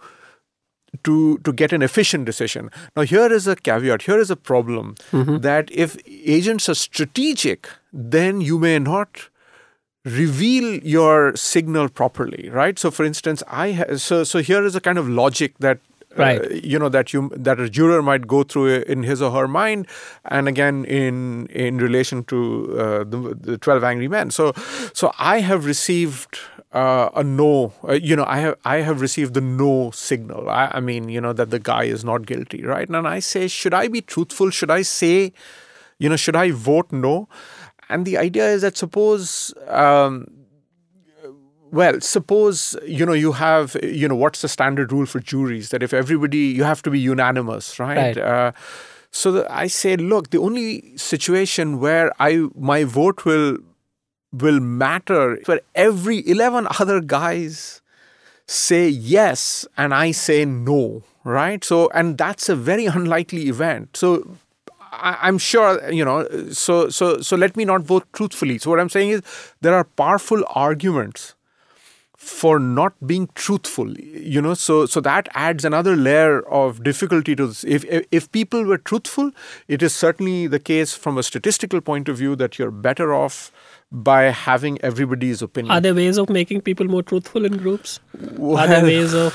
to 1.04 1.38
to 1.40 1.52
get 1.54 1.74
an 1.74 1.82
efficient 1.82 2.26
decision. 2.26 2.70
Now, 2.96 3.04
here 3.04 3.32
is 3.32 3.48
a 3.48 3.56
caveat. 3.56 4.04
Here 4.04 4.20
is 4.20 4.32
a 4.32 4.36
problem 4.36 4.96
that 5.42 5.70
if 5.72 5.98
agents 6.08 6.68
are 6.70 6.76
strategic, 6.76 7.68
then 7.94 8.42
you 8.42 8.58
may 8.60 8.80
not 8.80 9.30
reveal 10.06 10.80
your 10.84 11.36
signal 11.36 11.90
properly, 11.90 12.50
right? 12.50 12.80
So, 12.80 12.90
for 12.92 13.04
instance, 13.06 13.44
I 13.48 13.72
ha- 13.74 13.96
so 13.98 14.24
so 14.24 14.40
here 14.40 14.64
is 14.66 14.76
a 14.76 14.82
kind 14.82 14.98
of 14.98 15.08
logic 15.10 15.54
that. 15.60 15.78
uh, 15.78 15.86
Right. 16.18 16.64
you 16.66 16.80
know 16.82 16.90
that 16.94 17.12
you 17.14 17.30
that 17.48 17.60
a 17.60 17.70
juror 17.70 18.02
might 18.02 18.24
go 18.32 18.42
through 18.44 18.82
in 18.94 19.04
his 19.04 19.22
or 19.22 19.30
her 19.34 19.48
mind, 19.48 19.86
and 20.38 20.48
again 20.48 20.80
in 20.86 21.46
in 21.66 21.78
relation 21.78 22.24
to 22.32 22.38
uh, 22.38 23.04
the, 23.12 23.20
the 23.50 23.58
twelve 23.60 23.84
angry 23.90 24.08
men. 24.08 24.32
So, 24.32 24.54
so 25.02 25.12
I 25.20 25.36
have 25.50 25.68
received 25.68 26.40
uh, 26.72 27.10
a 27.16 27.24
no. 27.24 27.74
Uh, 27.88 27.94
you 27.94 28.16
know, 28.16 28.26
I 28.28 28.40
have 28.40 28.58
I 28.64 28.78
have 28.78 29.02
received 29.02 29.34
the 29.34 29.42
no 29.42 29.92
signal. 29.92 30.50
I, 30.50 30.72
I 30.74 30.80
mean, 30.80 31.10
you 31.10 31.20
know 31.22 31.34
that 31.34 31.50
the 31.50 31.60
guy 31.60 31.84
is 31.84 32.04
not 32.04 32.26
guilty, 32.26 32.64
right? 32.64 32.88
And 32.88 33.08
I 33.08 33.20
say, 33.20 33.48
should 33.48 33.74
I 33.74 33.88
be 33.88 34.02
truthful? 34.02 34.50
Should 34.50 34.72
I 34.72 34.84
say, 34.84 35.34
you 35.98 36.10
know, 36.10 36.16
should 36.16 36.36
I 36.36 36.52
vote 36.52 36.92
no? 36.92 37.28
And 37.90 38.06
the 38.06 38.18
idea 38.18 38.50
is 38.50 38.62
that 38.62 38.78
suppose. 38.78 39.54
Um, 39.68 40.28
well, 41.72 42.02
suppose 42.02 42.76
you 42.84 43.06
know 43.06 43.14
you 43.14 43.34
have 43.34 43.78
you 43.84 44.08
know 44.08 44.16
what's 44.16 44.42
the 44.42 44.48
standard 44.48 44.92
rule 44.92 45.06
for 45.06 45.20
juries 45.20 45.70
that 45.70 45.84
if 45.84 45.94
everybody 45.94 46.38
you 46.38 46.64
have 46.64 46.82
to 46.82 46.90
be 46.90 47.00
unanimous, 47.00 47.80
right? 47.80 48.16
Right. 48.16 48.18
Uh, 48.18 48.52
so 49.12 49.32
the, 49.32 49.52
I 49.52 49.68
say, 49.68 49.96
look, 49.96 50.30
the 50.30 50.40
only 50.40 50.98
situation 50.98 51.80
where 51.80 52.12
I 52.20 52.48
my 52.56 52.84
vote 52.84 53.24
will 53.26 53.58
will 54.32 54.60
matter 54.60 55.40
where 55.46 55.62
every 55.76 56.28
eleven 56.28 56.68
other 56.80 57.00
guys 57.02 57.82
say 58.48 58.88
yes 58.88 59.68
and 59.78 59.94
I 59.94 60.12
say 60.12 60.46
no, 60.46 61.04
right? 61.24 61.64
So 61.64 61.90
and 61.94 62.18
that's 62.18 62.50
a 62.50 62.56
very 62.56 62.86
unlikely 62.86 63.48
event. 63.48 63.98
So 63.98 64.38
I, 64.92 65.18
I'm 65.22 65.38
sure 65.38 65.92
you 65.92 66.06
know. 66.06 66.28
So 66.52 66.90
so 66.90 67.22
so 67.22 67.36
let 67.36 67.56
me 67.58 67.66
not 67.66 67.82
vote 67.82 68.06
truthfully. 68.14 68.58
So 68.58 68.70
what 68.70 68.80
I'm 68.80 68.90
saying 68.90 69.10
is 69.10 69.22
there 69.62 69.76
are 69.76 69.84
powerful 69.84 70.44
arguments 70.50 71.36
for 72.18 72.60
not 72.60 72.94
being 73.08 73.30
truthful 73.34 73.98
you 73.98 74.42
know 74.42 74.54
so 74.54 74.86
so 74.86 75.00
that 75.00 75.30
adds 75.34 75.64
another 75.64 75.96
layer 75.96 76.42
of 76.50 76.84
difficulty 76.84 77.34
to 77.34 77.48
this 77.48 77.64
if, 77.64 77.86
if 77.86 78.06
if 78.12 78.30
people 78.34 78.66
were 78.66 78.78
truthful 78.78 79.32
it 79.70 79.82
is 79.82 79.96
certainly 79.96 80.46
the 80.46 80.60
case 80.60 80.94
from 80.94 81.18
a 81.18 81.24
statistical 81.24 81.80
point 81.80 82.10
of 82.10 82.18
view 82.18 82.36
that 82.36 82.60
you're 82.60 82.72
better 82.72 83.14
off 83.14 83.54
by 83.92 84.24
having 84.26 84.80
everybody's 84.82 85.42
opinion 85.42 85.72
Are 85.72 85.82
there 85.82 85.96
ways 85.96 86.18
of 86.18 86.30
making 86.30 86.62
people 86.62 86.86
more 86.86 87.02
truthful 87.04 87.46
in 87.46 87.58
groups? 87.58 88.00
Are 88.40 88.68
there 88.68 88.84
ways 88.94 89.14
of 89.14 89.34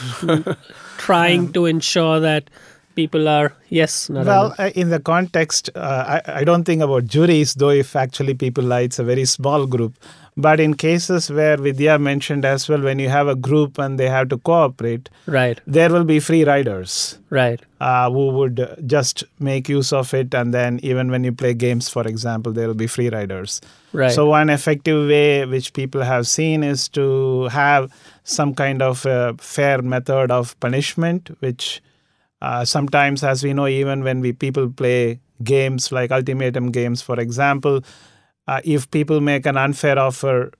trying 0.98 1.52
to 1.54 1.66
ensure 1.66 2.20
that 2.20 2.50
people 2.94 3.26
are 3.28 3.52
yes? 3.68 4.08
No, 4.08 4.22
no, 4.22 4.26
Well, 4.30 4.54
no. 4.56 4.64
uh, 4.64 4.70
in 4.74 4.90
the 4.90 5.00
context, 5.00 5.70
uh, 5.74 6.20
I, 6.26 6.40
I 6.40 6.44
don't 6.44 6.64
think 6.64 6.82
about 6.82 7.06
juries, 7.06 7.54
though, 7.54 7.70
if 7.70 7.96
actually 7.96 8.34
people 8.34 8.62
lie, 8.62 8.82
it's 8.82 8.98
a 9.00 9.04
very 9.04 9.24
small 9.24 9.66
group. 9.66 9.94
But 10.36 10.58
in 10.58 10.74
cases 10.74 11.30
where 11.30 11.56
Vidya 11.56 11.98
mentioned 11.98 12.44
as 12.44 12.68
well, 12.68 12.80
when 12.80 12.98
you 12.98 13.08
have 13.08 13.28
a 13.28 13.36
group 13.36 13.78
and 13.78 13.98
they 14.00 14.08
have 14.08 14.28
to 14.30 14.38
cooperate, 14.38 15.08
right, 15.26 15.60
there 15.66 15.90
will 15.90 16.02
be 16.04 16.18
free 16.18 16.42
riders 16.44 17.18
right, 17.30 17.60
uh, 17.80 18.10
who 18.10 18.30
would 18.30 18.58
uh, 18.58 18.74
just 18.86 19.22
make 19.38 19.68
use 19.68 19.92
of 19.92 20.12
it. 20.12 20.34
And 20.34 20.52
then, 20.52 20.80
even 20.82 21.10
when 21.10 21.22
you 21.22 21.30
play 21.32 21.54
games, 21.54 21.88
for 21.88 22.02
example, 22.02 22.52
there 22.52 22.66
will 22.66 22.74
be 22.74 22.88
free 22.88 23.10
riders. 23.10 23.60
Right. 23.94 24.12
So, 24.12 24.26
one 24.26 24.50
effective 24.50 25.08
way 25.08 25.46
which 25.46 25.72
people 25.72 26.02
have 26.02 26.26
seen 26.26 26.62
is 26.62 26.88
to 26.90 27.44
have 27.48 27.92
some 28.24 28.54
kind 28.54 28.82
of 28.82 29.06
a 29.06 29.34
fair 29.38 29.80
method 29.80 30.30
of 30.30 30.58
punishment, 30.60 31.30
which 31.40 31.82
uh, 32.42 32.64
sometimes, 32.64 33.24
as 33.24 33.42
we 33.42 33.54
know, 33.54 33.66
even 33.66 34.04
when 34.04 34.20
we 34.20 34.32
people 34.32 34.68
play 34.68 35.20
games 35.42 35.90
like 35.90 36.10
ultimatum 36.10 36.70
games, 36.70 37.00
for 37.00 37.18
example, 37.18 37.82
uh, 38.46 38.60
if 38.64 38.90
people 38.90 39.20
make 39.20 39.46
an 39.46 39.56
unfair 39.56 39.98
offer, 39.98 40.52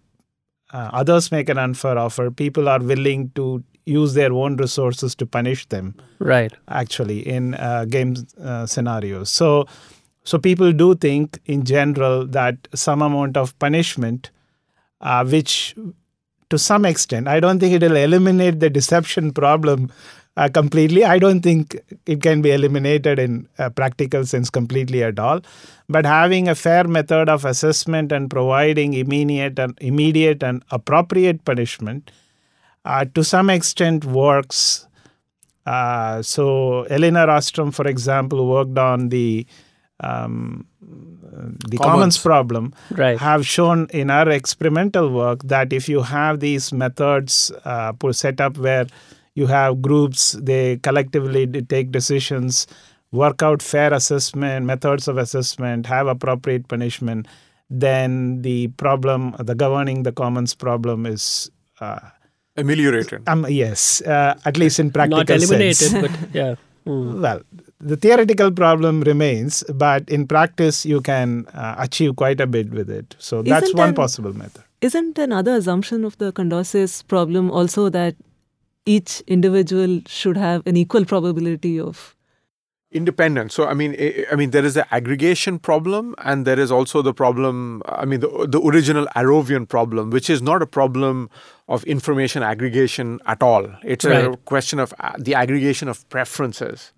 uh, 0.73 0.91
others 0.93 1.31
make 1.31 1.49
an 1.49 1.59
unfair 1.59 1.99
offer, 1.99 2.31
people 2.31 2.69
are 2.69 2.81
willing 2.81 3.31
to 3.35 3.63
use 3.87 4.15
their 4.15 4.33
own 4.33 4.57
resources 4.57 5.15
to 5.15 5.27
punish 5.27 5.67
them 5.69 5.95
right. 6.19 6.55
actually 6.69 7.21
in 7.21 7.55
uh, 7.57 7.85
game 7.85 8.15
uh, 8.43 8.65
scenarios. 8.65 9.29
So, 9.29 9.67
so 10.25 10.39
people 10.39 10.73
do 10.73 10.95
think 10.95 11.39
in 11.45 11.65
general 11.65 12.27
that 12.27 12.69
some 12.75 13.03
amount 13.03 13.37
of 13.37 13.59
punishment, 13.59 14.31
uh, 15.01 15.25
which 15.25 15.75
to 16.51 16.59
some 16.59 16.85
extent, 16.85 17.29
I 17.29 17.41
don't 17.41 17.59
think 17.59 17.75
it 17.75 17.83
will 17.83 17.97
eliminate 17.97 18.61
the 18.61 18.71
deception 18.71 19.33
problem 19.33 19.91
uh, 20.37 20.49
completely. 20.49 21.05
I 21.05 21.19
don't 21.19 21.43
think 21.43 21.79
it 22.07 22.23
can 22.23 22.43
be 22.43 22.51
eliminated 22.51 23.19
in 23.19 23.49
a 23.59 23.71
practical 23.71 24.25
sense 24.27 24.51
completely 24.51 25.03
at 25.03 25.19
all. 25.19 25.41
But 25.89 26.07
having 26.07 26.49
a 26.49 26.55
fair 26.55 26.85
method 26.85 27.29
of 27.29 27.45
assessment 27.45 28.11
and 28.11 28.31
providing 28.31 28.95
immediate 28.95 29.59
and 29.59 29.77
immediate 29.81 30.43
and 30.43 30.63
appropriate 30.71 31.45
punishment, 31.45 32.11
uh, 32.85 33.05
to 33.15 33.25
some 33.25 33.51
extent 33.51 34.05
works. 34.05 34.87
Uh, 35.67 36.21
so 36.21 36.83
Elinor 36.85 37.31
Ostrom, 37.31 37.71
for 37.71 37.87
example, 37.87 38.47
worked 38.47 38.79
on 38.79 39.09
the 39.09 39.47
um, 40.01 40.67
the 40.81 41.77
commons. 41.79 41.79
Commons. 41.79 42.19
problem. 42.19 42.75
Right. 42.91 43.19
Have 43.19 43.47
shown 43.47 43.87
in 43.91 44.11
our 44.11 44.29
experimental 44.29 45.11
work 45.11 45.43
that 45.45 45.73
if 45.73 45.89
you 45.89 46.03
have 46.03 46.41
these 46.41 46.73
methods 46.73 47.53
uh, 47.65 47.93
put 47.93 48.17
set 48.17 48.41
up 48.41 48.59
where 48.59 48.87
you 49.35 49.47
have 49.47 49.83
groups, 49.83 50.33
they 50.33 50.79
collectively 50.79 51.47
take 51.47 51.91
decisions, 51.93 52.67
work 53.13 53.43
out 53.43 53.63
fair 53.63 53.93
assessment, 53.93 54.67
methods 54.67 55.09
of 55.09 55.17
assessment, 55.19 55.87
have 55.87 56.07
appropriate 56.07 56.69
punishment, 56.69 57.27
then 57.71 58.43
the 58.43 58.69
problem, 58.69 59.35
the 59.39 59.55
governing 59.55 60.03
the 60.03 60.13
commons 60.13 60.55
problem 60.55 61.07
is. 61.07 61.51
Uh, 61.81 61.99
ameliorated 62.57 63.21
um, 63.27 63.45
yes, 63.49 64.01
uh, 64.03 64.39
at 64.45 64.57
least 64.57 64.79
in 64.79 64.91
practical 64.91 65.19
Not 65.19 65.31
eliminated, 65.31 65.77
sense. 65.77 66.09
but 66.09 66.35
yeah. 66.35 66.55
Mm. 66.87 67.23
Well, 67.23 67.41
the 67.85 67.97
theoretical 67.97 68.51
problem 68.51 69.03
remains, 69.03 69.63
but 69.75 70.09
in 70.09 70.27
practice, 70.27 70.87
you 70.87 71.01
can 71.01 71.47
uh, 71.49 71.75
achieve 71.79 72.17
quite 72.17 72.41
a 72.41 72.47
bit 72.47 72.71
with 72.71 72.89
it. 72.89 73.15
So 73.19 73.43
that's 73.43 73.67
Isn't 73.67 73.79
one 73.79 73.89
an- 73.91 73.95
possible 73.95 74.33
method. 74.33 74.63
Isn't 74.81 75.19
another 75.19 75.55
assumption 75.55 76.05
of 76.05 76.17
the 76.19 76.33
Condorcet's 76.33 77.03
problem 77.03 77.51
also 77.51 77.89
that 77.91 78.17
each 78.87 79.21
individual 79.27 80.01
should 80.07 80.37
have 80.37 80.67
an 80.67 80.77
equal 80.77 81.05
probability 81.05 81.79
of 81.81 82.15
independent 82.93 83.51
so 83.51 83.67
i 83.67 83.75
mean 83.75 83.97
i, 83.99 84.25
I 84.31 84.37
mean 84.37 84.51
there 84.51 84.65
is 84.65 84.75
the 84.75 84.87
aggregation 84.95 85.59
problem 85.59 86.15
and 86.19 86.47
there 86.47 86.61
is 86.61 86.71
also 86.71 87.03
the 87.03 87.13
problem 87.13 87.83
i 87.87 88.05
mean 88.05 88.21
the, 88.21 88.29
the 88.49 88.61
original 88.61 89.07
Arrovian 89.17 89.69
problem 89.69 90.11
which 90.11 90.31
is 90.31 90.41
not 90.41 90.63
a 90.63 90.67
problem 90.67 91.29
of 91.67 91.83
information 91.85 92.45
aggregation 92.45 93.19
at 93.27 93.43
all 93.43 93.67
it's 93.83 94.05
a 94.05 94.37
question 94.45 94.79
of 94.79 94.95
uh, 95.01 95.13
the 95.19 95.35
aggregation 95.35 95.89
of 95.89 96.09
preferences 96.09 96.93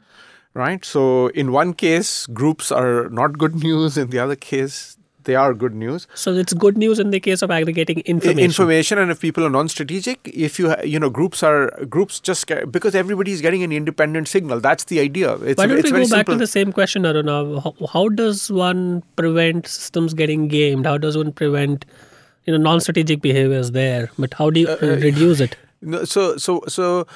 right 0.62 0.84
so 0.84 1.06
in 1.42 1.52
one 1.52 1.72
case 1.86 2.26
groups 2.42 2.70
are 2.72 3.08
not 3.10 3.38
good 3.38 3.54
news 3.68 3.96
in 4.04 4.10
the 4.10 4.18
other 4.26 4.36
case 4.36 4.96
they 5.26 5.34
are 5.34 5.52
good 5.54 5.74
news. 5.74 6.06
So 6.14 6.32
it's 6.34 6.52
good 6.54 6.76
news 6.78 7.00
in 7.00 7.10
the 7.10 7.18
case 7.18 7.42
of 7.42 7.50
aggregating 7.50 7.98
information. 8.12 8.38
Information, 8.38 8.98
and 8.98 9.10
if 9.10 9.18
people 9.20 9.44
are 9.44 9.50
non-strategic, 9.50 10.28
if 10.46 10.56
you 10.60 10.72
you 10.84 11.00
know 11.00 11.10
groups 11.10 11.42
are 11.42 11.70
groups 11.96 12.20
just 12.20 12.46
because 12.70 12.94
everybody 12.94 13.32
is 13.32 13.40
getting 13.40 13.64
an 13.64 13.72
independent 13.72 14.28
signal. 14.28 14.60
That's 14.60 14.84
the 14.84 15.00
idea. 15.00 15.34
It's, 15.38 15.58
Why 15.58 15.66
don't 15.66 15.82
we 15.82 15.90
very 15.90 16.04
go 16.04 16.10
back 16.10 16.18
simple. 16.18 16.34
to 16.34 16.38
the 16.38 16.46
same 16.46 16.72
question, 16.72 17.02
Aruna? 17.02 17.60
How, 17.64 17.74
how 17.94 18.08
does 18.08 18.52
one 18.52 19.02
prevent 19.16 19.66
systems 19.66 20.14
getting 20.14 20.46
gamed? 20.46 20.86
How 20.86 20.96
does 20.96 21.16
one 21.16 21.32
prevent, 21.32 21.84
you 22.44 22.52
know, 22.56 22.62
non-strategic 22.70 23.20
behaviors 23.20 23.72
there? 23.72 24.08
But 24.20 24.32
how 24.34 24.50
do 24.50 24.60
you 24.60 24.68
Uh, 24.68 24.96
reduce 25.10 25.40
it? 25.40 25.56
No, 25.82 26.04
so 26.04 26.36
so 26.38 26.62
so 26.74 27.06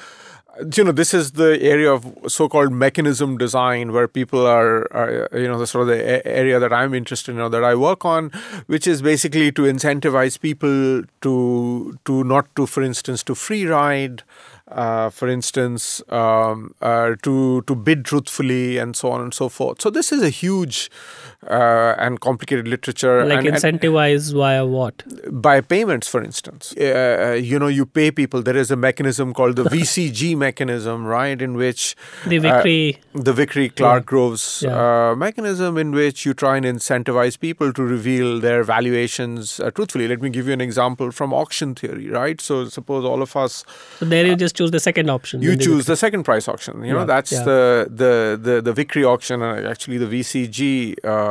you 0.75 0.83
know 0.83 0.91
this 0.91 1.13
is 1.13 1.31
the 1.33 1.61
area 1.61 1.91
of 1.91 2.05
so-called 2.27 2.71
mechanism 2.71 3.37
design 3.37 3.91
where 3.91 4.07
people 4.07 4.45
are, 4.45 4.91
are 4.93 5.29
you 5.33 5.47
know 5.47 5.57
the 5.57 5.67
sort 5.67 5.83
of 5.83 5.87
the 5.87 6.27
area 6.27 6.59
that 6.59 6.73
i'm 6.73 6.93
interested 6.93 7.31
in 7.31 7.41
or 7.41 7.49
that 7.49 7.63
i 7.63 7.73
work 7.75 8.05
on 8.05 8.29
which 8.67 8.87
is 8.87 9.01
basically 9.01 9.51
to 9.51 9.63
incentivize 9.63 10.39
people 10.39 11.03
to 11.21 11.97
to 12.05 12.23
not 12.23 12.53
to 12.55 12.65
for 12.65 12.83
instance 12.83 13.23
to 13.23 13.35
free 13.35 13.65
ride 13.65 14.23
uh, 14.71 15.09
for 15.09 15.27
instance, 15.27 16.01
um, 16.09 16.73
uh, 16.81 17.15
to 17.23 17.61
to 17.63 17.75
bid 17.75 18.05
truthfully 18.05 18.77
and 18.77 18.95
so 18.95 19.11
on 19.11 19.21
and 19.21 19.33
so 19.33 19.49
forth. 19.49 19.81
So 19.81 19.89
this 19.89 20.11
is 20.13 20.23
a 20.23 20.29
huge 20.29 20.89
uh, 21.49 21.95
and 21.97 22.19
complicated 22.19 22.67
literature. 22.67 23.25
Like 23.25 23.45
and, 23.45 23.47
and- 23.47 23.81
incentivize 23.81 24.33
via 24.33 24.65
what? 24.65 25.03
by 25.31 25.61
payments, 25.61 26.07
for 26.07 26.23
instance. 26.23 26.73
Uh, 26.77 27.39
you 27.41 27.57
know, 27.57 27.67
you 27.67 27.85
pay 27.85 28.11
people. 28.11 28.41
There 28.43 28.57
is 28.57 28.69
a 28.69 28.75
mechanism 28.75 29.33
called 29.33 29.55
the 29.55 29.63
VCG 29.75 30.37
mechanism, 30.37 31.05
right, 31.05 31.41
in 31.41 31.55
which 31.55 31.95
The 32.27 32.37
uh, 32.47 32.61
the 33.13 33.33
Vickrey 33.33 33.69
Clarke 33.69 34.05
Groves 34.05 34.63
Yeah. 34.63 35.11
uh, 35.11 35.15
mechanism, 35.15 35.77
in 35.77 35.91
which 35.91 36.25
you 36.25 36.33
try 36.33 36.57
and 36.57 36.65
incentivize 36.65 37.39
people 37.39 37.73
to 37.73 37.83
reveal 37.83 38.39
their 38.39 38.63
valuations 38.63 39.59
uh, 39.59 39.71
truthfully. 39.71 40.07
Let 40.07 40.21
me 40.21 40.29
give 40.29 40.47
you 40.47 40.53
an 40.53 40.61
example 40.61 41.11
from 41.11 41.33
auction 41.33 41.73
theory, 41.73 42.09
right? 42.09 42.39
So 42.39 42.65
suppose 42.65 43.03
all 43.05 43.21
of 43.21 43.35
us 43.35 43.65
so 43.97 44.05
there 44.05 44.25
you 44.25 44.35
just 44.35 44.55
choose 44.55 44.71
the 44.71 44.79
second 44.79 45.09
option. 45.09 45.41
you 45.41 45.51
in 45.53 45.57
the 45.57 45.63
choose 45.63 45.85
the 45.85 45.95
second 45.95 46.23
price 46.23 46.47
auction. 46.47 46.83
You 46.83 46.93
know 46.93 47.05
that's 47.05 47.31
yeah. 47.31 47.43
the, 47.43 47.87
the 47.89 48.39
the 48.41 48.61
the 48.61 48.73
Vickrey 48.73 49.03
auction, 49.03 49.41
uh, 49.41 49.69
actually 49.69 49.97
the 49.97 50.05
VCG 50.05 50.95
uh, 51.03 51.30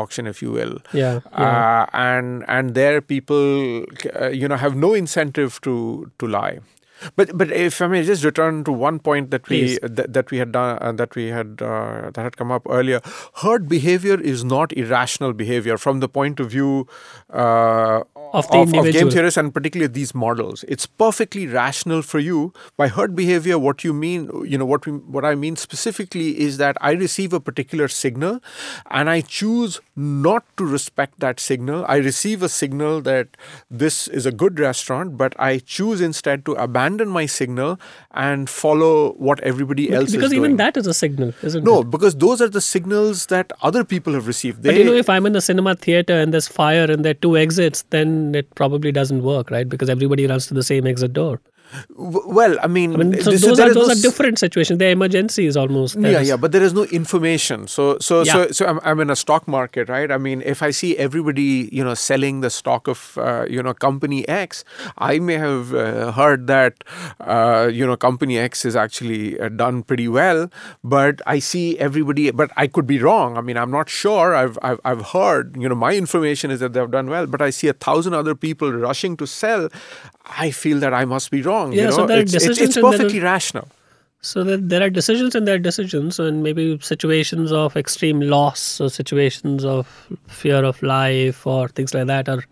auction, 0.00 0.26
if 0.26 0.42
you 0.42 0.50
will. 0.52 0.78
Yeah. 0.92 1.20
yeah. 1.32 1.46
Uh, 1.46 1.86
and 1.92 2.44
and 2.48 2.74
there 2.74 3.00
people 3.00 3.84
uh, 4.20 4.28
you 4.28 4.48
know 4.48 4.56
have 4.56 4.76
no 4.76 4.94
incentive 4.94 5.60
to 5.62 6.10
to 6.18 6.26
lie 6.26 6.58
but 7.16 7.36
but 7.36 7.50
if 7.50 7.80
I 7.80 7.86
may 7.86 8.02
just 8.02 8.24
return 8.24 8.64
to 8.64 8.72
one 8.72 8.98
point 8.98 9.30
that 9.30 9.48
we 9.48 9.78
that, 9.82 10.12
that 10.12 10.30
we 10.30 10.38
had 10.38 10.52
done 10.52 10.78
uh, 10.80 10.92
that 10.92 11.14
we 11.14 11.28
had 11.28 11.62
uh, 11.62 12.10
that 12.12 12.22
had 12.22 12.36
come 12.36 12.50
up 12.50 12.66
earlier, 12.68 13.00
herd 13.36 13.68
behavior 13.68 14.20
is 14.20 14.44
not 14.44 14.72
irrational 14.72 15.32
behavior 15.32 15.78
from 15.78 16.00
the 16.00 16.08
point 16.08 16.40
of 16.40 16.50
view 16.50 16.86
uh, 17.32 18.02
Of 18.32 18.48
the 18.50 18.58
of, 18.58 18.92
game 18.92 19.10
theorists 19.10 19.36
and 19.36 19.52
particularly 19.52 19.92
these 19.92 20.14
models. 20.14 20.64
It's 20.68 20.86
perfectly 20.86 21.46
rational 21.46 22.02
for 22.02 22.18
you. 22.18 22.52
By 22.76 22.86
herd 22.88 23.14
behavior, 23.16 23.58
what 23.58 23.82
you 23.82 23.92
mean, 23.92 24.30
you 24.44 24.56
know, 24.56 24.64
what 24.64 24.86
we, 24.86 24.92
what 24.92 25.24
I 25.24 25.34
mean 25.34 25.56
specifically 25.56 26.38
is 26.38 26.58
that 26.58 26.76
I 26.80 26.92
receive 26.92 27.32
a 27.32 27.40
particular 27.40 27.88
signal, 27.88 28.40
and 28.90 29.10
I 29.10 29.20
choose 29.22 29.80
not 29.96 30.44
to 30.58 30.64
respect 30.64 31.18
that 31.20 31.40
signal. 31.40 31.84
I 31.88 31.96
receive 31.96 32.42
a 32.42 32.48
signal 32.48 33.00
that 33.02 33.36
this 33.68 34.06
is 34.06 34.26
a 34.26 34.32
good 34.32 34.60
restaurant, 34.60 35.16
but 35.16 35.34
I 35.38 35.58
choose 35.58 36.00
instead 36.00 36.44
to 36.44 36.52
abandon 36.52 36.89
my 36.98 37.26
signal 37.26 37.80
and 38.12 38.48
follow 38.48 39.12
what 39.14 39.40
everybody 39.40 39.92
else 39.92 40.12
because 40.12 40.32
even 40.32 40.50
doing. 40.50 40.56
that 40.56 40.76
is 40.76 40.86
a 40.86 40.94
signal, 40.94 41.32
isn't 41.42 41.64
no, 41.64 41.80
it? 41.80 41.84
No, 41.84 41.90
because 41.90 42.16
those 42.16 42.40
are 42.40 42.48
the 42.48 42.60
signals 42.60 43.26
that 43.26 43.52
other 43.62 43.84
people 43.84 44.12
have 44.14 44.26
received. 44.26 44.62
But 44.62 44.74
you 44.74 44.84
know, 44.84 44.92
if 44.92 45.08
I'm 45.08 45.26
in 45.26 45.36
a 45.36 45.40
cinema 45.40 45.74
theater 45.76 46.18
and 46.18 46.32
there's 46.32 46.48
fire 46.48 46.90
and 46.90 47.04
there 47.04 47.12
are 47.12 47.14
two 47.14 47.36
exits, 47.36 47.82
then 47.90 48.34
it 48.34 48.54
probably 48.54 48.92
doesn't 48.92 49.22
work, 49.22 49.50
right? 49.50 49.68
Because 49.68 49.88
everybody 49.88 50.26
runs 50.26 50.46
to 50.48 50.54
the 50.54 50.62
same 50.62 50.86
exit 50.86 51.12
door. 51.12 51.40
Well, 51.96 52.56
I 52.62 52.66
mean, 52.66 52.94
I 52.94 52.96
mean, 52.98 53.20
so 53.20 53.30
this 53.30 53.42
those 53.42 53.60
are 53.60 53.68
is 53.68 53.74
no 53.74 53.82
those 53.86 53.98
are 53.98 54.02
different 54.02 54.38
situations. 54.38 54.78
They're 54.78 54.90
emergencies 54.92 55.56
almost. 55.56 55.94
Yeah, 55.96 56.00
There's- 56.02 56.28
yeah, 56.28 56.36
but 56.36 56.52
there 56.52 56.62
is 56.62 56.72
no 56.74 56.84
information. 56.84 57.66
So, 57.68 57.98
so, 58.00 58.22
Yeah. 58.22 58.32
so, 58.32 58.50
so 58.50 58.66
I'm, 58.66 58.80
I'm 58.82 59.00
in 59.00 59.10
a 59.10 59.16
stock 59.16 59.46
market, 59.48 59.88
right? 59.88 60.10
I 60.10 60.18
mean, 60.18 60.42
if 60.44 60.62
I 60.62 60.70
see 60.70 60.96
everybody, 60.96 61.68
you 61.72 61.84
know, 61.84 61.94
selling 61.94 62.40
the 62.40 62.50
stock 62.50 62.88
of, 62.88 63.16
uh, 63.18 63.46
you 63.48 63.62
know, 63.62 63.74
company 63.74 64.26
X, 64.28 64.64
I 64.98 65.18
may 65.18 65.34
have 65.34 65.74
uh, 65.74 66.12
heard 66.12 66.46
that, 66.48 66.82
uh, 67.20 67.68
you 67.72 67.86
know, 67.86 67.96
company 67.96 68.38
X 68.38 68.64
is 68.64 68.74
actually 68.76 69.38
uh, 69.38 69.48
done 69.48 69.82
pretty 69.82 70.08
well, 70.08 70.50
but 70.82 71.20
I 71.26 71.38
see 71.38 71.78
everybody, 71.78 72.30
but 72.30 72.50
I 72.56 72.66
could 72.66 72.86
be 72.86 72.98
wrong. 72.98 73.36
I 73.36 73.40
mean, 73.42 73.56
I'm 73.56 73.70
not 73.70 73.88
sure. 73.88 74.34
I've, 74.34 74.58
I've, 74.62 74.80
I've 74.84 75.02
heard, 75.06 75.56
you 75.58 75.68
know, 75.68 75.74
my 75.74 75.94
information 75.94 76.50
is 76.50 76.60
that 76.60 76.72
they've 76.72 76.90
done 76.90 77.08
well, 77.10 77.26
but 77.26 77.42
I 77.42 77.50
see 77.50 77.68
a 77.68 77.72
thousand 77.72 78.14
other 78.14 78.34
people 78.34 78.72
rushing 78.72 79.16
to 79.18 79.26
sell. 79.26 79.68
I 80.38 80.50
feel 80.50 80.78
that 80.80 80.94
I 80.94 81.04
must 81.04 81.30
be 81.30 81.42
wrong. 81.42 81.59
Yeah, 81.68 81.74
you 81.74 81.84
know, 81.84 81.90
so 81.90 82.06
there 82.06 82.18
are 82.18 82.22
it's, 82.22 82.34
it's, 82.34 82.44
decisions 82.44 82.68
it's 82.68 82.76
and 82.76 82.84
there 82.84 82.92
are- 82.92 82.96
perfectly 82.98 83.20
rational. 83.20 83.68
So 84.22 84.44
that 84.44 84.68
there 84.68 84.82
are 84.82 84.90
decisions 84.90 85.34
and 85.34 85.48
there 85.48 85.54
are 85.54 85.58
decisions, 85.58 86.18
and 86.18 86.42
maybe 86.42 86.78
situations 86.82 87.52
of 87.52 87.74
extreme 87.74 88.20
loss 88.20 88.78
or 88.78 88.90
situations 88.90 89.64
of 89.64 89.86
fear 90.26 90.62
of 90.62 90.82
life 90.82 91.46
or 91.46 91.68
things 91.68 91.94
like 91.94 92.06
that 92.06 92.28
are 92.28 92.44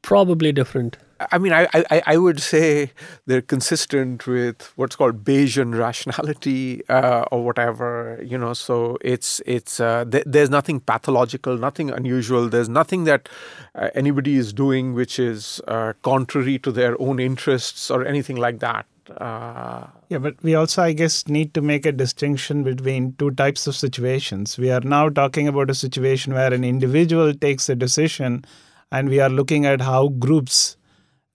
probably 0.00 0.50
different. 0.50 0.96
I 1.32 1.38
mean, 1.38 1.52
I, 1.52 1.66
I, 1.74 2.02
I 2.06 2.16
would 2.16 2.40
say 2.40 2.92
they're 3.26 3.42
consistent 3.42 4.26
with 4.26 4.72
what's 4.76 4.94
called 4.94 5.24
Bayesian 5.24 5.76
rationality 5.78 6.82
uh, 6.88 7.24
or 7.32 7.44
whatever, 7.44 8.20
you 8.24 8.38
know. 8.38 8.52
So 8.54 8.98
it's 9.00 9.40
it's 9.44 9.80
uh, 9.80 10.04
th- 10.04 10.24
there's 10.26 10.50
nothing 10.50 10.80
pathological, 10.80 11.58
nothing 11.58 11.90
unusual. 11.90 12.48
There's 12.48 12.68
nothing 12.68 13.04
that 13.04 13.28
uh, 13.74 13.90
anybody 13.94 14.36
is 14.36 14.52
doing 14.52 14.94
which 14.94 15.18
is 15.18 15.60
uh, 15.68 15.92
contrary 16.02 16.58
to 16.60 16.70
their 16.72 17.00
own 17.00 17.18
interests 17.18 17.90
or 17.90 18.04
anything 18.06 18.36
like 18.36 18.60
that. 18.60 18.86
Uh, 19.16 19.86
Yeah, 20.10 20.18
but 20.18 20.34
we 20.42 20.54
also, 20.54 20.82
I 20.82 20.92
guess, 20.92 21.26
need 21.28 21.52
to 21.54 21.62
make 21.62 21.84
a 21.86 21.92
distinction 21.92 22.62
between 22.62 23.14
two 23.18 23.30
types 23.32 23.66
of 23.66 23.74
situations. 23.74 24.56
We 24.58 24.70
are 24.70 24.80
now 24.80 25.08
talking 25.08 25.48
about 25.48 25.70
a 25.70 25.74
situation 25.74 26.32
where 26.34 26.52
an 26.52 26.64
individual 26.64 27.34
takes 27.34 27.68
a 27.68 27.74
decision, 27.74 28.44
and 28.90 29.08
we 29.08 29.20
are 29.20 29.28
looking 29.30 29.66
at 29.66 29.80
how 29.80 30.08
groups 30.08 30.76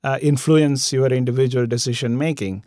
uh, 0.03 0.19
influence 0.21 0.91
your 0.93 1.07
individual 1.07 1.65
decision 1.65 2.17
making. 2.17 2.63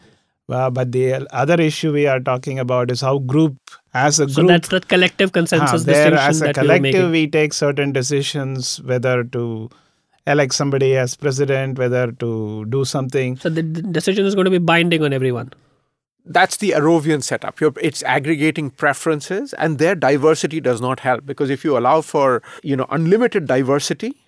Uh, 0.49 0.71
but 0.71 0.93
the 0.93 1.27
other 1.35 1.61
issue 1.61 1.93
we 1.93 2.07
are 2.07 2.21
talking 2.21 2.59
about 2.61 2.91
is 2.91 3.01
how 3.01 3.19
group, 3.19 3.57
as 3.95 4.21
a 4.21 4.29
So 4.29 4.43
group, 4.43 4.49
that's 4.49 4.69
the 4.69 4.81
collective 4.81 5.33
consensus 5.33 5.83
there 5.85 6.11
distinction 6.11 6.29
as 6.31 6.41
a 6.41 6.45
that 6.47 6.55
collective 6.55 7.11
we 7.11 7.27
take 7.27 7.53
certain 7.53 7.91
decisions 7.93 8.81
whether 8.83 9.25
to 9.25 9.69
elect 10.27 10.55
somebody 10.55 10.97
as 10.97 11.17
president 11.17 11.79
whether 11.79 12.13
to 12.13 12.65
do 12.67 12.85
something 12.85 13.37
So 13.37 13.49
the 13.49 13.63
the 13.63 13.83
decision 13.83 14.25
is 14.27 14.35
going 14.35 14.45
to 14.45 14.51
be 14.51 14.59
binding 14.59 15.03
on 15.03 15.13
everyone. 15.13 15.51
that's 16.37 16.57
the 16.59 16.71
Arrovian 16.73 17.23
setup. 17.23 17.61
You're, 17.61 17.73
it's 17.81 18.03
aggregating 18.03 18.71
preferences, 18.71 19.53
and 19.55 19.79
their 19.79 19.95
diversity 19.95 20.61
does 20.61 20.81
not 20.81 21.01
help 21.01 21.25
because 21.25 21.51
if 21.51 21.65
you 21.65 21.79
allow 21.79 22.01
for 22.01 22.43
you 22.63 22.77
know 22.77 22.87
unlimited 22.91 23.47
diversity, 23.47 24.26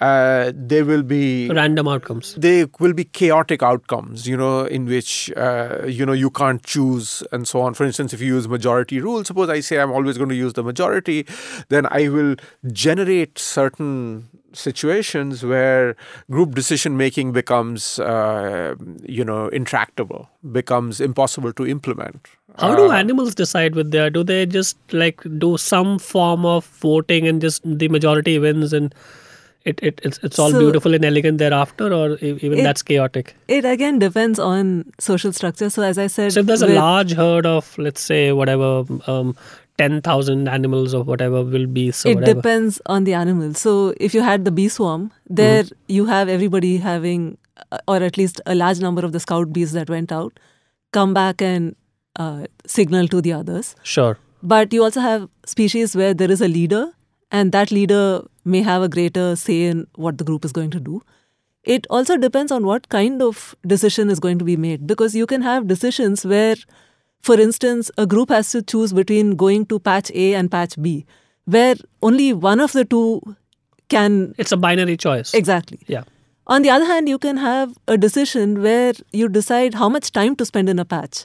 uh, 0.00 0.52
there 0.54 0.84
will 0.84 1.02
be 1.02 1.48
Random 1.50 1.88
outcomes. 1.88 2.34
there 2.34 2.68
will 2.78 2.92
be 2.92 3.04
chaotic 3.04 3.62
outcomes 3.62 4.26
you 4.26 4.36
know 4.36 4.64
in 4.64 4.86
which 4.86 5.32
uh, 5.36 5.84
you 5.86 6.06
know 6.06 6.12
you 6.12 6.30
can't 6.30 6.62
choose 6.62 7.22
and 7.32 7.46
so 7.48 7.60
on 7.60 7.74
for 7.74 7.84
instance 7.84 8.12
if 8.12 8.20
you 8.20 8.28
use 8.36 8.46
majority 8.48 9.00
rule 9.00 9.24
suppose 9.24 9.48
i 9.48 9.58
say 9.60 9.80
i'm 9.80 9.90
always 9.90 10.16
going 10.16 10.28
to 10.28 10.34
use 10.36 10.52
the 10.52 10.62
majority 10.62 11.26
then 11.70 11.86
i 11.90 12.08
will 12.08 12.36
generate 12.72 13.36
certain 13.38 14.28
situations 14.52 15.44
where 15.44 15.96
group 16.30 16.54
decision 16.54 16.96
making 16.96 17.32
becomes 17.32 17.98
uh, 17.98 18.74
you 19.04 19.24
know 19.24 19.48
intractable 19.48 20.28
becomes 20.52 21.00
impossible 21.00 21.52
to 21.52 21.66
implement 21.66 22.28
How 22.58 22.74
do 22.76 22.84
Uh, 22.90 22.94
animals 22.96 23.34
decide 23.38 23.76
with 23.78 23.90
their? 23.92 24.10
Do 24.14 24.22
they 24.28 24.44
just 24.54 24.76
like 24.92 25.20
do 25.42 25.50
some 25.64 25.98
form 26.06 26.44
of 26.52 26.64
voting 26.84 27.28
and 27.28 27.40
just 27.44 27.62
the 27.82 27.88
majority 27.96 28.34
wins 28.44 28.72
and 28.78 28.94
it, 29.64 29.78
it 29.82 30.00
it's, 30.02 30.18
it's 30.22 30.38
all 30.38 30.50
So- 30.50 30.58
beautiful 30.58 30.94
and 30.94 31.04
elegant 31.04 31.38
thereafter, 31.38 31.92
or 31.92 32.16
even 32.18 32.58
It- 32.58 32.62
that's 32.62 32.82
chaotic? 32.82 33.34
It 33.48 33.64
again 33.64 33.98
depends 33.98 34.38
on 34.38 34.92
social 34.98 35.32
structure. 35.32 35.70
So 35.70 35.82
as 35.82 35.98
I 35.98 36.06
said, 36.06 36.32
So 36.32 36.40
if 36.40 36.46
there's 36.46 36.62
a 36.62 36.68
large 36.68 37.12
herd 37.12 37.46
of 37.46 37.76
let's 37.78 38.00
say 38.00 38.32
whatever 38.32 38.84
um, 39.06 39.34
ten 39.78 40.00
thousand 40.02 40.48
animals 40.48 40.94
or 40.94 41.02
whatever 41.02 41.42
will 41.42 41.66
be 41.66 41.90
so 41.90 42.08
it 42.10 42.14
whatever. 42.16 42.34
depends 42.40 42.80
on 42.86 43.04
the 43.04 43.14
animal. 43.14 43.54
So 43.54 43.94
if 43.98 44.14
you 44.14 44.22
had 44.22 44.44
the 44.44 44.50
bee 44.50 44.68
swarm, 44.68 45.10
there 45.28 45.62
Mm-hmm. 45.64 45.92
you 45.98 46.06
have 46.06 46.28
everybody 46.28 46.76
having, 46.78 47.36
uh, 47.72 47.78
or 47.88 47.96
at 47.96 48.16
least 48.18 48.40
a 48.46 48.54
large 48.54 48.80
number 48.80 49.04
of 49.04 49.12
the 49.12 49.20
scout 49.20 49.52
bees 49.52 49.72
that 49.72 49.88
went 49.90 50.12
out, 50.12 50.38
come 50.92 51.14
back 51.14 51.40
and 51.42 51.74
uh, 52.16 52.44
signal 52.66 53.08
to 53.08 53.20
the 53.20 53.32
others. 53.32 53.74
Sure. 53.82 54.18
But 54.42 54.72
you 54.72 54.82
also 54.82 55.00
have 55.00 55.28
species 55.46 55.94
where 55.94 56.12
there 56.14 56.30
is 56.30 56.40
a 56.40 56.48
leader, 56.48 56.92
and 57.30 57.52
that 57.52 57.70
leader 57.70 58.22
may 58.44 58.62
have 58.62 58.82
a 58.82 58.88
greater 58.88 59.36
say 59.36 59.64
in 59.64 59.86
what 59.94 60.18
the 60.18 60.24
group 60.24 60.44
is 60.44 60.52
going 60.52 60.70
to 60.70 60.80
do. 60.80 61.02
It 61.62 61.86
also 61.90 62.16
depends 62.16 62.50
on 62.50 62.64
what 62.64 62.88
kind 62.88 63.20
of 63.22 63.54
decision 63.66 64.08
is 64.10 64.18
going 64.18 64.38
to 64.38 64.44
be 64.44 64.56
made 64.56 64.86
because 64.86 65.14
you 65.14 65.26
can 65.26 65.42
have 65.42 65.66
decisions 65.66 66.24
where, 66.24 66.56
for 67.22 67.38
instance, 67.38 67.90
a 67.98 68.06
group 68.06 68.30
has 68.30 68.50
to 68.52 68.62
choose 68.62 68.92
between 68.92 69.36
going 69.36 69.66
to 69.66 69.78
patch 69.78 70.10
A 70.14 70.34
and 70.34 70.50
patch 70.50 70.80
B, 70.80 71.04
where 71.44 71.74
only 72.02 72.32
one 72.32 72.60
of 72.60 72.72
the 72.72 72.84
two 72.84 73.20
can 73.88 74.34
It's 74.38 74.52
a 74.52 74.56
binary 74.56 74.96
choice. 74.96 75.34
exactly. 75.34 75.80
Yeah. 75.86 76.04
On 76.46 76.62
the 76.62 76.70
other 76.70 76.86
hand, 76.86 77.08
you 77.08 77.18
can 77.18 77.36
have 77.36 77.76
a 77.86 77.96
decision 77.98 78.60
where 78.62 78.94
you 79.12 79.28
decide 79.28 79.74
how 79.74 79.88
much 79.88 80.10
time 80.12 80.34
to 80.36 80.44
spend 80.46 80.68
in 80.68 80.78
a 80.78 80.84
patch. 80.84 81.24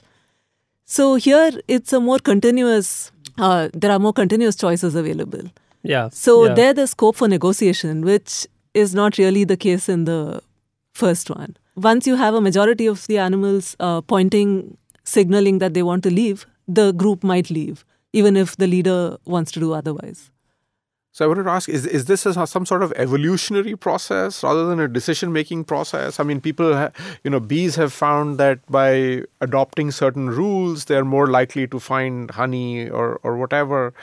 So 0.84 1.14
here 1.16 1.50
it's 1.66 1.92
a 1.92 1.98
more 1.98 2.18
continuous, 2.18 3.10
uh, 3.38 3.68
there 3.72 3.90
are 3.90 3.98
more 3.98 4.12
continuous 4.12 4.54
choices 4.54 4.94
available. 4.94 5.50
Yeah. 5.86 6.08
So 6.10 6.46
yeah. 6.46 6.54
there 6.54 6.74
there's 6.74 6.90
scope 6.90 7.16
for 7.16 7.28
negotiation, 7.28 8.02
which 8.02 8.46
is 8.74 8.94
not 8.94 9.18
really 9.18 9.44
the 9.44 9.56
case 9.56 9.88
in 9.88 10.04
the 10.04 10.42
first 10.94 11.30
one. 11.30 11.56
Once 11.76 12.06
you 12.06 12.16
have 12.16 12.34
a 12.34 12.40
majority 12.40 12.86
of 12.86 13.06
the 13.06 13.18
animals 13.18 13.76
uh, 13.80 14.00
pointing, 14.00 14.76
signaling 15.04 15.58
that 15.58 15.74
they 15.74 15.82
want 15.82 16.02
to 16.02 16.10
leave, 16.10 16.46
the 16.66 16.92
group 16.92 17.22
might 17.22 17.50
leave, 17.50 17.84
even 18.12 18.36
if 18.36 18.56
the 18.56 18.66
leader 18.66 19.16
wants 19.24 19.52
to 19.52 19.60
do 19.60 19.72
otherwise. 19.72 20.30
So 21.16 21.24
I 21.24 21.28
wanted 21.28 21.44
to 21.44 21.50
ask: 21.50 21.70
Is 21.70 21.86
is 21.86 22.04
this 22.04 22.26
a, 22.26 22.46
some 22.46 22.66
sort 22.66 22.82
of 22.82 22.92
evolutionary 22.96 23.74
process 23.74 24.42
rather 24.44 24.66
than 24.66 24.78
a 24.78 24.86
decision-making 24.86 25.64
process? 25.64 26.20
I 26.20 26.24
mean, 26.24 26.42
people, 26.42 26.74
ha- 26.74 26.90
you 27.24 27.30
know, 27.30 27.40
bees 27.40 27.76
have 27.76 27.94
found 27.94 28.36
that 28.36 28.60
by 28.70 29.22
adopting 29.40 29.92
certain 29.92 30.28
rules, 30.28 30.84
they're 30.84 31.06
more 31.06 31.26
likely 31.26 31.66
to 31.68 31.80
find 31.80 32.30
honey 32.32 32.90
or 32.90 33.18
or 33.22 33.38
whatever, 33.38 33.94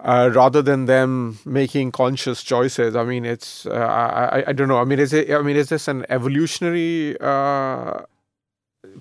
uh, 0.00 0.30
rather 0.34 0.62
than 0.62 0.86
them 0.86 1.38
making 1.44 1.92
conscious 1.92 2.42
choices. 2.42 2.94
I 2.96 3.04
mean, 3.04 3.24
it's 3.24 3.66
uh, 3.66 3.70
I, 3.72 4.44
I 4.48 4.52
don't 4.52 4.68
know. 4.68 4.78
I 4.78 4.84
mean, 4.84 4.98
is 4.98 5.12
it? 5.12 5.30
I 5.30 5.42
mean, 5.42 5.56
is 5.56 5.68
this 5.68 5.88
an 5.88 6.04
evolutionary? 6.08 7.16
Uh, 7.20 8.00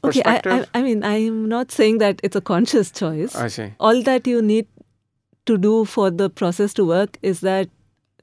Okay, 0.03 0.21
I. 0.25 0.41
I, 0.45 0.65
I 0.73 0.81
mean, 0.81 1.03
I'm 1.03 1.47
not 1.47 1.71
saying 1.71 1.99
that 1.99 2.19
it's 2.23 2.35
a 2.35 2.41
conscious 2.41 2.91
choice. 2.91 3.35
I 3.35 3.47
see. 3.47 3.71
All 3.79 4.01
that 4.03 4.27
you 4.27 4.41
need 4.41 4.67
to 5.45 5.57
do 5.57 5.85
for 5.85 6.09
the 6.11 6.29
process 6.29 6.73
to 6.73 6.85
work 6.85 7.17
is 7.21 7.39
that 7.41 7.69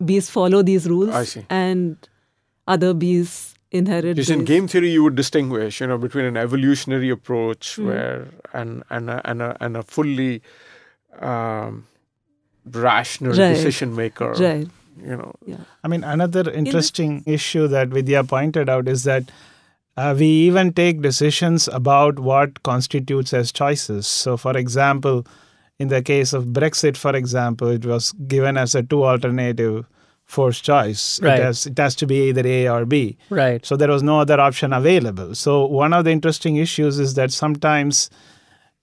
bees 0.04 0.28
follow 0.28 0.62
these 0.62 0.88
rules 0.88 1.10
I 1.14 1.24
see. 1.24 1.46
and 1.48 1.96
other 2.66 2.92
bees 2.92 3.54
inherit 3.70 4.16
Just 4.16 4.30
in 4.30 4.44
game 4.44 4.66
theory, 4.68 4.90
you 4.90 5.02
would 5.04 5.14
distinguish, 5.14 5.80
you 5.80 5.86
know, 5.86 5.98
between 5.98 6.24
an 6.24 6.36
evolutionary 6.36 7.08
approach 7.10 7.76
Hmm. 7.76 7.86
where 7.86 8.28
and 8.52 8.82
and 8.90 9.08
a, 9.08 9.20
and 9.24 9.40
a, 9.42 9.56
and 9.60 9.76
a 9.76 9.82
fully 9.82 10.42
um, 11.20 11.86
rational 12.70 13.32
Right. 13.32 13.54
decision 13.54 13.94
maker. 13.94 14.32
Right. 14.32 14.68
You 15.02 15.16
know, 15.16 15.32
Yeah. 15.46 15.56
I 15.82 15.88
mean, 15.88 16.04
another 16.04 16.50
interesting 16.50 17.22
issue 17.26 17.66
that 17.68 17.88
Vidya 17.88 18.24
pointed 18.24 18.68
out 18.68 18.88
is 18.88 19.04
that 19.04 19.24
uh, 19.96 20.14
we 20.18 20.26
even 20.26 20.72
take 20.72 21.02
decisions 21.02 21.68
about 21.68 22.18
what 22.18 22.62
constitutes 22.62 23.32
as 23.34 23.52
choices. 23.52 24.06
So, 24.06 24.36
for 24.36 24.56
example, 24.56 25.26
in 25.78 25.88
the 25.88 26.02
case 26.02 26.32
of 26.32 26.46
Brexit, 26.46 26.96
for 26.96 27.14
example, 27.16 27.68
it 27.68 27.84
was 27.84 28.12
given 28.26 28.56
as 28.56 28.74
a 28.74 28.82
two 28.82 29.04
alternative 29.04 29.84
forced 30.24 30.64
choice. 30.64 31.20
Right. 31.20 31.38
It, 31.40 31.42
has, 31.42 31.66
it 31.66 31.78
has 31.78 31.94
to 31.96 32.06
be 32.06 32.28
either 32.28 32.46
A 32.46 32.68
or 32.68 32.84
B. 32.86 33.18
Right. 33.28 33.64
So 33.66 33.76
there 33.76 33.88
was 33.90 34.02
no 34.02 34.20
other 34.20 34.40
option 34.40 34.72
available. 34.72 35.34
So 35.34 35.66
one 35.66 35.92
of 35.92 36.04
the 36.04 36.10
interesting 36.10 36.56
issues 36.56 36.98
is 36.98 37.14
that 37.14 37.32
sometimes 37.32 38.08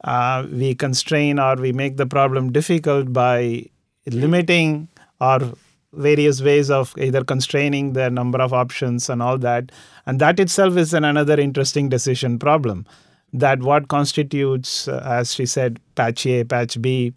uh, 0.03 0.47
we 0.51 0.75
constrain 0.75 1.39
or 1.39 1.55
we 1.55 1.71
make 1.71 1.97
the 1.97 2.05
problem 2.05 2.51
difficult 2.51 3.11
by 3.11 3.65
limiting 4.07 4.87
or 5.19 5.39
various 5.93 6.41
ways 6.41 6.69
of 6.69 6.93
either 6.97 7.23
constraining 7.23 7.93
the 7.93 8.09
number 8.09 8.39
of 8.39 8.53
options 8.53 9.09
and 9.09 9.21
all 9.21 9.37
that. 9.37 9.71
And 10.05 10.19
that 10.19 10.39
itself 10.39 10.77
is 10.77 10.93
an 10.93 11.03
another 11.03 11.39
interesting 11.39 11.89
decision 11.89 12.39
problem. 12.39 12.85
That 13.33 13.59
what 13.59 13.89
constitutes, 13.89 14.87
uh, 14.87 15.01
as 15.05 15.33
she 15.33 15.45
said, 15.45 15.79
patch 15.95 16.25
A, 16.25 16.43
patch 16.43 16.81
B, 16.81 17.13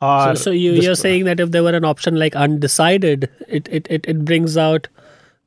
So, 0.00 0.06
or 0.06 0.36
so 0.36 0.50
you, 0.50 0.72
you're 0.72 0.94
saying 0.94 1.24
that 1.24 1.40
if 1.40 1.52
there 1.52 1.62
were 1.62 1.74
an 1.74 1.84
option 1.84 2.16
like 2.16 2.36
undecided, 2.36 3.30
it, 3.48 3.66
it, 3.70 3.86
it, 3.88 4.04
it 4.06 4.24
brings 4.24 4.56
out 4.58 4.88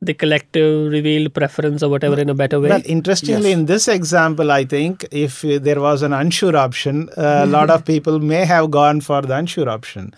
the 0.01 0.13
collective 0.13 0.91
revealed 0.91 1.33
preference 1.33 1.83
or 1.83 1.89
whatever 1.89 2.19
in 2.19 2.29
a 2.29 2.33
better 2.33 2.59
way. 2.59 2.69
Well, 2.69 2.81
interestingly, 2.85 3.51
in 3.51 3.65
this 3.65 3.87
example, 3.87 4.51
I 4.51 4.63
think 4.63 5.05
if 5.11 5.41
there 5.41 5.81
was 5.81 6.01
an 6.03 6.13
unsure 6.13 6.55
option, 6.55 7.09
uh, 7.17 7.41
a 7.43 7.45
lot 7.45 7.69
of 7.69 7.83
people 7.85 8.19
may 8.19 8.45
have 8.45 8.71
gone 8.71 9.01
for 9.01 9.21
the 9.21 9.35
unsure 9.35 9.67
option, 9.67 10.13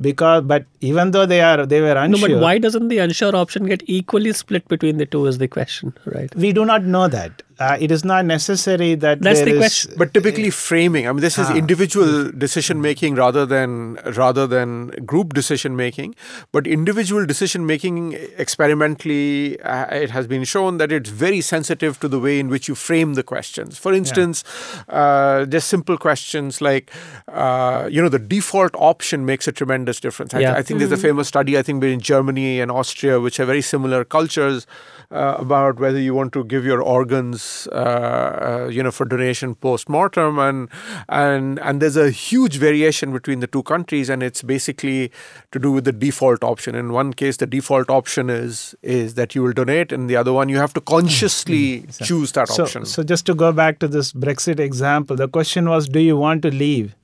because 0.00 0.42
but 0.44 0.66
even 0.80 1.10
though 1.10 1.26
they 1.26 1.40
are 1.40 1.66
they 1.66 1.80
were 1.80 1.96
unsure 1.96 2.08
no, 2.08 2.16
unsure, 2.16 2.28
but 2.38 2.42
why 2.42 2.58
doesn't 2.58 2.88
the 2.88 2.98
unsure 2.98 3.34
option 3.34 3.66
get 3.66 3.82
equally 3.86 4.32
split 4.32 4.66
between 4.68 4.98
the 4.98 5.06
two? 5.06 5.26
Is 5.26 5.38
the 5.38 5.48
question, 5.48 5.92
right? 6.06 6.34
we 6.36 6.52
do 6.52 6.64
not 6.64 6.84
know 6.84 7.08
that. 7.08 7.42
Uh, 7.60 7.76
it 7.80 7.90
is 7.90 8.04
not 8.04 8.24
necessary 8.24 8.94
that 8.96 9.20
That's 9.20 9.38
there 9.40 9.46
the 9.46 9.52
is- 9.52 9.58
question. 9.58 9.94
but 9.96 10.12
typically 10.12 10.50
framing. 10.50 11.06
I 11.08 11.12
mean, 11.12 11.20
this 11.20 11.38
is 11.38 11.46
Ah. 11.50 11.54
individual 11.54 12.30
decision 12.32 12.80
making 12.80 13.14
rather 13.14 13.46
than 13.46 13.96
rather 14.16 14.46
than 14.46 14.88
group 15.12 15.34
decision 15.34 15.76
making. 15.76 16.14
But 16.52 16.66
individual 16.66 17.24
decision 17.26 17.64
making, 17.66 18.16
experimentally, 18.36 19.60
uh, 19.60 19.86
it 20.04 20.10
has 20.10 20.26
been 20.26 20.44
shown 20.44 20.78
that 20.78 20.90
it's 20.90 21.10
very 21.10 21.40
sensitive 21.40 22.00
to 22.00 22.08
the 22.08 22.18
way 22.18 22.38
in 22.40 22.48
which 22.48 22.68
you 22.68 22.74
frame 22.74 23.14
the 23.14 23.22
questions. 23.22 23.78
For 23.78 23.92
instance, 23.92 24.42
uh, 24.88 25.44
just 25.46 25.68
simple 25.68 25.96
questions 25.96 26.60
like, 26.60 26.90
uh, 27.28 27.88
you 27.90 28.02
know, 28.02 28.08
the 28.08 28.18
default 28.18 28.74
option 28.92 29.24
makes 29.24 29.46
a 29.46 29.52
tremendous 29.52 30.00
difference. 30.00 30.34
I, 30.34 30.40
Yeah. 30.40 30.54
I 30.54 30.62
think 30.62 30.80
there's 30.80 30.92
a 31.00 31.04
famous 31.08 31.28
study, 31.28 31.56
I 31.58 31.62
think, 31.62 31.84
in 31.84 32.00
Germany 32.00 32.60
and 32.60 32.70
Austria, 32.70 33.20
which 33.20 33.38
are 33.40 33.46
very 33.54 33.62
similar 33.62 34.04
cultures, 34.04 34.66
uh, 35.10 35.36
about 35.38 35.78
whether 35.78 36.00
you 36.00 36.14
want 36.14 36.32
to 36.32 36.44
give 36.44 36.64
your 36.64 36.80
organs, 36.82 37.43
uh, 37.72 38.64
uh, 38.64 38.68
you 38.70 38.82
know, 38.82 38.90
for 38.90 39.04
donation 39.04 39.54
post 39.54 39.88
mortem, 39.88 40.38
and 40.38 40.68
and 41.08 41.58
and 41.60 41.82
there's 41.82 41.96
a 41.96 42.10
huge 42.10 42.56
variation 42.56 43.12
between 43.12 43.40
the 43.40 43.46
two 43.46 43.62
countries, 43.62 44.08
and 44.08 44.22
it's 44.22 44.42
basically 44.42 45.10
to 45.52 45.58
do 45.58 45.72
with 45.72 45.84
the 45.84 45.92
default 45.92 46.44
option. 46.44 46.74
In 46.74 46.92
one 46.92 47.12
case, 47.12 47.38
the 47.38 47.46
default 47.46 47.90
option 47.90 48.30
is 48.30 48.74
is 48.82 49.14
that 49.14 49.34
you 49.34 49.42
will 49.42 49.52
donate, 49.52 49.92
and 49.92 50.10
the 50.10 50.16
other 50.16 50.32
one 50.32 50.48
you 50.48 50.58
have 50.58 50.74
to 50.74 50.80
consciously 50.80 51.86
choose 52.02 52.32
that 52.32 52.48
so, 52.48 52.64
option. 52.64 52.84
so 52.84 53.02
just 53.02 53.26
to 53.26 53.34
go 53.34 53.52
back 53.52 53.78
to 53.78 53.88
this 53.88 54.12
Brexit 54.12 54.58
example, 54.58 55.16
the 55.16 55.28
question 55.28 55.68
was, 55.68 55.88
do 55.88 56.00
you 56.00 56.16
want 56.16 56.42
to 56.42 56.50
leave? 56.50 56.94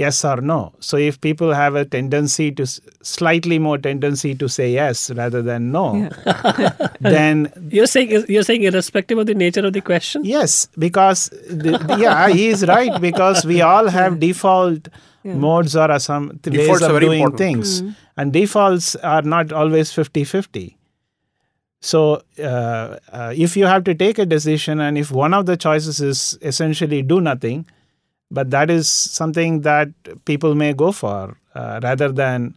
Yes 0.00 0.24
or 0.30 0.36
no. 0.50 0.58
So 0.88 0.96
if 0.96 1.20
people 1.26 1.52
have 1.60 1.74
a 1.80 1.84
tendency 1.94 2.46
to 2.60 2.66
slightly 3.12 3.58
more 3.66 3.76
tendency 3.86 4.34
to 4.42 4.48
say 4.56 4.68
yes 4.72 5.10
rather 5.20 5.42
than 5.50 5.70
no, 5.72 5.86
then 7.00 7.52
You're 7.70 7.86
saying 7.94 8.24
you're 8.28 8.42
saying 8.50 8.62
irrespective 8.72 9.18
of 9.24 9.26
the 9.26 9.34
nature 9.44 9.64
of 9.70 9.72
the 9.78 9.84
question. 9.92 10.24
Yes, 10.24 10.56
because 10.86 11.28
the, 11.48 11.78
the- 11.78 11.98
yeah, 12.06 12.28
he 12.40 12.48
is 12.48 12.66
right 12.74 13.00
because 13.00 13.44
we 13.54 13.60
all 13.70 13.88
have 14.00 14.20
default 14.26 14.88
modes 15.24 15.76
or 15.76 15.98
some 15.98 16.28
th- 16.42 16.56
ways 16.56 16.82
of 16.90 17.00
doing 17.00 17.20
important. 17.22 17.38
things, 17.38 17.82
and 18.16 18.32
defaults 18.32 18.94
are 19.14 19.22
not 19.22 19.52
always 19.52 19.90
50-50. 19.92 20.76
So 21.82 22.22
uh, 22.38 22.96
uh, 23.18 23.32
if 23.36 23.56
you 23.56 23.66
have 23.66 23.84
to 23.84 23.94
take 23.94 24.18
a 24.18 24.26
decision, 24.26 24.80
and 24.80 24.98
if 24.98 25.10
one 25.10 25.32
of 25.34 25.46
the 25.46 25.56
choices 25.56 26.00
is 26.00 26.38
essentially 26.42 27.02
do 27.02 27.20
nothing, 27.20 27.66
but 28.30 28.50
that 28.50 28.70
is 28.70 28.88
something 28.88 29.60
that 29.62 29.88
people 30.24 30.54
may 30.54 30.72
go 30.72 30.92
for 30.92 31.36
uh, 31.54 31.80
rather 31.82 32.10
than 32.12 32.54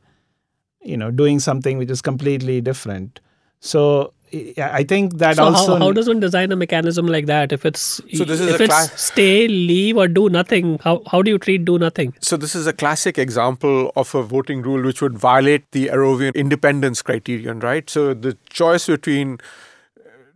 you 0.83 0.97
know 0.97 1.11
doing 1.11 1.39
something 1.39 1.77
which 1.77 1.89
is 1.89 2.01
completely 2.01 2.61
different. 2.61 3.19
So 3.59 4.13
I 4.33 4.69
I 4.79 4.83
think 4.83 5.17
that 5.19 5.37
So 5.37 5.45
also 5.45 5.73
how, 5.73 5.79
how 5.85 5.91
does 5.91 6.07
one 6.07 6.19
design 6.19 6.51
a 6.51 6.55
mechanism 6.55 7.07
like 7.07 7.25
that? 7.27 7.51
If 7.51 7.65
it's 7.65 8.01
So 8.13 8.23
this 8.25 8.39
is 8.39 8.49
if 8.49 8.59
a 8.59 8.59
it's 8.59 8.73
cla- 8.73 8.97
stay, 8.97 9.47
leave, 9.47 9.97
or 9.97 10.07
do 10.07 10.29
nothing, 10.29 10.79
how 10.83 11.01
how 11.11 11.21
do 11.21 11.31
you 11.31 11.37
treat 11.37 11.65
do 11.65 11.77
nothing? 11.77 12.13
So 12.21 12.37
this 12.37 12.55
is 12.55 12.67
a 12.67 12.73
classic 12.73 13.17
example 13.17 13.91
of 13.95 14.13
a 14.15 14.23
voting 14.23 14.61
rule 14.61 14.83
which 14.83 15.01
would 15.01 15.17
violate 15.17 15.69
the 15.71 15.87
Arrovian 15.87 16.33
independence 16.35 17.01
criterion, 17.01 17.59
right? 17.59 17.89
So 17.89 18.13
the 18.13 18.37
choice 18.49 18.87
between 18.87 19.39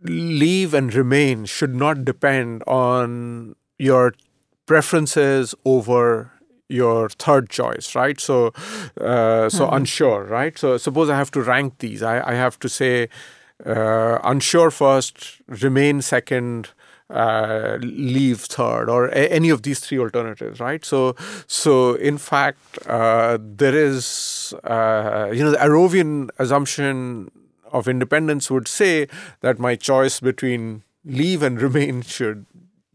leave 0.02 0.74
and 0.74 0.92
remain 0.94 1.44
should 1.44 1.74
not 1.74 2.04
depend 2.04 2.62
on 2.66 3.56
your 3.78 4.14
preferences 4.68 5.54
over 5.64 6.30
your 6.68 7.08
third 7.08 7.48
choice, 7.50 7.94
right? 7.94 8.20
So, 8.20 8.52
uh, 9.00 9.48
so 9.48 9.64
unsure, 9.78 10.24
right? 10.24 10.56
So 10.58 10.76
suppose 10.76 11.08
I 11.10 11.16
have 11.16 11.30
to 11.32 11.42
rank 11.42 11.78
these. 11.78 12.02
I, 12.02 12.16
I 12.32 12.34
have 12.34 12.58
to 12.60 12.68
say 12.68 13.08
uh, 13.66 14.18
unsure 14.22 14.70
first, 14.70 15.40
remain 15.48 16.02
second, 16.02 16.68
uh, 17.10 17.78
leave 17.80 18.40
third, 18.42 18.90
or 18.90 19.06
a- 19.08 19.28
any 19.38 19.48
of 19.50 19.62
these 19.62 19.80
three 19.80 19.98
alternatives, 19.98 20.60
right? 20.60 20.84
So, 20.84 21.16
so 21.46 21.94
in 21.94 22.18
fact, 22.18 22.78
uh, 22.86 23.38
there 23.40 23.74
is, 23.74 24.54
uh, 24.64 25.30
you 25.32 25.42
know, 25.42 25.50
the 25.52 25.56
Arrovian 25.58 26.28
assumption 26.38 27.30
of 27.72 27.88
independence 27.88 28.50
would 28.50 28.68
say 28.68 29.08
that 29.40 29.58
my 29.58 29.74
choice 29.74 30.20
between 30.20 30.82
leave 31.04 31.42
and 31.42 31.60
remain 31.66 32.02
should 32.02 32.44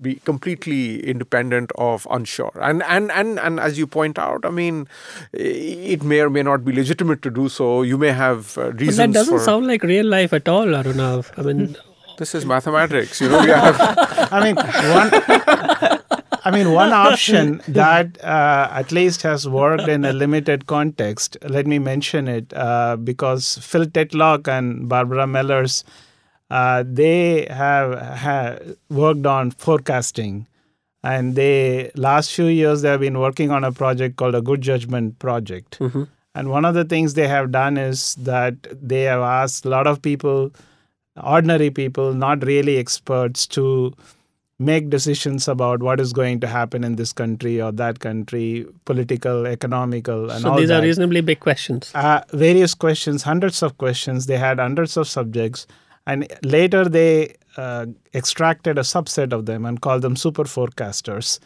be 0.04 0.16
completely 0.30 0.82
independent 1.14 1.72
of 1.90 2.08
unsure 2.18 2.52
and 2.70 2.84
and 2.98 3.12
and 3.22 3.40
and 3.40 3.60
as 3.68 3.78
you 3.82 3.88
point 3.96 4.20
out 4.26 4.46
i 4.46 4.50
mean 4.60 4.88
it 5.34 6.04
may 6.04 6.20
or 6.20 6.30
may 6.30 6.44
not 6.44 6.66
be 6.66 6.72
legitimate 6.82 7.22
to 7.22 7.32
do 7.40 7.48
so 7.50 7.82
you 7.82 7.98
may 7.98 8.12
have 8.12 8.58
uh, 8.58 8.66
But 8.72 8.82
reasons 8.82 8.98
that 8.98 9.14
doesn't 9.20 9.38
for 9.40 9.44
sound 9.44 9.68
like 9.68 9.84
real 9.84 10.06
life 10.06 10.34
at 10.34 10.48
all, 10.48 10.66
Arunav. 10.66 11.32
I 11.38 11.42
mean, 11.42 11.76
this 12.18 12.36
is 12.36 12.46
mathematics 12.46 13.22
you 13.22 13.30
know 13.30 13.42
we 13.42 13.50
have 13.50 13.80
I 14.32 14.44
mean, 14.44 14.56
one, 14.56 15.10
I 16.46 16.52
mean, 16.52 16.72
one 16.74 16.92
option 16.92 17.62
that 17.68 18.22
uh, 18.24 18.68
at 18.72 18.92
least 18.92 19.22
has 19.22 19.48
worked 19.48 19.88
in 19.88 20.04
a 20.06 20.12
limited 20.12 20.66
context, 20.68 21.38
let 21.48 21.68
me 21.68 21.80
mention 21.80 22.28
it, 22.28 22.54
uh, 22.54 22.98
because 22.98 23.58
Phil 23.60 23.86
Tetlock 23.86 24.48
and 24.48 24.90
Barbara 24.90 25.26
Mellers, 25.28 25.84
uh, 26.54 26.84
they 26.86 27.48
have, 27.50 28.00
have 28.00 28.78
worked 28.90 29.26
on 29.26 29.50
forecasting. 29.52 30.48
And 31.04 31.36
they 31.36 31.92
last 31.96 32.34
few 32.34 32.46
years 32.46 32.84
they 32.84 32.90
have 32.90 33.00
been 33.00 33.20
working 33.20 33.52
on 33.52 33.64
a 33.64 33.72
project 33.72 34.16
called 34.18 34.36
a 34.36 34.42
Good 34.42 34.62
Judgment 34.62 35.18
Project. 35.20 35.80
And 36.36 36.50
one 36.50 36.66
of 36.66 36.76
the 36.76 36.86
things 36.86 37.16
they 37.16 37.28
have 37.28 37.52
done 37.52 37.78
is 37.78 38.16
that 38.16 38.56
they 38.72 39.02
have 39.04 39.22
asked 39.22 39.66
a 39.66 39.70
lot 39.70 39.88
of 39.88 40.02
people, 40.02 40.52
ordinary 41.22 41.70
people, 41.70 42.14
not 42.14 42.46
really 42.46 42.78
experts, 42.78 43.46
to 43.48 43.94
make 44.60 44.90
decisions 44.90 45.48
about 45.48 45.82
what 45.82 46.00
is 46.00 46.14
going 46.14 46.40
to 46.40 46.48
happen 46.48 46.84
in 46.84 46.96
this 46.96 47.14
country 47.14 47.62
or 47.62 47.72
that 47.72 48.00
country, 48.00 48.66
political, 48.86 49.46
economical, 49.48 50.30
and 50.30 50.42
so 50.42 50.52
all 50.52 50.58
these 50.58 50.70
that. 50.70 50.82
are 50.82 50.86
reasonably 50.86 51.22
big 51.22 51.40
questions. 51.40 51.92
Uh, 51.94 52.22
various 52.32 52.74
questions, 52.74 53.24
hundreds 53.24 53.62
of 53.64 53.78
questions. 53.78 54.28
They 54.28 54.38
had 54.38 54.60
hundreds 54.60 54.98
of 54.98 55.08
subjects, 55.08 55.68
and 56.06 56.28
later 56.44 56.86
they 56.86 57.36
uh, 57.58 57.86
extracted 58.14 58.78
a 58.78 58.82
subset 58.82 59.32
of 59.34 59.46
them 59.46 59.66
and 59.66 59.82
called 59.82 60.02
them 60.02 60.16
super 60.16 60.44
forecasters. 60.44 61.40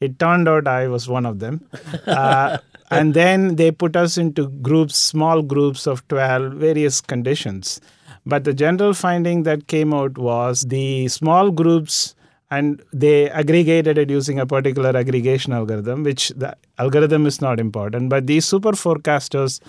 It 0.00 0.18
turned 0.18 0.48
out 0.48 0.68
I 0.68 0.88
was 0.88 1.08
one 1.08 1.26
of 1.26 1.38
them. 1.38 1.66
Uh, 2.06 2.58
and 2.90 3.14
then 3.14 3.56
they 3.56 3.72
put 3.72 3.96
us 3.96 4.16
into 4.16 4.48
groups, 4.48 4.96
small 4.96 5.42
groups 5.42 5.86
of 5.86 6.06
12, 6.08 6.52
various 6.52 7.00
conditions. 7.00 7.80
But 8.24 8.44
the 8.44 8.54
general 8.54 8.94
finding 8.94 9.42
that 9.44 9.66
came 9.66 9.92
out 9.92 10.18
was 10.18 10.62
the 10.62 11.08
small 11.08 11.50
groups, 11.50 12.14
and 12.50 12.80
they 12.92 13.28
aggregated 13.30 13.98
it 13.98 14.08
using 14.10 14.38
a 14.38 14.46
particular 14.46 14.96
aggregation 14.96 15.52
algorithm, 15.52 16.04
which 16.04 16.28
the 16.30 16.56
algorithm 16.78 17.26
is 17.26 17.40
not 17.40 17.58
important. 17.58 18.08
But 18.08 18.26
these 18.26 18.44
super 18.44 18.72
forecasters 18.72 19.60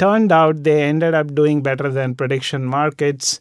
turned 0.00 0.32
out 0.32 0.62
they 0.64 0.82
ended 0.82 1.12
up 1.12 1.34
doing 1.34 1.62
better 1.62 1.90
than 1.90 2.14
prediction 2.14 2.64
markets 2.64 3.40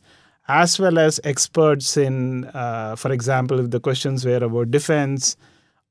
as 0.49 0.77
well 0.79 0.99
as 0.99 1.19
experts 1.23 1.95
in 1.95 2.45
uh, 2.63 2.95
for 2.97 3.11
example 3.13 3.59
if 3.61 3.69
the 3.69 3.79
questions 3.79 4.25
were 4.25 4.43
about 4.47 4.69
defense 4.71 5.37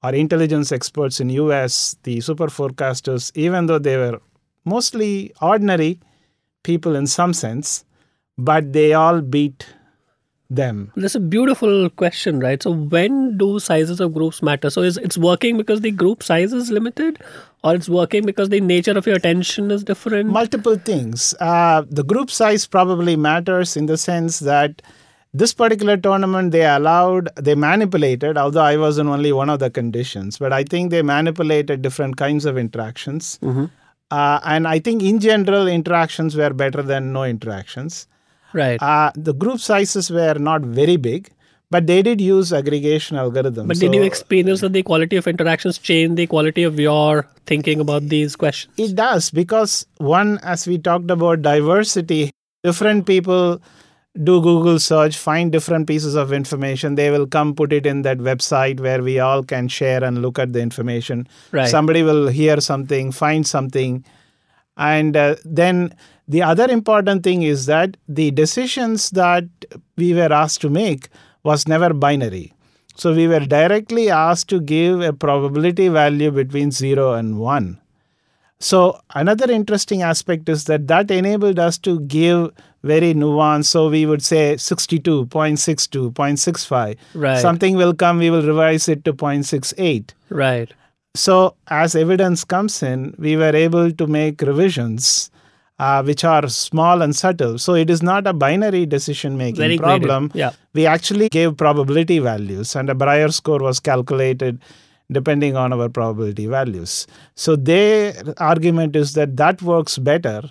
or 0.02 0.14
intelligence 0.14 0.70
experts 0.70 1.20
in 1.20 1.30
us 1.30 1.96
the 2.02 2.20
super 2.20 2.48
forecasters 2.58 3.30
even 3.34 3.64
though 3.66 3.78
they 3.78 3.96
were 3.96 4.20
mostly 4.74 5.32
ordinary 5.40 5.98
people 6.64 6.94
in 7.00 7.06
some 7.06 7.32
sense 7.32 7.84
but 8.36 8.72
they 8.74 8.92
all 8.92 9.22
beat 9.22 9.66
them 10.50 10.92
That's 10.96 11.14
a 11.14 11.20
beautiful 11.20 11.90
question, 11.90 12.40
right? 12.40 12.62
So 12.62 12.70
when 12.72 13.36
do 13.36 13.58
sizes 13.58 14.00
of 14.00 14.14
groups 14.14 14.42
matter? 14.42 14.70
So 14.70 14.82
is 14.82 14.96
it's 14.96 15.18
working 15.18 15.56
because 15.58 15.82
the 15.82 15.90
group 15.90 16.22
size 16.22 16.52
is 16.52 16.70
limited, 16.70 17.18
or 17.62 17.74
it's 17.74 17.88
working 17.88 18.24
because 18.24 18.48
the 18.48 18.60
nature 18.60 18.96
of 18.96 19.06
your 19.06 19.16
attention 19.16 19.70
is 19.70 19.84
different? 19.84 20.30
multiple 20.30 20.76
things. 20.76 21.34
Uh, 21.40 21.82
the 21.90 22.02
group 22.02 22.30
size 22.30 22.66
probably 22.66 23.16
matters 23.16 23.76
in 23.76 23.86
the 23.86 23.98
sense 23.98 24.38
that 24.38 24.80
this 25.34 25.52
particular 25.52 25.96
tournament 25.98 26.52
they 26.52 26.64
allowed, 26.64 27.28
they 27.36 27.54
manipulated, 27.54 28.38
although 28.38 28.62
I 28.62 28.76
was 28.76 28.96
in 28.96 29.08
only 29.08 29.32
one 29.32 29.50
of 29.50 29.58
the 29.58 29.68
conditions, 29.70 30.38
but 30.38 30.52
I 30.52 30.64
think 30.64 30.90
they 30.90 31.02
manipulated 31.02 31.82
different 31.82 32.16
kinds 32.16 32.46
of 32.46 32.56
interactions. 32.56 33.38
Uh, 34.10 34.40
and 34.44 34.66
I 34.66 34.78
think 34.78 35.02
in 35.02 35.20
general, 35.20 35.68
interactions 35.68 36.34
were 36.34 36.54
better 36.54 36.80
than 36.80 37.12
no 37.12 37.24
interactions. 37.24 38.06
Right. 38.52 38.82
Uh, 38.82 39.10
the 39.14 39.34
group 39.34 39.60
sizes 39.60 40.10
were 40.10 40.34
not 40.34 40.62
very 40.62 40.96
big, 40.96 41.30
but 41.70 41.86
they 41.86 42.02
did 42.02 42.20
use 42.20 42.52
aggregation 42.52 43.16
algorithms. 43.16 43.68
but 43.68 43.78
did 43.78 43.94
you 43.94 44.02
experience 44.02 44.60
that 44.60 44.72
the 44.72 44.82
quality 44.82 45.16
of 45.16 45.26
interactions 45.26 45.78
change 45.78 46.16
the 46.16 46.26
quality 46.26 46.62
of 46.62 46.78
your 46.78 47.26
thinking 47.46 47.80
about 47.80 48.02
these 48.08 48.36
questions? 48.36 48.74
It 48.78 48.94
does 48.94 49.30
because 49.30 49.86
one, 49.98 50.38
as 50.42 50.66
we 50.66 50.78
talked 50.78 51.10
about 51.10 51.42
diversity, 51.42 52.30
different 52.62 53.06
people 53.06 53.60
do 54.22 54.40
Google 54.40 54.78
search, 54.78 55.16
find 55.16 55.52
different 55.52 55.86
pieces 55.86 56.14
of 56.14 56.32
information. 56.32 56.94
They 56.94 57.10
will 57.10 57.26
come 57.26 57.54
put 57.54 57.72
it 57.72 57.86
in 57.86 58.02
that 58.02 58.18
website 58.18 58.80
where 58.80 59.02
we 59.02 59.18
all 59.20 59.42
can 59.42 59.68
share 59.68 60.02
and 60.02 60.22
look 60.22 60.38
at 60.38 60.52
the 60.52 60.60
information. 60.60 61.28
Right. 61.52 61.68
Somebody 61.68 62.02
will 62.02 62.28
hear 62.28 62.60
something, 62.60 63.12
find 63.12 63.46
something. 63.46 64.04
And 64.76 65.16
uh, 65.16 65.36
then 65.44 65.94
the 66.28 66.42
other 66.42 66.70
important 66.70 67.24
thing 67.24 67.42
is 67.42 67.66
that 67.66 67.96
the 68.06 68.30
decisions 68.30 69.10
that 69.10 69.44
we 69.96 70.12
were 70.12 70.32
asked 70.32 70.60
to 70.60 70.70
make 70.70 71.08
was 71.42 71.66
never 71.66 71.94
binary. 71.94 72.52
So 72.96 73.14
we 73.14 73.26
were 73.28 73.40
directly 73.40 74.10
asked 74.10 74.48
to 74.48 74.60
give 74.60 75.00
a 75.00 75.12
probability 75.12 75.88
value 75.88 76.30
between 76.30 76.70
0 76.70 77.14
and 77.14 77.38
1. 77.38 77.80
So 78.60 79.00
another 79.14 79.50
interesting 79.50 80.02
aspect 80.02 80.48
is 80.48 80.64
that 80.64 80.88
that 80.88 81.10
enabled 81.10 81.60
us 81.60 81.78
to 81.78 82.00
give 82.00 82.50
very 82.82 83.14
nuanced. 83.14 83.66
So 83.66 83.88
we 83.88 84.04
would 84.04 84.22
say 84.22 84.56
62, 84.56 85.26
0.62, 85.26 86.12
0.65. 86.12 86.96
Right. 87.14 87.38
Something 87.38 87.76
will 87.76 87.94
come, 87.94 88.18
we 88.18 88.30
will 88.30 88.42
revise 88.42 88.88
it 88.88 89.04
to 89.04 89.12
0.68. 89.12 90.10
Right. 90.28 90.72
So 91.14 91.54
as 91.68 91.94
evidence 91.94 92.44
comes 92.44 92.82
in, 92.82 93.14
we 93.16 93.36
were 93.36 93.54
able 93.54 93.92
to 93.92 94.06
make 94.06 94.42
revisions 94.42 95.30
uh, 95.78 96.02
which 96.02 96.24
are 96.24 96.48
small 96.48 97.02
and 97.02 97.14
subtle. 97.14 97.58
So 97.58 97.74
it 97.74 97.90
is 97.90 98.02
not 98.02 98.26
a 98.26 98.32
binary 98.32 98.86
decision 98.86 99.36
making 99.36 99.78
problem. 99.78 100.30
Yeah. 100.34 100.50
We 100.74 100.86
actually 100.86 101.28
gave 101.28 101.56
probability 101.56 102.18
values, 102.18 102.74
and 102.76 102.90
a 102.90 102.94
Brier 102.94 103.28
score 103.28 103.58
was 103.58 103.80
calculated 103.80 104.60
depending 105.10 105.56
on 105.56 105.72
our 105.72 105.88
probability 105.88 106.46
values. 106.46 107.06
So 107.34 107.56
their 107.56 108.12
argument 108.36 108.94
is 108.94 109.14
that 109.14 109.36
that 109.38 109.62
works 109.62 109.96
better 109.96 110.42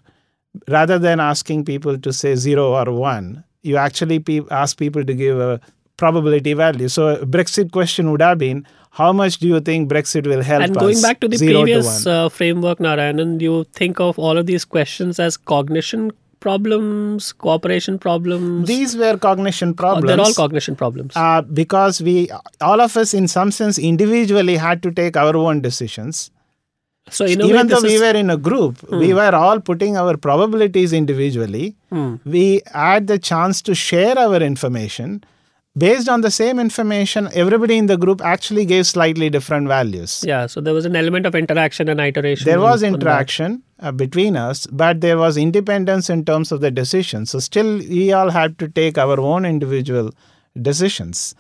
rather 0.67 0.97
than 0.97 1.19
asking 1.19 1.65
people 1.65 1.99
to 1.99 2.11
say 2.11 2.35
zero 2.35 2.73
or 2.73 2.91
one. 2.91 3.43
You 3.61 3.77
actually 3.77 4.19
pe- 4.19 4.41
ask 4.49 4.77
people 4.77 5.03
to 5.03 5.13
give 5.13 5.39
a 5.39 5.61
probability 5.97 6.53
value. 6.53 6.87
So 6.87 7.09
a 7.09 7.25
Brexit 7.25 7.71
question 7.71 8.11
would 8.11 8.21
have 8.21 8.39
been, 8.39 8.65
how 8.91 9.13
much 9.13 9.37
do 9.37 9.47
you 9.47 9.59
think 9.59 9.89
Brexit 9.89 10.25
will 10.27 10.41
help 10.41 10.63
And 10.63 10.75
us? 10.77 10.81
going 10.83 11.01
back 11.01 11.19
to 11.19 11.27
the 11.27 11.37
Zero 11.37 11.61
previous 11.61 12.03
to 12.03 12.11
uh, 12.11 12.29
framework, 12.29 12.79
Narayanan, 12.79 13.39
you 13.41 13.63
think 13.73 13.99
of 13.99 14.17
all 14.19 14.37
of 14.37 14.45
these 14.47 14.65
questions 14.65 15.19
as 15.19 15.37
cognition 15.37 16.11
problems, 16.39 17.33
cooperation 17.33 17.99
problems. 17.99 18.67
These 18.67 18.95
were 18.95 19.17
cognition 19.17 19.73
problems. 19.73 20.07
They're 20.07 20.19
all 20.19 20.33
cognition 20.33 20.75
problems. 20.75 21.13
uh, 21.15 21.41
because 21.41 22.01
we, 22.01 22.29
all 22.61 22.79
of 22.81 22.95
us, 22.97 23.13
in 23.13 23.27
some 23.27 23.51
sense, 23.51 23.77
individually 23.77 24.55
had 24.55 24.81
to 24.83 24.91
take 24.91 25.17
our 25.17 25.35
own 25.35 25.61
decisions. 25.61 26.31
so 27.09 27.25
in 27.25 27.39
a 27.41 27.45
way, 27.45 27.49
Even 27.53 27.67
though 27.67 27.81
we 27.81 27.93
is- 27.95 27.99
Hmm. 28.01 28.05
were 28.05 28.17
in 28.19 28.29
a 28.29 28.35
group, 28.37 28.79
we 29.01 29.13
were 29.13 29.33
all 29.33 29.59
putting 29.67 29.95
our 29.99 30.17
probabilities 30.17 30.93
individually. 30.93 31.75
Hmm. 31.91 32.15
We 32.25 32.61
had 32.73 33.07
the 33.07 33.17
chance 33.17 33.61
to 33.69 33.75
share 33.83 34.17
our 34.19 34.41
information. 34.47 35.23
Based 35.77 36.09
on 36.09 36.21
the 36.21 36.31
same 36.31 36.59
information, 36.59 37.29
everybody 37.33 37.77
in 37.77 37.85
the 37.85 37.97
group 37.97 38.21
actually 38.21 38.65
gave 38.65 38.87
slightly 38.87 39.29
different 39.29 39.67
values. 39.67 40.23
yeah, 40.27 40.47
so 40.47 40.59
there 40.59 40.73
was 40.73 40.85
an 40.85 40.95
element 40.95 41.25
of 41.25 41.35
interaction 41.35 41.87
and 41.87 41.99
iteration. 41.99 42.45
There 42.45 42.59
was 42.59 42.81
interaction 42.81 43.61
uh, 43.79 43.91
between 43.91 44.35
us, 44.35 44.65
but 44.67 45.01
there 45.01 45.17
was 45.17 45.37
independence 45.37 46.09
in 46.09 46.25
terms 46.25 46.51
of 46.51 46.61
the 46.61 46.71
decision. 46.71 47.25
So, 47.25 47.39
still, 47.39 47.77
we 47.77 48.11
all 48.11 48.31
had 48.31 48.57
to 48.59 48.67
take 48.67 48.97
our 48.97 49.19
own 49.19 49.45
individual 49.45 50.11
decisions. 50.59 51.35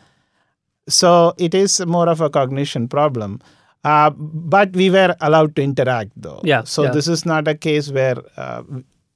So, 0.87 1.33
it 1.37 1.55
is 1.55 1.79
more 1.85 2.07
of 2.07 2.21
a 2.21 2.29
cognition 2.29 2.87
problem. 2.87 3.41
Uh, 3.83 4.09
but 4.09 4.73
we 4.73 4.89
were 4.89 5.15
allowed 5.21 5.55
to 5.55 5.61
interact, 5.61 6.11
though. 6.15 6.41
Yeah, 6.43 6.63
So, 6.63 6.83
yeah. 6.83 6.91
this 6.91 7.07
is 7.07 7.25
not 7.25 7.47
a 7.47 7.55
case 7.55 7.89
where 7.89 8.17
uh, 8.35 8.61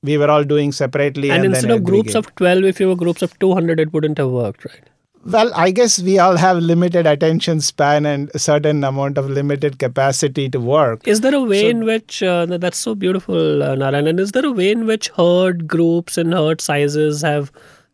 we 0.01 0.17
were 0.17 0.29
all 0.31 0.43
doing 0.43 0.71
separately. 0.71 1.29
And, 1.29 1.45
And, 1.45 1.53
instead 1.53 1.71
of 1.71 1.83
groups 1.83 2.15
of 2.15 2.33
12, 2.35 2.63
if 2.63 2.79
you 2.79 2.87
were 2.87 2.95
groups 2.95 3.21
of 3.21 3.37
200, 3.39 3.79
it 3.79 3.93
wouldn't 3.93 4.17
have 4.17 4.29
worked, 4.29 4.65
right? 4.65 4.90
Well, 5.23 5.51
I 5.55 5.71
guess 5.71 6.01
we 6.01 6.17
all 6.17 6.35
have 6.37 6.57
limited 6.57 7.05
attention 7.05 7.61
span 7.61 8.05
and 8.05 8.31
a 8.33 8.39
certain 8.39 8.83
amount 8.83 9.17
of 9.17 9.29
limited 9.29 9.77
capacity 9.77 10.49
to 10.49 10.59
work. 10.59 11.07
Is 11.07 11.21
there 11.21 11.35
a 11.35 11.41
way 11.41 11.69
in 11.69 11.85
which, 11.85 12.23
uh, 12.23 12.45
that's 12.47 12.77
so 12.77 12.95
beautiful, 12.95 13.61
uh, 13.61 13.75
Narayanan, 13.75 14.19
is 14.19 14.31
there 14.31 14.45
a 14.45 14.51
way 14.51 14.71
in 14.71 14.85
which 14.85 15.09
herd 15.09 15.67
groups 15.67 16.17
and 16.17 16.33
herd 16.33 16.59
sizes 16.59 17.21
have 17.21 17.51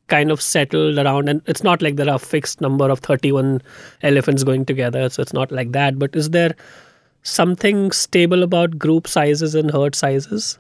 kind 0.08 0.32
of 0.32 0.42
settled 0.42 0.98
around? 0.98 1.28
And 1.28 1.42
it's 1.48 1.64
not 1.64 1.82
like 1.82 1.98
there 1.98 2.10
are 2.10 2.16
a 2.16 2.20
fixed 2.20 2.62
number 2.62 2.90
of 2.90 3.00
31 3.00 3.62
elephants 4.04 4.44
going 4.44 4.66
together, 4.66 5.10
so 5.10 5.22
it's 5.22 5.34
not 5.34 5.52
like 5.52 5.74
that. 5.74 6.00
But 6.00 6.16
is 6.16 6.30
there 6.30 6.56
something 7.24 7.92
stable 7.92 8.42
about 8.42 8.80
group 8.80 9.06
sizes 9.06 9.54
and 9.54 9.70
herd 9.70 9.96
sizes? 9.96 10.58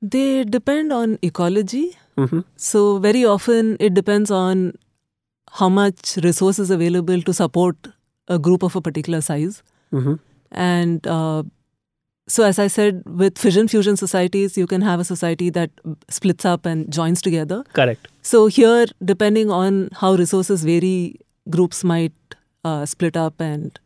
They 0.00 0.44
depend 0.44 0.92
on 0.92 1.18
ecology. 1.22 1.98
Mm-hmm. 2.16 2.40
So, 2.56 2.98
very 2.98 3.24
often 3.24 3.76
it 3.78 3.92
depends 3.92 4.30
on 4.30 4.72
how 5.58 5.68
much 5.68 6.16
resources 6.22 6.70
available 6.70 7.22
to 7.22 7.32
support 7.32 7.76
a 8.28 8.38
group 8.38 8.62
of 8.62 8.76
a 8.76 8.80
particular 8.80 9.20
size. 9.20 9.62
Mm-hmm. 9.92 10.14
And 10.52 11.06
uh, 11.06 11.44
so, 12.28 12.44
as 12.44 12.58
I 12.58 12.66
said, 12.66 13.02
with 13.06 13.38
fission 13.38 13.68
fusion 13.68 13.96
societies, 13.96 14.58
you 14.58 14.66
can 14.66 14.82
have 14.82 15.00
a 15.00 15.04
society 15.04 15.48
that 15.50 15.70
splits 16.10 16.44
up 16.44 16.66
and 16.66 16.92
joins 16.92 17.22
together. 17.22 17.64
Correct. 17.72 18.08
So, 18.22 18.46
here, 18.48 18.86
depending 19.04 19.50
on 19.50 19.90
how 19.92 20.14
resources 20.14 20.64
vary, 20.64 21.20
groups 21.48 21.84
might 21.84 22.12
uh, 22.64 22.84
split 22.84 23.16
up 23.16 23.40
and 23.40 23.78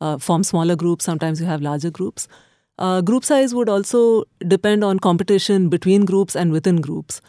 uh, 0.00 0.18
form 0.18 0.44
smaller 0.44 0.76
groups, 0.76 1.04
sometimes 1.04 1.40
you 1.40 1.46
have 1.46 1.60
larger 1.60 1.90
groups. 1.90 2.28
Uh, 2.78 3.00
group 3.00 3.24
size 3.24 3.54
would 3.54 3.68
also 3.68 4.24
depend 4.46 4.82
on 4.82 4.98
competition 4.98 5.68
between 5.68 6.04
groups 6.04 6.34
and 6.34 6.52
within 6.52 6.80
groups. 6.80 7.20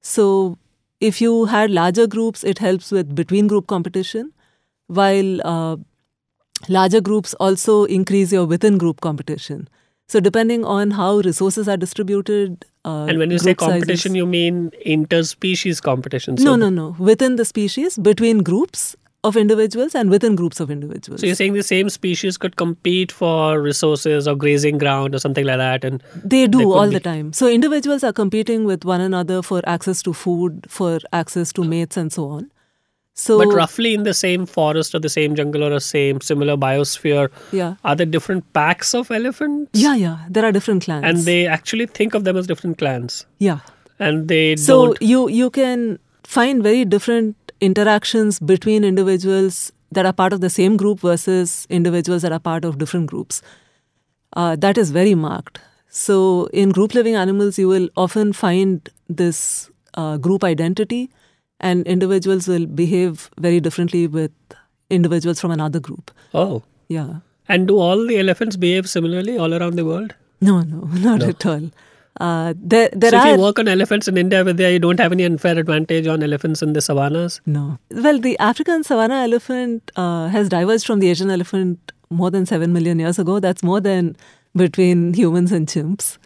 So, 0.00 0.58
if 1.02 1.20
you 1.20 1.46
had 1.46 1.70
larger 1.70 2.06
groups, 2.06 2.44
it 2.44 2.58
helps 2.58 2.90
with 2.92 3.14
between 3.14 3.48
group 3.48 3.66
competition, 3.66 4.32
while 4.86 5.46
uh, 5.52 5.76
larger 6.68 7.00
groups 7.00 7.34
also 7.34 7.84
increase 7.84 8.32
your 8.32 8.44
within 8.46 8.78
group 8.78 9.00
competition. 9.00 9.68
So, 10.08 10.20
depending 10.20 10.64
on 10.64 10.92
how 10.92 11.16
resources 11.18 11.68
are 11.68 11.76
distributed, 11.76 12.64
uh, 12.84 13.06
and 13.08 13.18
when 13.18 13.30
you 13.30 13.38
say 13.38 13.54
group 13.54 13.60
sizes- 13.60 13.72
competition, 13.72 14.14
you 14.14 14.26
mean 14.26 14.70
interspecies 14.86 15.82
competition. 15.82 16.36
no, 16.40 16.56
no, 16.56 16.68
no. 16.70 16.94
Within 16.98 17.36
the 17.36 17.44
species, 17.44 17.98
between 17.98 18.42
groups 18.42 18.94
of 19.24 19.36
individuals 19.36 19.94
and 19.94 20.10
within 20.10 20.34
groups 20.34 20.58
of 20.58 20.70
individuals. 20.70 21.20
So 21.20 21.26
you're 21.26 21.36
saying 21.36 21.52
the 21.52 21.62
same 21.62 21.88
species 21.90 22.36
could 22.36 22.56
compete 22.56 23.12
for 23.12 23.60
resources 23.60 24.26
or 24.26 24.34
grazing 24.34 24.78
ground 24.78 25.14
or 25.14 25.18
something 25.20 25.44
like 25.44 25.58
that, 25.58 25.84
and 25.84 26.02
they 26.24 26.46
do 26.48 26.72
all 26.72 26.88
be- 26.88 26.94
the 26.94 27.00
time. 27.00 27.32
So 27.32 27.48
individuals 27.48 28.02
are 28.02 28.12
competing 28.12 28.64
with 28.64 28.84
one 28.84 29.00
another 29.00 29.42
for 29.42 29.60
access 29.64 30.02
to 30.02 30.12
food, 30.12 30.66
for 30.68 30.98
access 31.12 31.52
to 31.52 31.62
mates, 31.64 31.96
and 31.96 32.12
so 32.12 32.28
on. 32.30 32.50
So 33.14 33.38
but 33.38 33.54
roughly 33.54 33.92
in 33.94 34.04
the 34.04 34.14
same 34.14 34.46
forest 34.46 34.94
or 34.94 34.98
the 34.98 35.10
same 35.10 35.34
jungle 35.36 35.62
or 35.62 35.70
a 35.72 35.80
same 35.80 36.20
similar 36.22 36.56
biosphere, 36.56 37.28
yeah, 37.52 37.74
are 37.84 37.94
there 37.94 38.06
different 38.06 38.50
packs 38.54 38.94
of 38.94 39.10
elephants? 39.10 39.70
yeah, 39.78 39.94
yeah. 39.94 40.24
There 40.30 40.44
are 40.44 40.50
different 40.50 40.82
clans, 40.84 41.04
And 41.04 41.18
they 41.18 41.46
actually 41.46 41.86
think 41.86 42.14
of 42.14 42.24
them 42.24 42.36
as 42.38 42.46
different 42.46 42.78
clans, 42.78 43.26
yeah. 43.38 43.60
and 43.98 44.28
they 44.28 44.56
So 44.56 44.86
don't. 44.86 45.02
you 45.02 45.28
you 45.28 45.50
can 45.50 45.98
find 46.24 46.62
very 46.62 46.84
different 46.86 47.36
interactions 47.66 48.38
between 48.52 48.84
individuals 48.84 49.72
that 49.96 50.06
are 50.06 50.12
part 50.12 50.32
of 50.36 50.40
the 50.44 50.50
same 50.50 50.76
group 50.76 51.00
versus 51.00 51.66
individuals 51.80 52.22
that 52.22 52.32
are 52.32 52.40
part 52.40 52.64
of 52.64 52.78
different 52.78 53.06
groups. 53.14 53.42
Uh, 54.34 54.56
that 54.56 54.78
is 54.78 54.90
very 54.90 55.14
marked. 55.14 55.60
So 55.88 56.46
in 56.62 56.70
group 56.70 56.94
living 56.94 57.14
animals, 57.14 57.58
you 57.58 57.68
will 57.68 57.88
often 57.96 58.32
find 58.32 58.88
this 59.08 59.42
uh, 59.94 60.16
group 60.16 60.42
identity, 60.42 61.10
and 61.60 61.86
individuals 61.86 62.48
will 62.48 62.64
behave 62.66 63.28
very 63.38 63.60
differently 63.60 64.06
with 64.06 64.32
individuals 64.90 65.40
from 65.40 65.50
another 65.58 65.80
group. 65.90 66.10
Oh, 66.34 66.62
Yeah. 66.88 67.12
and 67.48 67.68
do 67.68 67.76
all 67.84 68.06
the 68.08 68.18
elephants 68.18 68.56
behave 68.56 68.88
similarly 68.88 69.36
all 69.44 69.54
around 69.54 69.76
the 69.76 69.84
world? 69.84 70.14
No, 70.40 70.62
no, 70.62 70.80
not 71.06 71.20
No. 71.20 71.28
at 71.34 71.46
all. 71.52 71.70
Uh, 72.20 72.52
there, 72.56 72.90
there 72.92 73.10
so 73.10 73.16
are 73.18 73.28
if 73.28 73.36
you 73.36 73.42
work 73.42 73.58
on 73.58 73.68
elephants 73.68 74.06
in 74.06 74.16
India, 74.18 74.44
Vidya, 74.44 74.70
you 74.70 74.78
don't 74.78 75.00
have 75.00 75.12
any 75.12 75.24
unfair 75.24 75.58
advantage 75.58 76.06
on 76.06 76.22
elephants 76.22 76.62
in 76.62 76.72
the 76.74 76.80
savannas. 76.80 77.40
No. 77.46 77.78
Well, 77.90 78.18
the 78.18 78.38
African 78.38 78.84
savanna 78.84 79.14
elephant 79.22 79.90
uh, 79.96 80.28
has 80.28 80.48
diverged 80.48 80.86
from 80.86 81.00
the 81.00 81.08
Asian 81.08 81.30
elephant 81.30 81.92
more 82.10 82.30
than 82.30 82.44
7 82.44 82.72
million 82.72 82.98
years 82.98 83.18
ago. 83.18 83.40
That's 83.40 83.62
more 83.62 83.80
than 83.80 84.16
between 84.54 85.14
humans 85.14 85.52
and 85.52 85.66
chimps. 85.66 86.18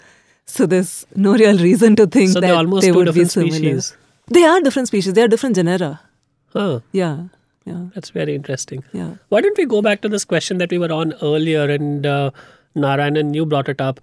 So 0.47 0.67
there's 0.67 1.07
no 1.15 1.35
real 1.35 1.57
reason 1.59 1.95
to 1.97 2.07
think 2.07 2.31
So 2.31 2.41
that 2.41 2.47
they're 2.49 2.57
almost 2.57 2.83
they 2.85 2.91
two 2.91 2.97
would 2.99 3.15
be 3.15 3.25
similar. 3.25 3.53
species. 3.53 3.97
They 4.29 4.45
are 4.45 4.61
different 4.61 4.89
species. 4.89 5.13
They 5.15 5.23
are 5.23 5.29
different 5.29 5.55
genera. 5.57 6.01
Huh, 6.53 6.81
Yeah. 6.93 7.25
Yeah. 7.65 7.87
that's 7.95 8.11
very 8.11 8.35
interesting. 8.35 8.85
Yeah. 8.93 9.15
Why 9.29 9.41
don't 9.41 9.59
we 9.59 9.67
go 9.67 9.83
back 9.83 10.01
to 10.03 10.09
this 10.09 10.25
question 10.25 10.59
that 10.59 10.71
we 10.71 10.79
were 10.79 10.93
on 10.93 11.15
earlier 11.21 11.69
and 11.69 12.07
uh, 12.07 12.31
Narayanan, 12.77 13.35
you 13.35 13.45
brought 13.45 13.69
it 13.69 13.81
up. 13.81 14.01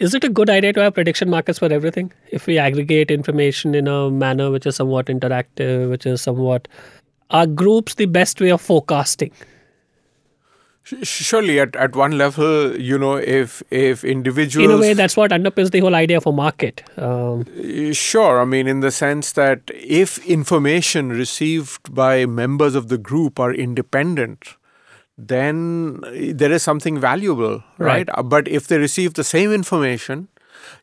Is 0.00 0.14
it 0.14 0.24
a 0.24 0.30
good 0.30 0.48
idea 0.48 0.72
to 0.72 0.80
have 0.80 0.94
prediction 0.94 1.28
markets 1.28 1.58
for 1.58 1.70
everything? 1.70 2.10
If 2.32 2.46
we 2.46 2.56
aggregate 2.56 3.10
information 3.10 3.74
in 3.74 3.86
a 3.86 4.10
manner 4.10 4.50
which 4.50 4.66
is 4.66 4.76
somewhat 4.76 5.06
interactive, 5.06 5.90
which 5.90 6.06
is 6.06 6.22
somewhat. 6.22 6.68
Are 7.28 7.46
groups 7.46 7.94
the 7.94 8.06
best 8.06 8.40
way 8.40 8.50
of 8.50 8.62
forecasting? 8.62 9.30
Surely, 11.02 11.60
at, 11.60 11.76
at 11.76 11.94
one 11.94 12.16
level, 12.16 12.76
you 12.80 12.98
know, 12.98 13.16
if 13.16 13.62
if 13.70 14.02
individuals 14.02 14.70
In 14.70 14.76
a 14.76 14.80
way, 14.80 14.94
that's 14.94 15.16
what 15.16 15.30
underpins 15.30 15.70
the 15.70 15.80
whole 15.80 15.94
idea 15.94 16.16
of 16.16 16.26
a 16.26 16.32
market. 16.32 16.82
Um, 16.96 17.44
Sure. 17.92 18.40
I 18.40 18.44
mean, 18.46 18.66
in 18.66 18.80
the 18.80 18.90
sense 18.90 19.32
that 19.32 19.70
if 19.74 20.18
information 20.26 21.10
received 21.10 21.94
by 21.94 22.24
members 22.24 22.74
of 22.74 22.88
the 22.88 22.98
group 22.98 23.38
are 23.38 23.52
independent, 23.52 24.56
then 25.28 26.00
there 26.34 26.52
is 26.52 26.62
something 26.62 26.98
valuable, 26.98 27.62
Right. 27.78 27.86
right? 27.86 28.08
Uh, 28.18 28.22
But 28.22 28.48
if 28.48 28.66
they 28.66 28.78
receive 28.78 29.14
the 29.14 29.24
same 29.24 29.52
information, 29.52 30.28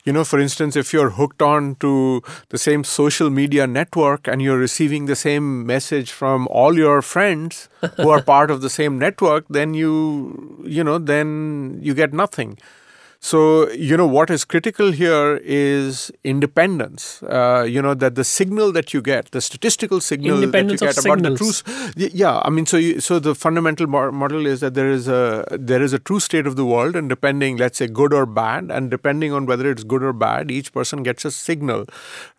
you 0.06 0.12
know, 0.14 0.24
for 0.24 0.40
instance, 0.40 0.76
if 0.76 0.94
you're 0.94 1.12
hooked 1.12 1.42
on 1.42 1.76
to 1.76 2.22
the 2.50 2.58
same 2.58 2.84
social 2.84 3.30
media 3.30 3.68
network 3.68 4.28
and 4.28 4.42
you're 4.42 4.58
receiving 4.58 5.06
the 5.06 5.16
same 5.16 5.66
message 5.66 6.12
from 6.12 6.48
all 6.50 6.78
your 6.78 7.02
friends 7.02 7.70
who 7.98 8.10
are 8.10 8.22
part 8.34 8.50
of 8.52 8.62
the 8.62 8.70
same 8.70 8.98
network, 8.98 9.46
then 9.50 9.74
you, 9.74 10.64
you 10.66 10.84
know, 10.84 10.98
then 10.98 11.80
you 11.82 11.94
get 11.94 12.14
nothing. 12.14 12.58
So, 13.20 13.70
you 13.72 13.98
know, 13.98 14.06
what 14.08 14.30
is 14.30 14.46
critical 14.46 14.92
here 14.92 15.42
is 15.44 16.12
independence. 16.24 17.22
Uh, 17.24 17.66
you 17.68 17.82
know, 17.82 17.94
that 17.96 18.16
the 18.16 18.24
signal 18.24 18.72
that 18.74 18.94
you 18.94 19.02
get, 19.02 19.32
the 19.32 19.42
statistical 19.42 20.00
signal 20.00 20.52
that 20.54 20.72
you 20.72 20.80
get 20.80 20.98
about 20.98 21.24
the 21.24 21.32
signals. 21.32 21.64
s- 21.66 21.94
Y- 21.98 22.10
Yeah, 22.14 22.40
I 22.46 22.50
mean, 22.50 22.66
so 22.66 22.78
you, 22.78 23.00
so 23.00 23.20
the 23.20 23.34
fundamental 23.36 23.88
model 23.88 24.46
is 24.46 24.60
that 24.62 24.76
there 24.76 24.90
is 24.90 25.08
a 25.08 25.46
there 25.52 25.82
is 25.82 25.94
a 25.94 26.00
true 26.00 26.20
state 26.20 26.46
of 26.46 26.56
the 26.56 26.66
world, 26.66 26.96
and 26.96 27.10
depending, 27.10 27.58
let's 27.58 27.78
say, 27.80 27.88
good 27.88 28.14
or 28.14 28.26
bad, 28.26 28.72
and 28.72 28.90
depending 28.92 29.34
on 29.34 29.46
whether 29.46 29.70
it's 29.70 29.84
good 29.84 30.04
or 30.04 30.14
bad, 30.14 30.52
each 30.52 30.72
person 30.72 31.04
gets 31.04 31.26
a 31.26 31.32
signal, 31.32 31.86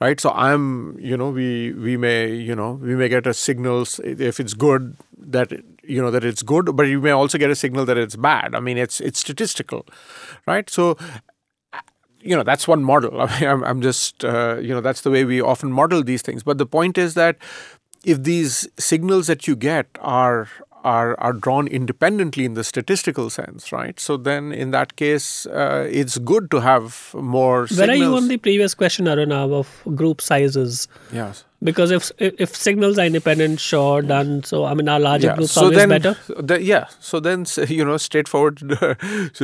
right? 0.01 0.21
So 0.21 0.31
I'm, 0.31 0.99
you 0.99 1.17
know, 1.17 1.31
we 1.31 1.73
we 1.73 1.97
may, 1.97 2.33
you 2.33 2.55
know, 2.55 2.73
we 2.73 2.95
may 2.95 3.09
get 3.09 3.27
a 3.27 3.35
signal 3.35 3.87
if 4.05 4.39
it's 4.41 4.55
good 4.55 4.97
that 5.19 5.53
you 5.89 6.03
know 6.03 6.11
that 6.11 6.25
it's 6.25 6.43
good, 6.43 6.77
but 6.77 6.85
you 6.85 7.01
may 7.01 7.11
also 7.11 7.39
get 7.39 7.51
a 7.51 7.57
signal 7.57 7.85
that 7.87 7.97
it's 7.97 8.17
bad. 8.17 8.55
I 8.55 8.61
mean, 8.61 8.79
it's 8.79 9.01
it's 9.01 9.19
statistical, 9.19 9.87
right? 10.47 10.69
So 10.69 10.97
you 12.21 12.37
know 12.37 12.43
that's 12.43 12.69
one 12.69 12.85
model. 12.85 13.21
I 13.23 13.41
mean, 13.41 13.49
I'm, 13.49 13.65
I'm 13.65 13.83
just 13.83 14.25
uh, 14.25 14.59
you 14.61 14.75
know 14.75 14.81
that's 14.81 15.03
the 15.03 15.11
way 15.11 15.25
we 15.25 15.41
often 15.41 15.73
model 15.73 16.03
these 16.03 16.23
things. 16.23 16.43
But 16.43 16.59
the 16.59 16.67
point 16.67 16.99
is 16.99 17.15
that 17.15 17.37
if 18.05 18.23
these 18.23 18.69
signals 18.79 19.27
that 19.27 19.47
you 19.47 19.57
get 19.57 19.87
are 20.01 20.49
are 20.85 21.19
are 21.21 21.33
drawn 21.33 21.67
independently 21.67 22.45
in 22.45 22.55
the 22.55 22.65
statistical 22.65 23.31
sense, 23.31 23.73
right? 23.73 23.99
So 23.99 24.17
then 24.17 24.53
in 24.53 24.71
that 24.71 24.97
case, 24.97 25.47
uh, 25.47 25.89
it's 25.91 26.19
good 26.19 26.51
to 26.53 26.61
have 26.61 27.15
more. 27.15 27.67
where 27.67 27.91
are 27.91 27.95
you 27.95 28.15
on 28.15 28.29
the 28.29 28.37
previous 28.37 28.75
question, 28.75 29.07
Aruna, 29.07 29.53
of 29.53 29.97
group 29.97 30.21
sizes? 30.21 30.89
Yes. 31.13 31.45
Because 31.61 31.91
if 31.91 32.13
if 32.19 32.55
signals 32.55 32.99
are 32.99 33.07
independent, 33.07 33.59
sure, 33.59 34.01
done. 34.01 34.45
So 34.45 34.65
I 34.65 34.75
mean, 34.75 34.89
our 34.89 35.01
larger 35.01 35.27
Yeah. 35.29 35.35
groups 35.37 35.53
So 35.53 35.63
always 35.63 35.79
then, 35.79 35.89
better? 35.89 36.17
the- 36.29 36.63
yeah. 36.63 36.87
So 37.01 37.19
then, 37.19 37.47
you 37.69 37.85
know, 37.85 37.97
straightforward 37.97 38.59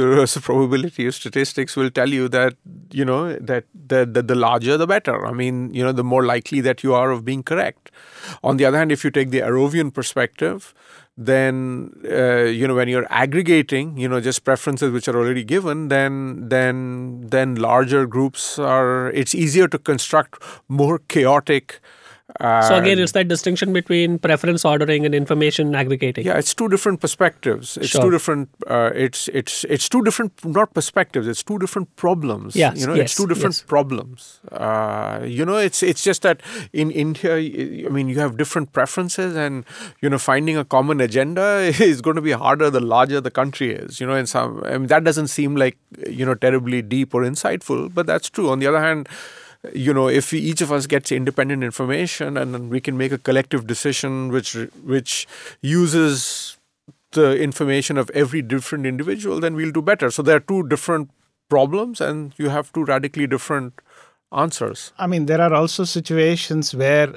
probability 0.42 1.06
of 1.06 1.14
statistics 1.14 1.76
will 1.76 1.90
tell 1.90 2.08
you 2.08 2.28
that 2.28 2.54
you 2.92 3.04
know 3.04 3.34
that 3.36 3.64
the, 3.74 4.06
the 4.06 4.22
the 4.22 4.34
larger 4.34 4.76
the 4.76 4.86
better. 4.86 5.26
I 5.26 5.32
mean, 5.32 5.74
you 5.74 5.82
know, 5.82 5.92
the 5.92 6.04
more 6.04 6.24
likely 6.24 6.60
that 6.60 6.82
you 6.84 6.94
are 6.94 7.10
of 7.10 7.24
being 7.24 7.42
correct. 7.42 7.90
On 8.42 8.56
the 8.56 8.64
other 8.64 8.78
hand, 8.78 8.92
if 8.92 9.04
you 9.04 9.10
take 9.10 9.30
the 9.30 9.40
Arrovian 9.40 9.92
perspective, 9.92 10.72
then 11.16 11.90
uh, 12.10 12.44
you 12.44 12.66
know 12.68 12.74
when 12.74 12.88
you're 12.88 13.06
aggregating, 13.10 13.96
you 13.96 14.08
know, 14.08 14.20
just 14.20 14.44
preferences 14.44 14.92
which 14.92 15.08
are 15.08 15.16
already 15.16 15.44
given, 15.44 15.88
then 15.88 16.48
then 16.48 17.26
then 17.28 17.56
larger 17.56 18.06
groups 18.06 18.58
are. 18.58 19.10
It's 19.10 19.34
easier 19.34 19.68
to 19.68 19.78
construct 19.78 20.42
more 20.68 20.98
chaotic. 21.08 21.80
Uh, 22.40 22.62
So 22.62 22.76
again, 22.76 22.98
it's 22.98 23.12
that 23.12 23.28
distinction 23.28 23.74
between 23.74 24.18
preference 24.18 24.64
ordering 24.64 25.04
and 25.04 25.14
information 25.14 25.74
aggregating. 25.74 26.24
yeah, 26.24 26.38
it's 26.38 26.54
two 26.54 26.68
different 26.70 27.00
perspectives. 27.00 27.76
It's 27.76 27.88
Sure. 27.88 28.00
two 28.02 28.10
different. 28.10 28.48
Uh, 28.66 28.90
it's 28.94 29.28
it's 29.28 29.64
it's 29.64 29.90
two 29.90 30.02
different 30.02 30.32
not 30.42 30.72
perspectives. 30.72 31.28
It's 31.28 31.42
two 31.42 31.58
different 31.58 31.94
problems. 31.96 32.56
Yes, 32.56 32.80
you 32.80 32.86
know, 32.86 32.94
yes, 32.94 33.04
it's 33.04 33.14
two 33.14 33.26
different 33.26 33.56
yes. 33.56 33.62
problems. 33.62 34.40
Uh, 34.50 35.20
you 35.22 35.44
know, 35.44 35.58
it's 35.58 35.82
it's 35.82 36.02
just 36.02 36.22
that 36.22 36.40
in 36.72 36.90
India, 36.90 37.36
I 37.36 37.90
mean, 37.90 38.08
you 38.08 38.18
have 38.20 38.38
different 38.38 38.72
preferences, 38.72 39.36
and 39.36 39.64
you 40.00 40.08
know, 40.08 40.18
finding 40.18 40.56
a 40.56 40.64
common 40.64 41.02
agenda 41.02 41.46
is 41.92 42.00
going 42.00 42.16
to 42.16 42.22
be 42.22 42.32
harder 42.32 42.70
the 42.70 42.80
larger 42.80 43.20
the 43.20 43.30
country 43.30 43.74
is. 43.74 44.00
You 44.00 44.06
know, 44.06 44.14
in 44.14 44.26
some, 44.26 44.62
I 44.64 44.78
mean, 44.78 44.86
that 44.86 45.04
doesn't 45.04 45.28
seem 45.28 45.56
like 45.56 45.76
you 46.08 46.24
know 46.24 46.34
terribly 46.34 46.80
deep 46.80 47.12
or 47.14 47.22
insightful, 47.22 47.92
but 47.92 48.06
that's 48.06 48.30
true. 48.30 48.48
On 48.48 48.60
the 48.60 48.66
other 48.66 48.80
hand 48.80 49.08
you 49.72 49.94
know 49.94 50.08
if 50.08 50.32
each 50.32 50.60
of 50.60 50.72
us 50.72 50.86
gets 50.86 51.12
independent 51.12 51.62
information 51.62 52.36
and 52.36 52.54
then 52.54 52.68
we 52.68 52.80
can 52.80 52.96
make 52.96 53.12
a 53.12 53.18
collective 53.18 53.66
decision 53.66 54.28
which 54.30 54.54
which 54.82 55.26
uses 55.62 56.58
the 57.12 57.40
information 57.40 57.96
of 57.96 58.10
every 58.10 58.42
different 58.42 58.86
individual 58.86 59.40
then 59.40 59.54
we'll 59.54 59.70
do 59.72 59.82
better. 59.82 60.10
So 60.10 60.22
there 60.22 60.36
are 60.36 60.40
two 60.40 60.66
different 60.68 61.10
problems 61.48 62.00
and 62.00 62.34
you 62.36 62.48
have 62.48 62.72
two 62.72 62.84
radically 62.84 63.26
different 63.26 63.80
answers. 64.32 64.92
I 64.98 65.06
mean, 65.06 65.26
there 65.26 65.40
are 65.40 65.54
also 65.54 65.84
situations 65.84 66.74
where 66.74 67.14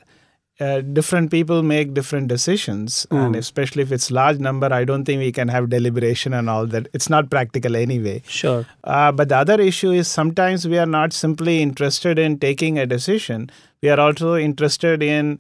uh, 0.60 0.82
different 0.82 1.30
people 1.30 1.62
make 1.62 1.94
different 1.94 2.28
decisions, 2.28 3.06
and 3.12 3.36
especially 3.36 3.84
if 3.84 3.92
it's 3.92 4.10
large 4.10 4.40
number, 4.40 4.74
I 4.74 4.86
don't 4.86 5.06
think 5.06 5.20
we 5.20 5.32
can 5.32 5.50
have 5.50 5.70
deliberation 5.70 6.34
and 6.34 6.50
all 6.50 6.66
that. 6.68 6.88
It's 6.94 7.10
not 7.10 7.30
practical 7.30 7.76
anyway. 7.76 8.24
Sure. 8.28 8.66
Uh, 8.84 9.12
but 9.12 9.30
the 9.30 9.38
other 9.38 9.62
issue 9.62 9.92
is 9.92 10.08
sometimes 10.08 10.68
we 10.68 10.80
are 10.80 10.88
not 10.88 11.14
simply 11.14 11.62
interested 11.62 12.18
in 12.18 12.40
taking 12.40 12.80
a 12.80 12.88
decision. 12.88 13.52
We 13.82 13.90
are 13.90 14.00
also 14.00 14.36
interested 14.36 15.04
in 15.04 15.40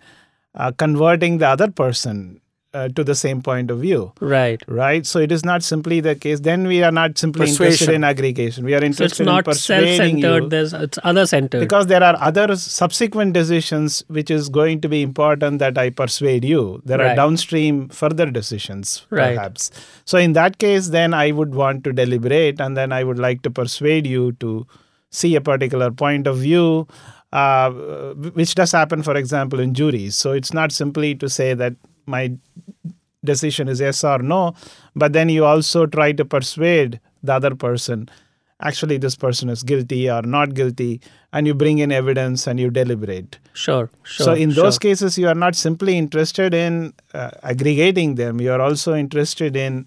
uh, 0.53 0.71
converting 0.71 1.39
the 1.39 1.47
other 1.47 1.71
person 1.71 2.41
uh, 2.73 2.89
to 2.89 3.03
the 3.03 3.15
same 3.15 3.41
point 3.41 3.71
of 3.71 3.79
view 3.79 4.11
Right. 4.19 4.61
right 4.67 5.05
so 5.05 5.19
it 5.19 5.31
is 5.31 5.43
not 5.45 5.63
simply 5.63 5.99
the 6.01 6.15
case 6.15 6.41
then 6.41 6.67
we 6.67 6.83
are 6.83 6.91
not 6.91 7.17
simply 7.17 7.47
interested 7.49 7.89
in 7.89 8.03
aggregation 8.03 8.65
we 8.65 8.75
are 8.75 8.83
interested 8.83 9.15
So 9.15 9.23
it's 9.23 9.25
not 9.25 9.37
in 9.39 9.43
persuading 9.45 9.97
self-centered. 9.97 10.43
you 10.43 10.49
There's 10.49 10.73
it's 10.73 10.99
other-centered. 11.03 11.59
because 11.61 11.87
there 11.87 12.03
are 12.03 12.15
other 12.19 12.55
subsequent 12.55 13.33
decisions 13.33 14.03
which 14.07 14.29
is 14.29 14.49
going 14.49 14.81
to 14.81 14.89
be 14.89 15.01
important 15.01 15.59
that 15.59 15.77
i 15.77 15.89
persuade 15.89 16.43
you 16.43 16.81
there 16.85 17.01
are 17.01 17.15
downstream 17.15 17.87
further 17.89 18.25
decisions 18.25 19.05
Right. 19.09 19.35
perhaps 19.35 19.71
so 20.05 20.17
in 20.17 20.33
that 20.33 20.57
case 20.57 20.89
then 20.89 21.13
i 21.13 21.31
would 21.31 21.55
want 21.55 21.83
to 21.85 21.93
deliberate 21.93 22.59
and 22.59 22.75
then 22.75 22.91
i 22.91 23.03
would 23.03 23.17
like 23.19 23.41
to 23.43 23.49
persuade 23.49 24.05
you 24.05 24.33
to 24.45 24.67
see 25.09 25.35
a 25.35 25.41
particular 25.41 25.89
point 25.89 26.27
of 26.27 26.37
view 26.37 26.85
uh, 27.31 27.69
which 28.39 28.55
does 28.55 28.71
happen 28.71 29.01
for 29.03 29.15
example 29.15 29.59
in 29.59 29.73
juries 29.73 30.15
so 30.17 30.31
it's 30.31 30.53
not 30.53 30.71
simply 30.71 31.15
to 31.15 31.29
say 31.29 31.53
that 31.53 31.73
my 32.07 32.31
decision 33.23 33.67
is 33.67 33.79
yes 33.79 34.03
or 34.03 34.19
no 34.19 34.53
but 34.95 35.13
then 35.13 35.29
you 35.29 35.43
also 35.45 35.85
try 35.85 36.11
to 36.11 36.25
persuade 36.25 36.99
the 37.23 37.33
other 37.33 37.53
person 37.55 38.07
actually 38.61 38.97
this 38.97 39.15
person 39.15 39.49
is 39.49 39.63
guilty 39.63 40.09
or 40.09 40.21
not 40.21 40.53
guilty 40.53 41.01
and 41.33 41.45
you 41.45 41.53
bring 41.53 41.79
in 41.79 41.91
evidence 41.91 42.47
and 42.47 42.59
you 42.59 42.69
deliberate 42.69 43.37
sure, 43.53 43.89
sure. 44.03 44.25
so 44.25 44.33
in 44.33 44.49
those 44.49 44.75
sure. 44.75 44.79
cases 44.79 45.17
you 45.17 45.27
are 45.27 45.35
not 45.35 45.55
simply 45.55 45.97
interested 45.97 46.53
in 46.53 46.93
uh, 47.13 47.29
aggregating 47.43 48.15
them 48.15 48.39
you 48.39 48.51
are 48.51 48.61
also 48.61 48.95
interested 48.95 49.55
in 49.55 49.85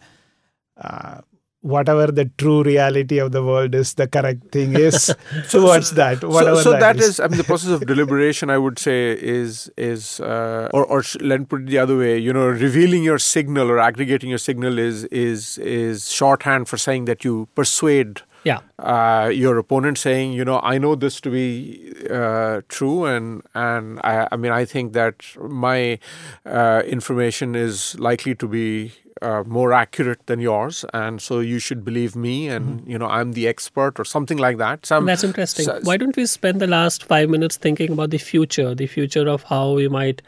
uh, 0.76 1.20
whatever 1.62 2.06
the 2.06 2.24
true 2.38 2.62
reality 2.62 3.18
of 3.18 3.32
the 3.32 3.44
world 3.44 3.74
is 3.74 3.94
the 3.94 4.08
correct 4.08 4.50
thing 4.50 4.74
is 4.74 5.02
so, 5.46 5.61
towards 5.61 5.90
that 5.92 6.24
whatever 6.24 6.56
so, 6.56 6.62
so 6.62 6.70
that 6.72 6.80
that 6.80 6.96
is. 6.96 7.08
is. 7.08 7.20
I 7.20 7.28
mean, 7.28 7.36
the 7.36 7.44
process 7.44 7.70
of 7.70 7.86
deliberation, 7.94 8.50
I 8.50 8.58
would 8.58 8.78
say, 8.78 9.12
is 9.12 9.70
is 9.76 10.20
uh, 10.20 10.68
or 10.72 10.84
or 10.84 11.02
let 11.20 11.40
me 11.40 11.46
put 11.46 11.62
it 11.62 11.66
the 11.66 11.78
other 11.78 11.96
way. 11.96 12.16
You 12.18 12.32
know, 12.32 12.46
revealing 12.46 13.02
your 13.02 13.18
signal 13.18 13.70
or 13.70 13.78
aggregating 13.78 14.30
your 14.30 14.38
signal 14.38 14.78
is 14.78 15.04
is 15.04 15.58
is 15.58 16.11
shorthand 16.11 16.68
for 16.68 16.78
saying 16.78 17.04
that 17.06 17.24
you 17.24 17.48
persuade 17.54 18.22
yeah. 18.44 18.61
uh, 18.78 19.28
your 19.28 19.58
opponent, 19.58 19.98
saying, 19.98 20.32
you 20.32 20.44
know, 20.44 20.61
I 20.62 20.78
know 20.78 20.94
this 20.94 21.20
to 21.22 21.30
be 21.30 21.92
uh, 22.11 22.62
true, 22.68 23.04
and 23.04 23.42
and 23.54 24.00
I, 24.02 24.28
I 24.32 24.36
mean, 24.36 24.52
I 24.52 24.64
think 24.64 24.92
that 24.94 25.22
my 25.38 25.98
uh, 26.46 26.82
information 26.86 27.54
is 27.54 27.98
likely 27.98 28.34
to 28.36 28.48
be. 28.48 28.92
Uh, 29.22 29.42
more 29.46 29.70
accurate 29.74 30.26
than 30.28 30.40
yours, 30.40 30.82
and 30.94 31.20
so 31.20 31.40
you 31.40 31.58
should 31.58 31.84
believe 31.84 32.16
me, 32.16 32.48
and 32.48 32.82
you 32.88 32.98
know 32.98 33.06
I'm 33.06 33.32
the 33.32 33.46
expert, 33.48 34.00
or 34.00 34.04
something 34.04 34.38
like 34.38 34.56
that. 34.56 34.86
Some 34.86 35.04
That's 35.04 35.22
interesting. 35.24 35.66
so- 35.66 35.78
Why 35.82 35.98
don't 35.98 36.16
we 36.16 36.24
spend 36.24 36.58
the 36.58 36.66
last 36.66 37.04
five 37.04 37.28
minutes 37.28 37.58
thinking 37.58 37.92
about 37.92 38.08
the 38.08 38.16
future, 38.16 38.74
the 38.74 38.86
future 38.86 39.28
of 39.28 39.42
how 39.42 39.72
we 39.72 39.88
might 39.88 40.22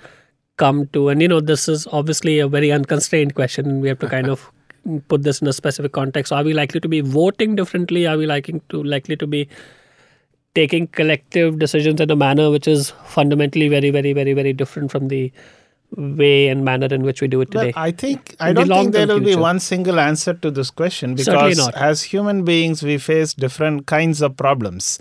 come 0.59 0.89
to, 0.89 1.09
and 1.09 1.23
you 1.23 1.29
know, 1.29 1.41
this 1.41 1.69
is 1.71 1.87
obviously 1.91 2.39
a 2.39 2.47
very 2.49 2.71
unconstrained 2.71 3.35
question, 3.35 3.81
we 3.81 3.89
have 3.89 3.99
to 4.01 4.09
kind 4.09 4.29
of 4.29 4.53
put 5.09 5.23
this 5.23 5.41
in 5.41 5.49
a 5.49 5.55
specific 5.55 5.93
context. 5.93 6.31
Are 6.31 6.45
we 6.45 6.53
likely 6.53 6.79
to 6.81 6.89
be 6.89 7.01
voting 7.01 7.57
differently? 7.57 8.07
Are 8.07 8.19
we 8.19 8.27
likely 8.27 8.61
to 8.69 8.83
likely 8.83 9.17
to 9.17 9.27
be 9.27 9.49
taking 10.55 10.87
collective 10.89 11.59
decisions 11.59 11.99
in 11.99 12.11
a 12.11 12.17
manner 12.17 12.51
which 12.51 12.69
is 12.69 12.91
fundamentally 13.07 13.69
very, 13.69 13.91
very, 13.91 14.13
very, 14.13 14.35
very 14.35 14.53
different 14.53 14.91
from 14.91 15.09
the 15.09 15.33
way 15.97 16.49
and 16.49 16.65
manner 16.65 16.87
in 16.87 17.03
which 17.03 17.21
we 17.21 17.29
do 17.29 17.41
it 17.41 17.51
today? 17.51 17.73
I 17.77 17.91
think 17.91 18.37
I 18.41 18.53
don't 18.53 18.69
think 18.69 18.93
there 18.93 19.07
will 19.07 19.21
be 19.21 19.37
one 19.37 19.61
single 19.61 20.01
answer 20.01 20.35
to 20.35 20.51
this 20.51 20.71
question 20.71 21.15
because 21.15 21.69
as 21.71 22.03
human 22.03 22.45
beings 22.45 22.83
we 22.83 22.99
face 22.99 23.35
different 23.35 23.87
kinds 23.87 24.23
of 24.23 24.37
problems. 24.37 24.99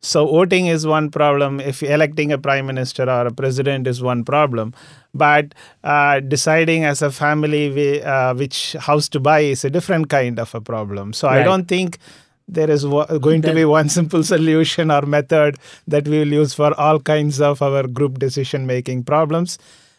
So 0.00 0.26
voting 0.26 0.66
is 0.66 0.86
one 0.86 1.10
problem. 1.10 1.58
If 1.58 1.82
electing 1.82 2.30
a 2.30 2.38
prime 2.38 2.66
minister 2.66 3.04
or 3.04 3.26
a 3.26 3.32
president 3.32 3.86
is 3.86 4.02
one 4.02 4.24
problem, 4.24 4.74
but 5.14 5.54
uh, 5.82 6.20
deciding 6.20 6.84
as 6.84 7.02
a 7.02 7.10
family 7.10 7.70
we, 7.70 8.02
uh, 8.02 8.34
which 8.34 8.74
house 8.74 9.08
to 9.10 9.20
buy 9.20 9.40
is 9.40 9.64
a 9.64 9.70
different 9.70 10.08
kind 10.08 10.38
of 10.38 10.54
a 10.54 10.60
problem. 10.60 11.12
So 11.12 11.28
I 11.28 11.42
don't 11.42 11.66
think 11.66 11.98
there 12.46 12.70
is 12.70 12.84
going 12.84 13.42
to 13.42 13.54
be 13.54 13.64
one 13.64 13.88
simple 13.88 14.22
solution 14.22 14.90
or 14.90 15.02
method 15.02 15.56
that 15.88 16.06
we 16.06 16.18
will 16.20 16.32
use 16.32 16.54
for 16.54 16.78
all 16.78 17.00
kinds 17.00 17.40
of 17.40 17.60
our 17.60 17.86
group 17.88 18.18
decision 18.18 18.66
making 18.66 19.02
problems 19.02 19.58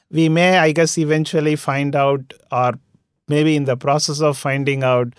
we 0.10 0.30
may, 0.30 0.58
I 0.58 0.72
guess, 0.72 0.98
eventually 0.98 1.56
find 1.56 1.96
out, 1.96 2.34
or 2.52 2.74
maybe 3.28 3.56
in 3.56 3.66
the 3.66 3.78
process 3.78 4.22
of 4.22 4.38
finding 4.38 4.84
out 4.84 5.14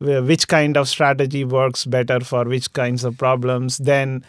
which 0.00 0.46
kind 0.48 0.76
of 0.76 0.88
strategy 0.88 1.44
works 1.44 1.84
better 1.84 2.20
for 2.20 2.44
which 2.44 2.72
kinds 2.72 3.04
of 3.04 3.18
problems, 3.18 3.78
then 3.78 4.24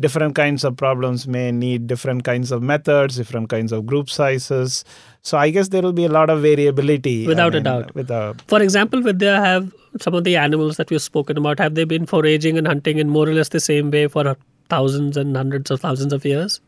different 0.00 0.34
kinds 0.34 0.64
of 0.64 0.76
problems 0.76 1.26
may 1.28 1.52
need 1.52 1.86
different 1.86 2.24
kinds 2.24 2.50
of 2.50 2.62
methods, 2.62 3.16
different 3.16 3.48
kinds 3.48 3.70
of 3.70 3.86
group 3.86 4.10
sizes. 4.10 4.84
So 5.22 5.38
I 5.38 5.50
guess 5.50 5.68
there 5.68 5.82
will 5.82 5.92
be 5.92 6.04
a 6.04 6.08
lot 6.08 6.30
of 6.30 6.42
variability. 6.42 7.24
I 7.24 7.28
Without 7.28 7.54
a 7.54 7.60
doubt. 7.60 7.94
With 7.94 8.10
a 8.10 8.36
For 8.48 8.60
example, 8.60 9.02
would 9.02 9.20
they 9.20 9.26
have 9.26 9.72
some 10.00 10.14
of 10.14 10.24
the 10.24 10.36
animals 10.36 10.76
that 10.76 10.90
we've 10.90 11.00
spoken 11.00 11.38
about, 11.38 11.60
have 11.60 11.76
they 11.76 11.84
been 11.84 12.06
foraging 12.06 12.58
and 12.58 12.66
hunting 12.66 12.98
in 12.98 13.08
more 13.08 13.28
or 13.28 13.32
less 13.32 13.50
the 13.50 13.60
same 13.60 13.90
way 13.90 14.08
for 14.08 14.36
thousands 14.68 15.16
and 15.16 15.36
hundreds 15.36 15.70
of 15.70 15.80
thousands 15.80 16.12
of 16.12 16.24
years? 16.24 16.60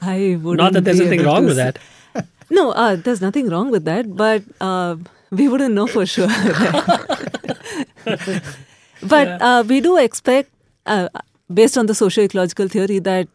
I 0.00 0.38
would 0.42 0.56
Not 0.56 0.72
that 0.72 0.84
there's 0.84 1.00
anything 1.00 1.24
wrong 1.24 1.44
with 1.44 1.56
that. 1.56 1.78
No, 2.50 2.70
uh, 2.72 2.96
there's 2.96 3.20
nothing 3.20 3.48
wrong 3.48 3.70
with 3.70 3.84
that, 3.86 4.14
but 4.16 4.42
uh, 4.60 4.96
we 5.30 5.48
wouldn't 5.48 5.74
know 5.74 5.86
for 5.86 6.06
sure. 6.06 6.28
but 9.02 9.28
uh, 9.42 9.64
we 9.66 9.80
do 9.80 9.96
expect, 9.98 10.50
uh, 10.86 11.08
based 11.52 11.76
on 11.76 11.86
the 11.86 11.94
socio-ecological 11.94 12.68
theory, 12.68 12.98
that 13.00 13.28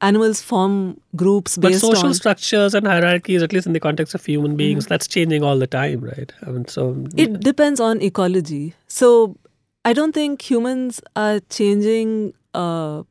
animals 0.00 0.40
form 0.40 1.00
groups 1.16 1.56
But 1.56 1.74
social 1.74 2.08
on. 2.08 2.14
structures 2.14 2.74
and 2.74 2.86
hierarchies, 2.86 3.42
at 3.42 3.52
least 3.52 3.66
in 3.66 3.72
the 3.72 3.80
context 3.80 4.14
of 4.14 4.24
human 4.24 4.56
beings, 4.56 4.86
that's 4.86 5.06
changing 5.06 5.42
all 5.42 5.58
the 5.58 5.66
time, 5.66 6.00
right? 6.00 6.32
I 6.46 6.50
mean, 6.50 6.66
so 6.68 7.04
It 7.16 7.40
depends 7.40 7.80
on 7.80 8.00
ecology. 8.00 8.74
So 8.86 9.36
I 9.84 9.92
don't 9.92 10.12
think 10.12 10.42
humans 10.42 11.00
are 11.16 11.40
changing. 11.50 12.34
Uh, 12.54 13.02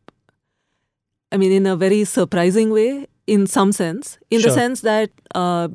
I 1.31 1.37
mean, 1.37 1.51
in 1.51 1.65
a 1.65 1.75
very 1.75 2.05
surprising 2.05 2.69
way, 2.71 3.07
in 3.27 3.45
some 3.45 3.71
sense, 3.71 4.17
in 4.31 4.41
the 4.41 4.51
sense 4.51 4.81
that 4.81 5.11
uh, 5.35 5.67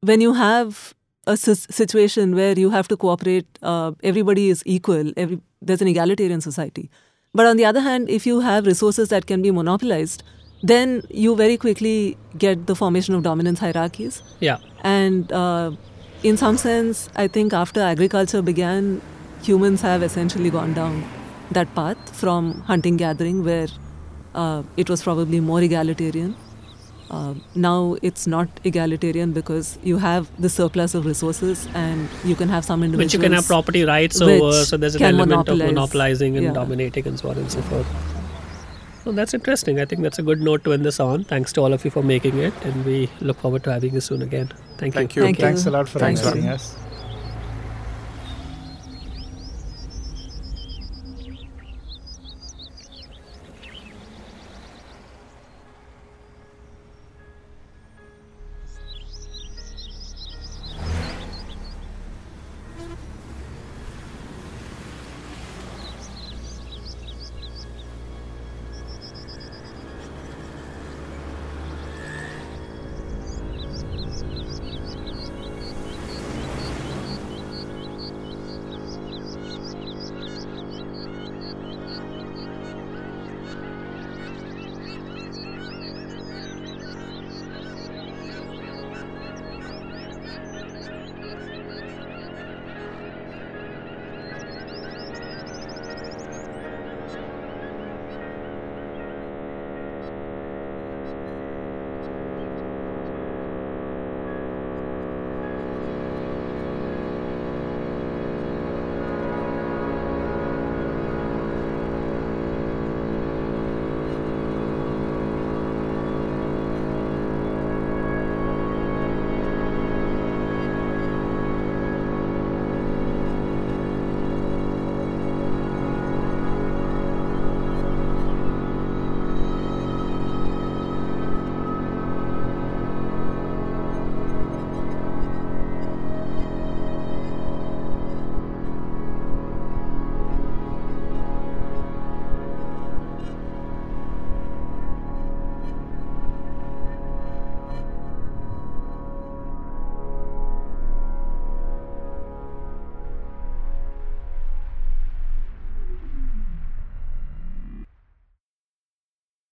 when 0.00 0.20
you 0.20 0.32
have 0.32 0.94
a 1.26 1.36
situation 1.36 2.34
where 2.34 2.58
you 2.58 2.70
have 2.70 2.88
to 2.88 2.96
cooperate, 2.96 3.46
uh, 3.62 3.92
everybody 4.02 4.48
is 4.50 4.62
equal. 4.66 5.12
Every 5.16 5.40
there's 5.62 5.80
an 5.80 5.88
egalitarian 5.88 6.40
society. 6.40 6.90
But 7.32 7.46
on 7.46 7.56
the 7.56 7.64
other 7.64 7.80
hand, 7.80 8.10
if 8.10 8.26
you 8.26 8.40
have 8.40 8.66
resources 8.66 9.08
that 9.08 9.26
can 9.26 9.42
be 9.42 9.50
monopolized, 9.50 10.22
then 10.62 11.02
you 11.10 11.34
very 11.36 11.56
quickly 11.56 12.16
get 12.38 12.66
the 12.66 12.76
formation 12.76 13.14
of 13.14 13.22
dominance 13.22 13.58
hierarchies. 13.58 14.22
yeah, 14.40 14.58
And 14.82 15.32
uh, 15.32 15.72
in 16.22 16.36
some 16.36 16.56
sense, 16.56 17.08
I 17.16 17.28
think 17.28 17.52
after 17.52 17.80
agriculture 17.80 18.42
began, 18.42 19.00
humans 19.42 19.82
have 19.82 20.02
essentially 20.02 20.50
gone 20.50 20.74
down 20.74 21.04
that 21.50 21.74
path 21.74 22.16
from 22.16 22.60
hunting 22.62 22.96
gathering, 22.96 23.44
where 23.44 23.68
uh, 24.34 24.62
it 24.76 24.88
was 24.88 25.02
probably 25.02 25.40
more 25.40 25.60
egalitarian. 25.60 26.36
Uh, 27.14 27.34
now 27.54 27.96
it's 28.10 28.26
not 28.34 28.60
egalitarian 28.70 29.32
because 29.38 29.68
you 29.90 29.98
have 30.04 30.30
the 30.46 30.48
surplus 30.54 30.94
of 31.00 31.06
resources 31.10 31.68
and 31.74 32.08
you 32.30 32.34
can 32.40 32.48
have 32.48 32.64
some 32.64 32.82
individuals. 32.82 33.06
which 33.06 33.14
you 33.18 33.20
can 33.26 33.32
have 33.38 33.46
property 33.46 33.84
rights 33.90 34.20
which 34.20 34.42
over, 34.42 34.52
so 34.70 34.76
there's 34.76 34.96
an 35.00 35.04
can 35.04 35.14
element 35.14 35.48
of 35.54 35.58
monopolizing 35.58 36.36
and 36.36 36.46
Yeah. 36.46 36.52
dominating 36.60 37.06
and 37.12 37.18
so 37.24 37.30
on 37.34 37.38
and 37.44 37.50
so 37.56 37.62
forth. 37.72 37.86
Well, 39.04 39.14
that's 39.14 39.34
interesting. 39.34 39.80
I 39.80 39.84
think 39.84 40.02
that's 40.02 40.18
a 40.18 40.22
good 40.22 40.40
note 40.40 40.64
to 40.64 40.72
end 40.72 40.84
this 40.90 40.98
on. 40.98 41.24
Thanks 41.24 41.52
to 41.58 41.60
all 41.66 41.74
of 41.78 41.84
you 41.84 41.90
for 41.90 42.02
making 42.02 42.38
it, 42.38 42.54
and 42.70 42.84
we 42.86 43.10
look 43.20 43.38
forward 43.40 43.64
to 43.64 43.72
having 43.72 43.92
you 43.94 44.00
soon 44.00 44.22
again. 44.22 44.48
Thank 44.78 44.94
you. 44.94 45.00
Thank 45.00 45.16
you. 45.16 45.22
Thank 45.22 45.38
you. 45.38 45.44
thanks 45.46 45.66
a 45.66 45.70
lot 45.70 45.88
for 45.88 45.98
Thank 45.98 46.18
inviting 46.18 46.44
you. 46.44 46.50
us. 46.58 46.74